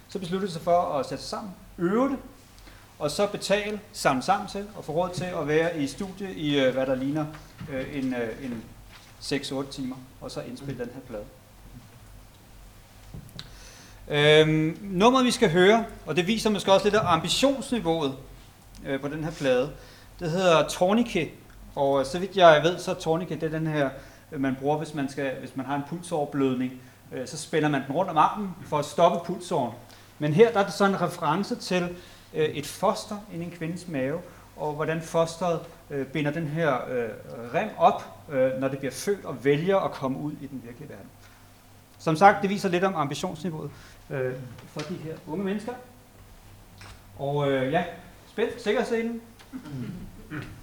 Så 0.09 0.19
besluttede 0.19 0.47
de 0.47 0.53
sig 0.53 0.61
for 0.61 0.81
at 0.81 1.05
sætte 1.05 1.23
sig 1.23 1.29
sammen, 1.29 1.51
øve 1.77 2.09
det, 2.09 2.17
og 2.99 3.11
så 3.11 3.27
betale, 3.27 3.79
sammen 3.93 4.21
sammen 4.21 4.47
til, 4.47 4.67
og 4.75 4.85
få 4.85 4.91
råd 4.91 5.09
til 5.09 5.25
at 5.25 5.47
være 5.47 5.79
i 5.79 5.87
studie 5.87 6.33
i, 6.33 6.59
øh, 6.59 6.73
hvad 6.73 6.85
der 6.85 6.95
ligner 6.95 7.25
øh, 7.71 7.97
en, 7.97 8.13
øh, 8.13 8.45
en 8.45 8.63
6-8 9.21 9.71
timer, 9.71 9.95
og 10.21 10.31
så 10.31 10.41
indspille 10.41 10.79
den 10.83 10.89
her 10.93 11.01
plade. 11.01 11.23
Øhm, 14.07 14.77
nummeret 14.81 15.25
vi 15.25 15.31
skal 15.31 15.51
høre, 15.51 15.85
og 16.05 16.15
det 16.15 16.27
viser 16.27 16.49
måske 16.49 16.73
også 16.73 16.85
lidt 16.85 16.95
af 16.95 17.13
ambitionsniveauet 17.13 18.15
øh, 18.85 19.01
på 19.01 19.07
den 19.07 19.23
her 19.23 19.31
plade, 19.31 19.71
det 20.19 20.31
hedder 20.31 20.67
Tornike, 20.67 21.31
og 21.75 21.99
øh, 21.99 22.05
så 22.05 22.19
vidt 22.19 22.37
jeg 22.37 22.61
ved, 22.63 22.79
så 22.79 22.91
er 22.91 22.95
Tornike 22.95 23.35
det 23.35 23.43
er 23.43 23.59
den 23.59 23.67
her, 23.67 23.89
man 24.37 24.55
bruger, 24.59 24.77
hvis 24.77 24.93
man, 24.93 25.09
skal, 25.09 25.31
hvis 25.39 25.55
man 25.55 25.65
har 25.65 25.75
en 25.75 25.81
pulsoverblødning, 25.89 26.81
øh, 27.11 27.27
så 27.27 27.37
spænder 27.37 27.69
man 27.69 27.81
den 27.87 27.95
rundt 27.95 28.11
om 28.11 28.17
armen 28.17 28.49
for 28.65 28.79
at 28.79 28.85
stoppe 28.85 29.33
pulsåren. 29.33 29.73
Men 30.19 30.33
her 30.33 30.51
der 30.51 30.59
er 30.59 30.63
der 30.63 30.71
så 30.71 30.85
en 30.85 31.01
reference 31.01 31.55
til 31.55 31.95
øh, 32.33 32.45
et 32.45 32.65
foster 32.65 33.17
i 33.33 33.41
en 33.41 33.51
kvindes 33.51 33.87
mave, 33.87 34.19
og 34.57 34.73
hvordan 34.73 35.01
fosteret 35.01 35.59
øh, 35.89 36.05
binder 36.05 36.31
den 36.31 36.47
her 36.47 36.73
øh, 36.91 37.09
rem 37.53 37.69
op, 37.77 38.03
øh, 38.31 38.51
når 38.59 38.67
det 38.67 38.79
bliver 38.79 38.91
født 38.91 39.25
og 39.25 39.45
vælger 39.45 39.77
at 39.77 39.91
komme 39.91 40.17
ud 40.19 40.31
i 40.31 40.47
den 40.47 40.61
virkelige 40.63 40.89
verden. 40.89 41.07
Som 41.99 42.15
sagt, 42.15 42.41
det 42.41 42.49
viser 42.49 42.69
lidt 42.69 42.83
om 42.83 42.95
ambitionsniveauet 42.95 43.71
øh, 44.09 44.33
for 44.67 44.81
de 44.81 44.93
her 44.93 45.13
unge 45.27 45.45
mennesker. 45.45 45.73
Og 47.19 47.51
øh, 47.51 47.71
ja, 47.71 47.83
spændt, 48.27 48.61
sikkerhedsscenen. 48.61 49.21
For 50.31 50.62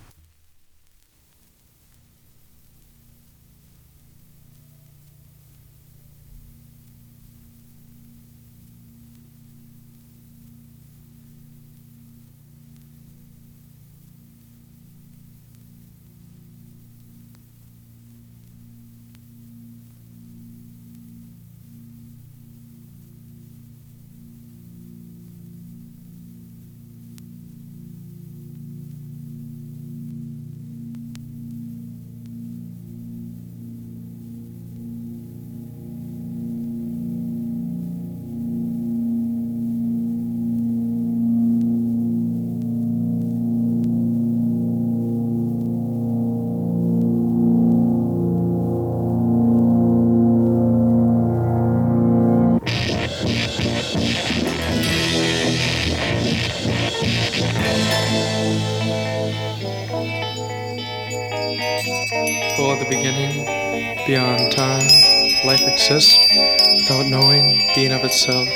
itself, 68.10 68.48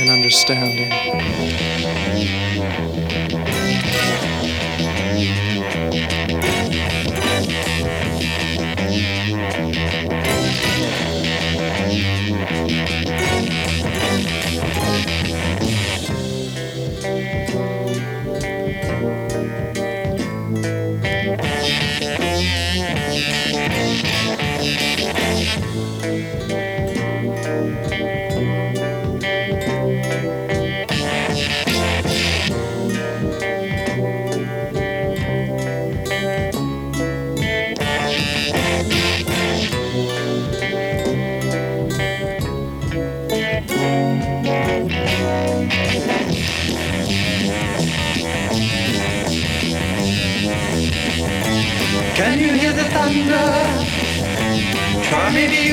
and 0.00 0.10
understanding. 0.10 0.90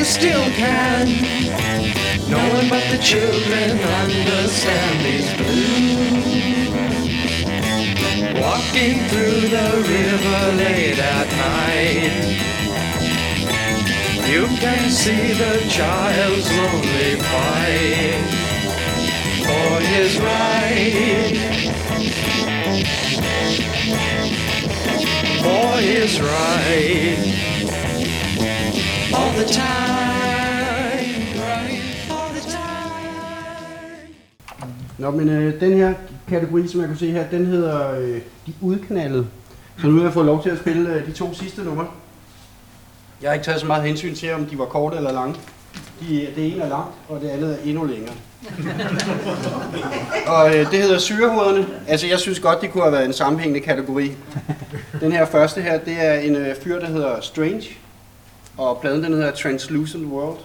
You 0.03 0.09
still 0.09 0.49
can. 0.51 1.07
No 2.29 2.37
one 2.53 2.67
but 2.67 2.83
the 2.91 2.97
children 2.97 3.79
understand 4.03 4.99
these 5.05 5.31
blues. 5.37 6.67
Walking 8.35 8.99
through 9.07 9.47
the 9.47 9.69
river 9.95 10.41
late 10.57 10.99
at 10.99 11.29
night. 11.47 12.15
You 14.29 14.47
can 14.59 14.89
see 14.91 15.31
the 15.31 15.65
child's 15.69 16.49
lonely 16.51 17.15
fight 17.31 18.27
for 19.47 19.79
his 19.93 20.19
right. 20.19 21.37
For 25.43 25.79
his 25.79 26.19
right. 26.19 27.52
All 29.33 29.39
the 29.39 29.53
time. 29.53 29.63
Right. 31.41 31.81
All 32.11 32.29
the 32.29 32.41
time. 32.51 34.07
Nå, 34.97 35.11
men 35.11 35.29
øh, 35.29 35.59
den 35.59 35.77
her 35.77 35.93
kategori, 36.29 36.67
som 36.67 36.79
jeg 36.79 36.87
kan 36.89 36.97
se 36.97 37.11
her, 37.11 37.27
den 37.29 37.45
hedder 37.45 37.99
øh, 37.99 38.21
De 38.47 38.53
Udknaldede. 38.61 39.27
Så 39.77 39.87
nu 39.87 39.97
har 39.97 40.03
jeg 40.03 40.13
fået 40.13 40.25
lov 40.25 40.43
til 40.43 40.49
at 40.49 40.57
spille 40.57 40.93
øh, 40.93 41.05
de 41.05 41.11
to 41.11 41.33
sidste 41.33 41.63
numre. 41.63 41.87
Jeg 43.21 43.29
har 43.29 43.33
ikke 43.33 43.45
taget 43.45 43.59
så 43.59 43.67
meget 43.67 43.83
hensyn 43.83 44.15
til, 44.15 44.33
om 44.33 44.45
de 44.45 44.57
var 44.57 44.65
korte 44.65 44.97
eller 44.97 45.11
lange. 45.11 45.35
De, 46.01 46.27
det 46.35 46.53
ene 46.53 46.63
er 46.63 46.69
langt, 46.69 46.95
og 47.09 47.21
det 47.21 47.29
andet 47.29 47.53
er 47.53 47.69
endnu 47.69 47.83
længere. 47.83 48.15
og 50.35 50.55
øh, 50.55 50.71
det 50.71 50.81
hedder 50.81 50.99
Syrehovederne. 50.99 51.67
Altså, 51.87 52.07
jeg 52.07 52.19
synes 52.19 52.39
godt, 52.39 52.61
det 52.61 52.71
kunne 52.71 52.83
have 52.83 52.93
været 52.93 53.05
en 53.05 53.13
sammenhængende 53.13 53.65
kategori. 53.65 54.11
Den 54.99 55.11
her 55.11 55.25
første 55.25 55.61
her, 55.61 55.79
det 55.79 56.05
er 56.05 56.13
en 56.13 56.35
øh, 56.35 56.55
fyr, 56.63 56.79
der 56.79 56.87
hedder 56.87 57.21
Strange. 57.21 57.63
Og 58.57 58.81
pladen 58.81 59.03
den 59.03 59.13
hedder 59.13 59.31
Translucent 59.31 60.05
World. 60.05 60.37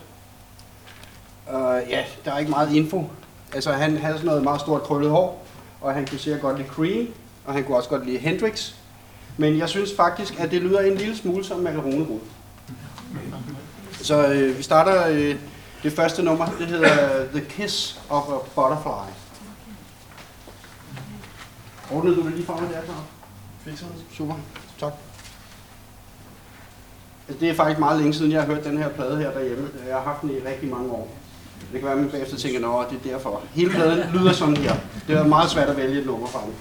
Uh, 1.47 1.91
ja, 1.91 2.05
der 2.25 2.33
er 2.33 2.39
ikke 2.39 2.51
meget 2.51 2.73
info. 2.73 3.11
Altså 3.55 3.73
han 3.73 3.97
havde 3.97 4.15
sådan 4.15 4.27
noget 4.27 4.43
meget 4.43 4.61
stort 4.61 4.83
krøllet 4.83 5.11
hår, 5.11 5.47
og 5.81 5.95
han 5.95 6.07
kunne 6.07 6.19
sikkert 6.19 6.41
godt 6.41 6.59
lide 6.59 6.69
Cream, 6.69 7.09
og 7.45 7.55
han 7.55 7.65
kunne 7.65 7.77
også 7.77 7.89
godt 7.89 8.07
lide 8.07 8.19
Hendrix. 8.19 8.73
Men 9.37 9.59
jeg 9.59 9.69
synes 9.69 9.91
faktisk, 9.97 10.41
at 10.41 10.51
det 10.51 10.63
lyder 10.63 10.81
en 10.81 10.97
lille 10.97 11.17
smule 11.17 11.45
som 11.45 11.61
Macaronerod. 11.61 12.21
Så 13.93 14.27
øh, 14.27 14.59
vi 14.59 14.63
starter 14.63 15.09
øh, 15.09 15.37
det 15.83 15.93
første 15.93 16.23
nummer, 16.23 16.47
det 16.59 16.67
hedder 16.67 17.27
The 17.27 17.41
Kiss 17.41 18.01
of 18.09 18.29
a 18.29 18.39
Butterfly. 18.55 19.13
Ordnede 21.91 22.17
du 22.17 22.25
det 22.25 22.33
lige 22.33 22.47
for 22.47 22.61
mig 22.61 22.71
der, 22.71 22.83
Claus? 22.85 22.99
Fik 23.65 23.89
Super, 24.17 24.35
tak. 24.79 24.93
Altså, 27.29 27.41
Det 27.41 27.51
er 27.51 27.55
faktisk 27.55 27.79
meget 27.79 27.99
længe 27.99 28.15
siden, 28.15 28.33
jeg 28.33 28.41
har 28.43 28.47
hørt 28.55 28.65
den 28.65 28.79
her 28.79 28.89
plade 28.89 29.17
her 29.17 29.33
derhjemme. 29.33 29.69
Jeg 29.89 29.97
har 29.97 30.03
haft 30.03 30.23
den 30.23 30.31
i 30.31 30.35
rigtig 30.49 30.71
mange 30.71 30.91
år. 30.91 31.17
Det 31.73 31.81
kan 31.81 31.83
være, 31.83 31.93
at 31.93 32.01
man 32.01 32.11
bagefter 32.11 32.37
tænker, 32.37 32.69
at 32.69 32.91
det 32.91 32.99
er 33.07 33.11
derfor. 33.13 33.43
Hele 33.53 33.71
pladen 33.71 34.11
lyder 34.15 34.33
sådan 34.33 34.57
her. 34.57 34.75
Det 35.09 35.17
er 35.17 35.27
meget 35.27 35.51
svært 35.51 35.69
at 35.69 35.77
vælge 35.77 36.01
et 36.01 36.07
nummer 36.07 36.27
fra 36.27 36.41
den. 36.45 36.55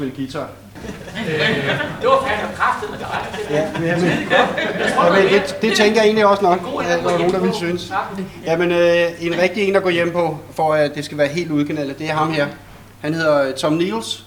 Spille 0.00 0.16
guitar. 0.16 0.48
Det 2.00 2.08
var 2.08 2.26
fandme 2.26 2.56
kraftigt 2.56 2.90
med 2.90 2.98
dig. 2.98 3.06
Ja, 3.50 3.70
men, 3.72 3.84
ja, 4.30 5.12
men 5.12 5.32
det, 5.32 5.56
det 5.62 5.76
tænker 5.76 6.00
jeg 6.00 6.04
egentlig 6.04 6.26
også 6.26 6.42
nok, 6.42 6.58
at 6.58 6.98
der 6.98 7.10
var 7.10 7.18
nogen, 7.18 7.32
der 7.32 7.38
ville 7.38 7.54
synes. 7.54 7.92
Jamen, 8.44 8.70
øh, 8.70 9.24
en 9.26 9.38
rigtig 9.42 9.68
en 9.68 9.76
at 9.76 9.82
gå 9.82 9.88
hjem 9.88 10.12
på, 10.12 10.38
for 10.52 10.74
at 10.74 10.94
det 10.94 11.04
skal 11.04 11.18
være 11.18 11.28
helt 11.28 11.50
udknaldet, 11.50 11.98
det 11.98 12.10
er 12.10 12.14
ham 12.14 12.32
her. 12.32 12.46
Han 13.00 13.14
hedder 13.14 13.48
øh, 13.48 13.54
Tom 13.54 13.72
Niels, 13.72 14.24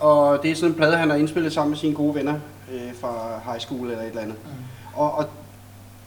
og 0.00 0.42
det 0.42 0.50
er 0.50 0.54
sådan 0.54 0.68
en 0.68 0.74
plade, 0.74 0.96
han 0.96 1.10
har 1.10 1.16
indspillet 1.16 1.52
sammen 1.52 1.70
med 1.70 1.78
sine 1.78 1.94
gode 1.94 2.14
venner 2.14 2.34
øh, 2.72 2.80
fra 3.00 3.40
high 3.50 3.60
school 3.60 3.90
eller 3.90 4.02
et 4.02 4.08
eller 4.08 4.22
andet. 4.22 4.36
Og, 4.94 5.18
og 5.18 5.26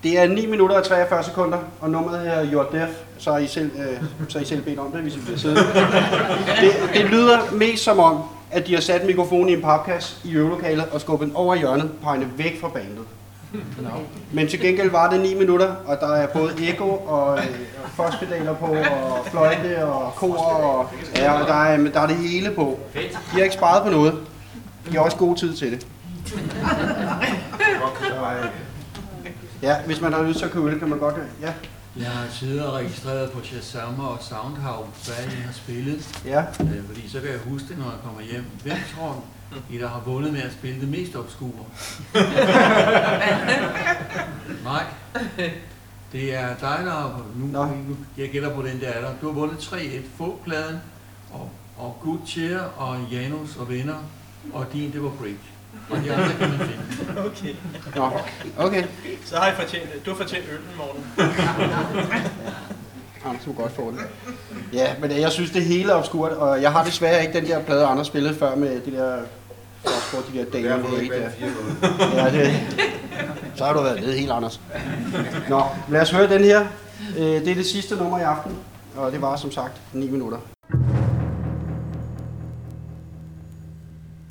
det 0.03 0.19
er 0.19 0.27
9 0.27 0.45
minutter 0.45 0.77
og 0.77 0.83
43 0.83 1.23
sekunder, 1.23 1.57
og 1.81 1.89
nummeret 1.89 2.19
her 2.19 2.31
er 2.31 2.45
You're 2.45 2.75
Deaf, 2.75 2.89
så 3.17 3.31
har 3.31 3.37
I 3.37 3.47
selv, 3.47 3.71
øh, 3.77 4.03
så 4.29 4.37
har 4.37 4.43
I 4.43 4.47
selv 4.47 4.61
bedt 4.61 4.79
om 4.79 4.91
det, 4.91 5.01
hvis 5.01 5.15
I 5.15 5.19
bliver 5.19 5.37
siddende. 5.37 5.61
Det, 6.61 6.71
det 6.93 7.05
lyder 7.05 7.39
mest 7.51 7.83
som 7.83 7.99
om, 7.99 8.23
at 8.55 8.67
de 8.67 8.73
har 8.73 8.81
sat 8.81 9.05
mikrofonen 9.05 9.49
i 9.49 9.53
en 9.53 9.61
papkasse 9.61 10.15
i 10.23 10.31
øvelokalet 10.33 10.85
og 10.91 11.01
skubbet 11.01 11.27
den 11.27 11.35
over 11.35 11.55
hjørnet, 11.55 11.91
pegnet 12.03 12.27
væk 12.37 12.61
fra 12.61 12.67
bandet. 12.69 13.05
Men 14.31 14.47
til 14.47 14.59
gengæld 14.59 14.91
var 14.91 15.09
det 15.09 15.21
9 15.21 15.35
minutter, 15.35 15.75
og 15.85 15.97
der 15.99 16.15
er 16.15 16.27
både 16.27 16.53
ekko 16.69 16.89
og 16.89 17.37
øh, 17.37 17.45
fosppedaler 17.95 18.55
på, 18.55 18.65
og 18.65 19.25
fløjte 19.31 19.85
og 19.85 20.13
kor, 20.15 20.37
og, 20.37 20.89
ja, 21.15 21.41
og 21.41 21.47
der, 21.47 21.53
er, 21.53 21.77
der 21.77 21.99
er 21.99 22.07
det 22.07 22.15
hele 22.15 22.51
på. 22.51 22.79
De 22.93 22.99
har 23.31 23.43
ikke 23.43 23.55
sparet 23.55 23.83
på 23.83 23.89
noget. 23.89 24.13
De 24.91 24.97
har 24.97 24.99
også 24.99 25.17
god 25.17 25.35
tid 25.35 25.55
til 25.55 25.71
det. 25.71 25.87
Ja, 29.61 29.75
hvis 29.85 30.01
man 30.01 30.13
har 30.13 30.23
lyst 30.23 30.39
til 30.39 30.45
at 30.45 30.51
købe 30.51 30.71
det, 30.71 30.79
kan 30.79 30.89
man 30.89 30.99
godt. 30.99 31.15
Ja. 31.41 31.53
Jeg 31.99 32.11
har 32.11 32.27
tidligere 32.39 32.71
registreret 32.71 33.31
på 33.31 33.43
Shazam 33.43 33.99
og 33.99 34.17
Soundhouse, 34.21 35.11
hvad 35.11 35.33
I 35.33 35.35
har 35.41 35.53
spillet. 35.53 36.21
Ja. 36.25 36.39
Øh, 36.41 36.85
fordi 36.87 37.09
så 37.09 37.19
kan 37.19 37.29
jeg 37.29 37.39
huske 37.39 37.67
det, 37.67 37.77
når 37.77 37.85
jeg 37.85 37.99
kommer 38.03 38.21
hjem. 38.21 38.45
Hvem 38.63 38.77
tror 38.95 39.23
I, 39.71 39.77
der 39.77 39.87
har 39.87 39.99
vundet 40.05 40.33
med 40.33 40.41
at 40.41 40.51
spille 40.51 40.81
det 40.81 40.89
mest 40.89 41.15
obskure? 41.15 41.65
Mike? 44.67 45.53
Det 46.11 46.35
er 46.35 46.47
dig, 46.47 46.79
der 46.85 46.91
har, 46.91 47.21
nu, 47.35 47.45
nu, 47.47 47.97
jeg 48.17 48.29
gætter 48.29 48.55
på 48.55 48.61
den 48.61 48.79
der 48.79 48.91
alder. 48.91 49.09
Du 49.21 49.25
har 49.25 49.33
vundet 49.33 49.57
3-1 49.57 50.01
få-pladen, 50.17 50.77
og, 51.33 51.49
og 51.77 51.97
Good 52.01 52.19
Cheer, 52.27 52.59
og 52.59 52.97
Janus 53.11 53.55
og 53.57 53.69
Venner, 53.69 53.95
og 54.53 54.65
din, 54.73 54.91
det 54.91 55.03
var 55.03 55.09
Break. 55.09 55.54
Og 55.89 55.97
de 56.03 56.13
andre 56.13 56.33
kan 56.39 56.49
man 56.49 56.59
finde. 56.59 56.81
Okay. 57.25 57.55
Nå, 57.95 58.11
okay. 58.57 58.83
Så 59.25 59.35
har 59.35 59.51
I 59.51 59.55
fortjent, 59.55 60.05
du 60.05 60.09
har 60.11 60.17
fortjent 60.17 60.45
øllen, 60.51 60.67
Morten. 60.77 61.03
Anders 63.25 63.43
kunne 63.45 63.55
godt 63.55 63.71
få 63.71 63.91
det. 63.91 63.99
Ja, 64.73 64.87
men 65.01 65.11
jeg 65.11 65.31
synes, 65.31 65.51
det 65.51 65.65
hele 65.65 65.91
er 65.91 65.95
obskurt, 65.95 66.31
og 66.31 66.61
jeg 66.61 66.71
har 66.71 66.83
desværre 66.83 67.21
ikke 67.21 67.33
den 67.39 67.47
der 67.47 67.61
plade, 67.61 67.85
Anders 67.85 68.07
spillede 68.07 68.35
før 68.35 68.55
med 68.55 68.81
de 68.81 68.91
der, 68.91 69.17
for 69.85 70.17
de 70.31 70.37
der 70.37 70.45
damer. 70.45 70.69
Derfor 70.75 70.97
ikke 70.97 71.15
der. 71.15 71.29
Ja, 72.15 72.31
det, 72.31 72.53
så 73.55 73.65
har 73.65 73.73
du 73.73 73.81
været 73.81 74.01
nede 74.01 74.13
helt, 74.17 74.31
Anders. 74.31 74.61
Nå, 75.49 75.61
lad 75.89 76.01
os 76.01 76.11
høre 76.11 76.29
den 76.29 76.43
her. 76.43 76.65
Øh, 77.17 77.23
Det 77.25 77.47
er 77.47 77.55
det 77.55 77.65
sidste 77.65 77.95
nummer 77.95 78.19
i 78.19 78.21
aften, 78.21 78.57
og 78.95 79.11
det 79.11 79.21
var 79.21 79.35
som 79.35 79.51
sagt 79.51 79.81
9 79.93 80.09
minutter. 80.09 80.37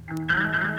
barefoot 0.06 0.73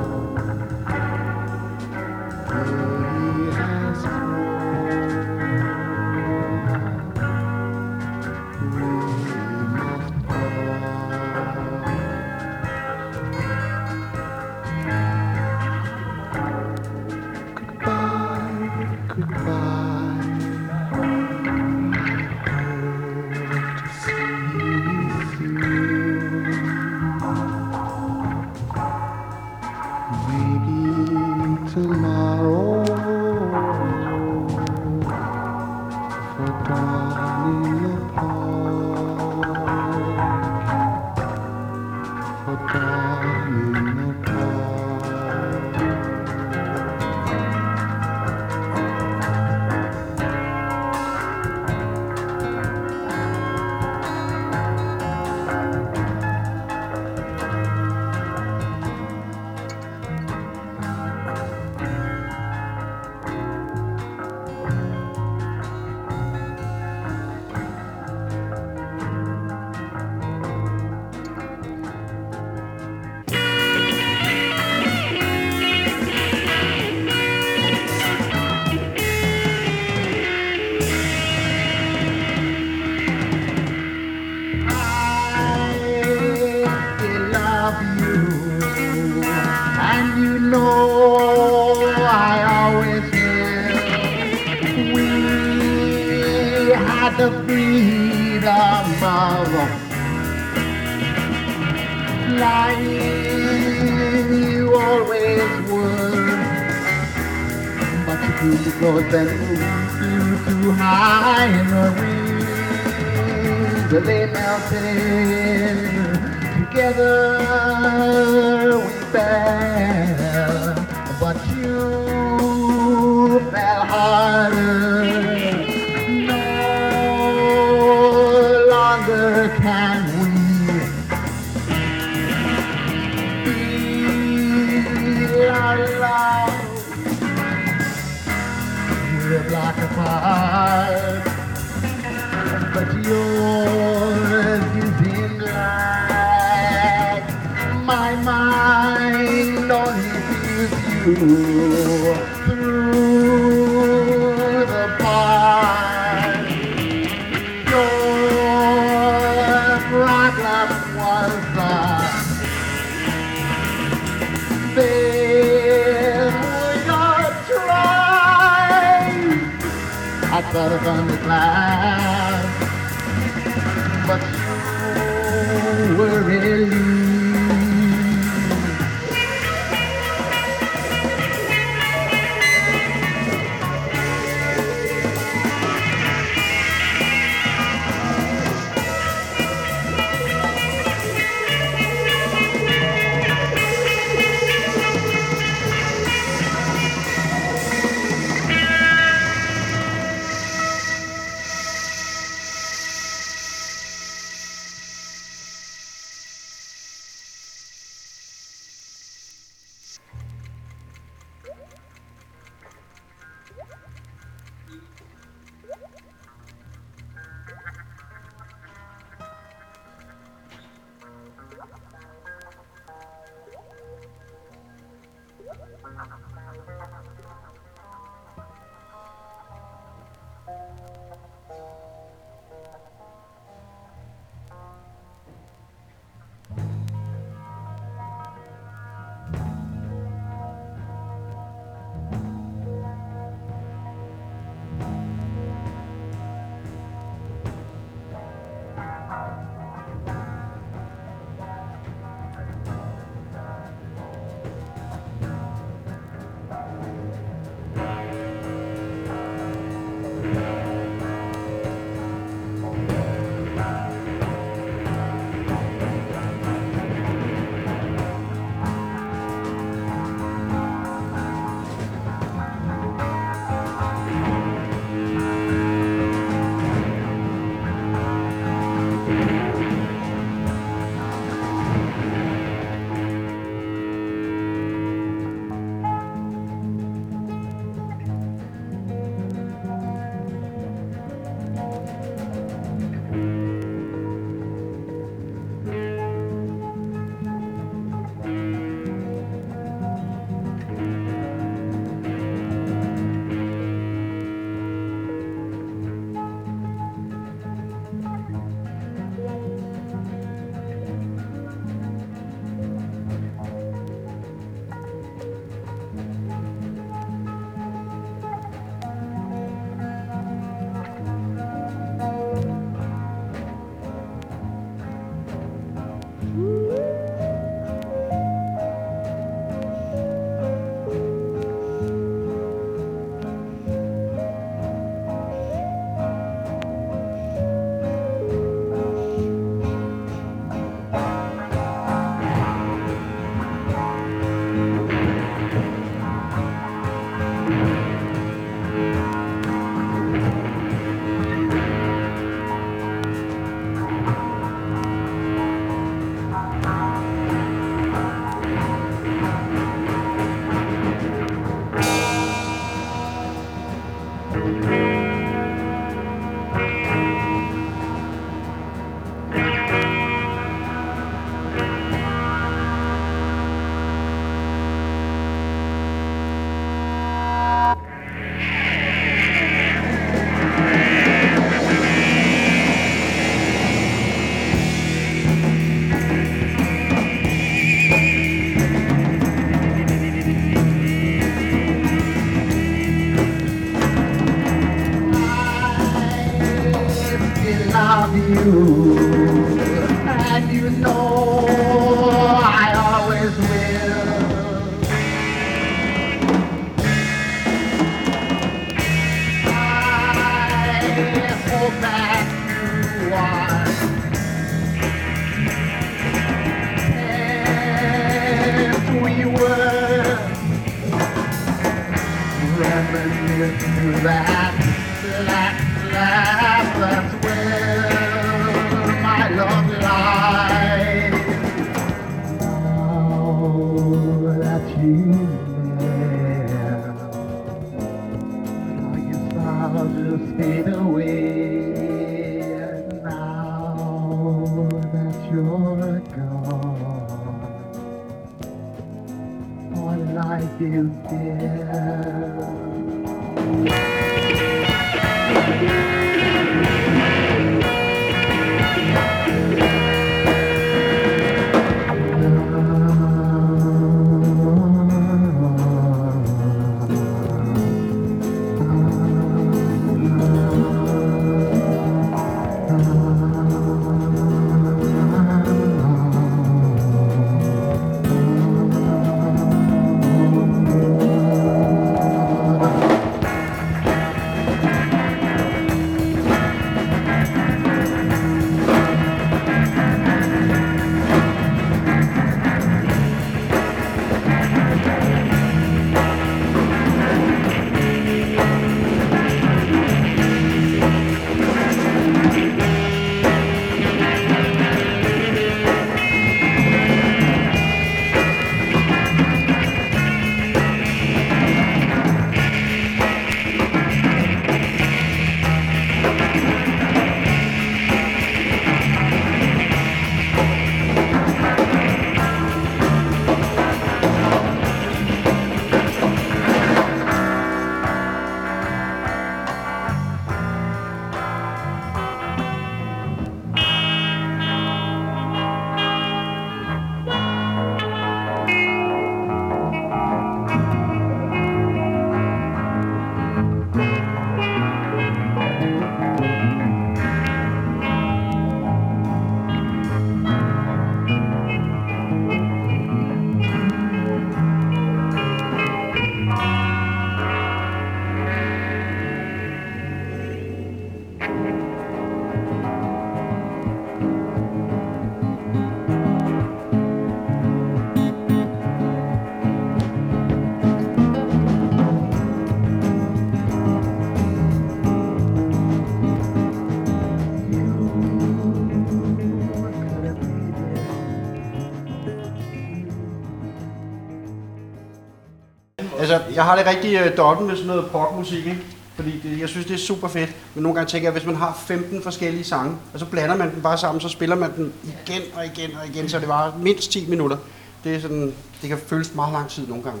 jeg 586.34 586.44
har 586.44 586.56
det 586.56 586.66
rigtig 586.66 587.00
uh, 587.00 587.16
dotten 587.16 587.46
med 587.46 587.56
sådan 587.56 587.66
noget 587.66 587.90
popmusik, 587.90 588.46
ikke? 588.46 588.64
Fordi 588.94 589.20
det, 589.22 589.40
jeg 589.40 589.48
synes, 589.48 589.66
det 589.66 589.74
er 589.74 589.78
super 589.78 590.08
fedt. 590.08 590.30
Men 590.54 590.62
nogle 590.62 590.76
gange 590.76 590.90
tænker 590.90 591.06
jeg, 591.06 591.12
hvis 591.12 591.26
man 591.26 591.36
har 591.36 591.62
15 591.66 592.02
forskellige 592.02 592.44
sange, 592.44 592.76
og 592.94 593.00
så 593.00 593.06
blander 593.06 593.36
man 593.36 593.54
dem 593.54 593.62
bare 593.62 593.78
sammen, 593.78 594.00
så 594.00 594.08
spiller 594.08 594.36
man 594.36 594.56
dem 594.56 594.72
igen 594.84 595.22
og 595.34 595.46
igen 595.46 595.76
og 595.82 595.88
igen, 595.88 596.08
så 596.08 596.18
det 596.18 596.28
var 596.28 596.54
mindst 596.58 596.90
10 596.90 597.06
minutter. 597.08 597.36
Det, 597.84 597.94
er 597.94 598.00
sådan, 598.00 598.34
det 598.62 598.68
kan 598.68 598.78
føles 598.86 599.14
meget 599.14 599.32
lang 599.32 599.50
tid 599.50 599.66
nogle 599.66 599.84
gange. 599.84 600.00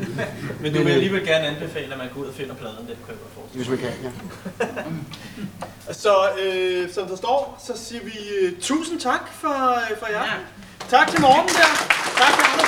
Men 0.60 0.74
du 0.74 0.82
vil 0.82 0.92
alligevel 0.92 1.26
gerne 1.26 1.46
anbefale, 1.46 1.92
at 1.92 1.98
man 1.98 2.08
går 2.14 2.20
ud 2.20 2.26
og 2.26 2.34
finder 2.34 2.54
pladen, 2.54 2.76
jeg 2.88 2.96
godt 3.06 3.18
forestille 3.34 3.66
Hvis 3.66 3.68
man 3.68 3.78
kan, 3.78 3.88
ja. 4.02 5.92
Så 5.92 6.14
øh, 6.44 6.92
som 6.92 7.08
der 7.08 7.16
står, 7.16 7.62
så 7.66 7.84
siger 7.84 8.04
vi 8.04 8.12
øh, 8.40 8.60
tusind 8.60 9.00
tak 9.00 9.32
for, 9.32 9.70
øh, 9.70 9.98
for 9.98 10.06
jer. 10.06 10.22
Ja. 10.22 10.30
Tak 10.88 11.10
til 11.10 11.20
Morten 11.20 11.48
der. 11.48 11.88
Tak 12.16 12.32
til. 12.58 12.59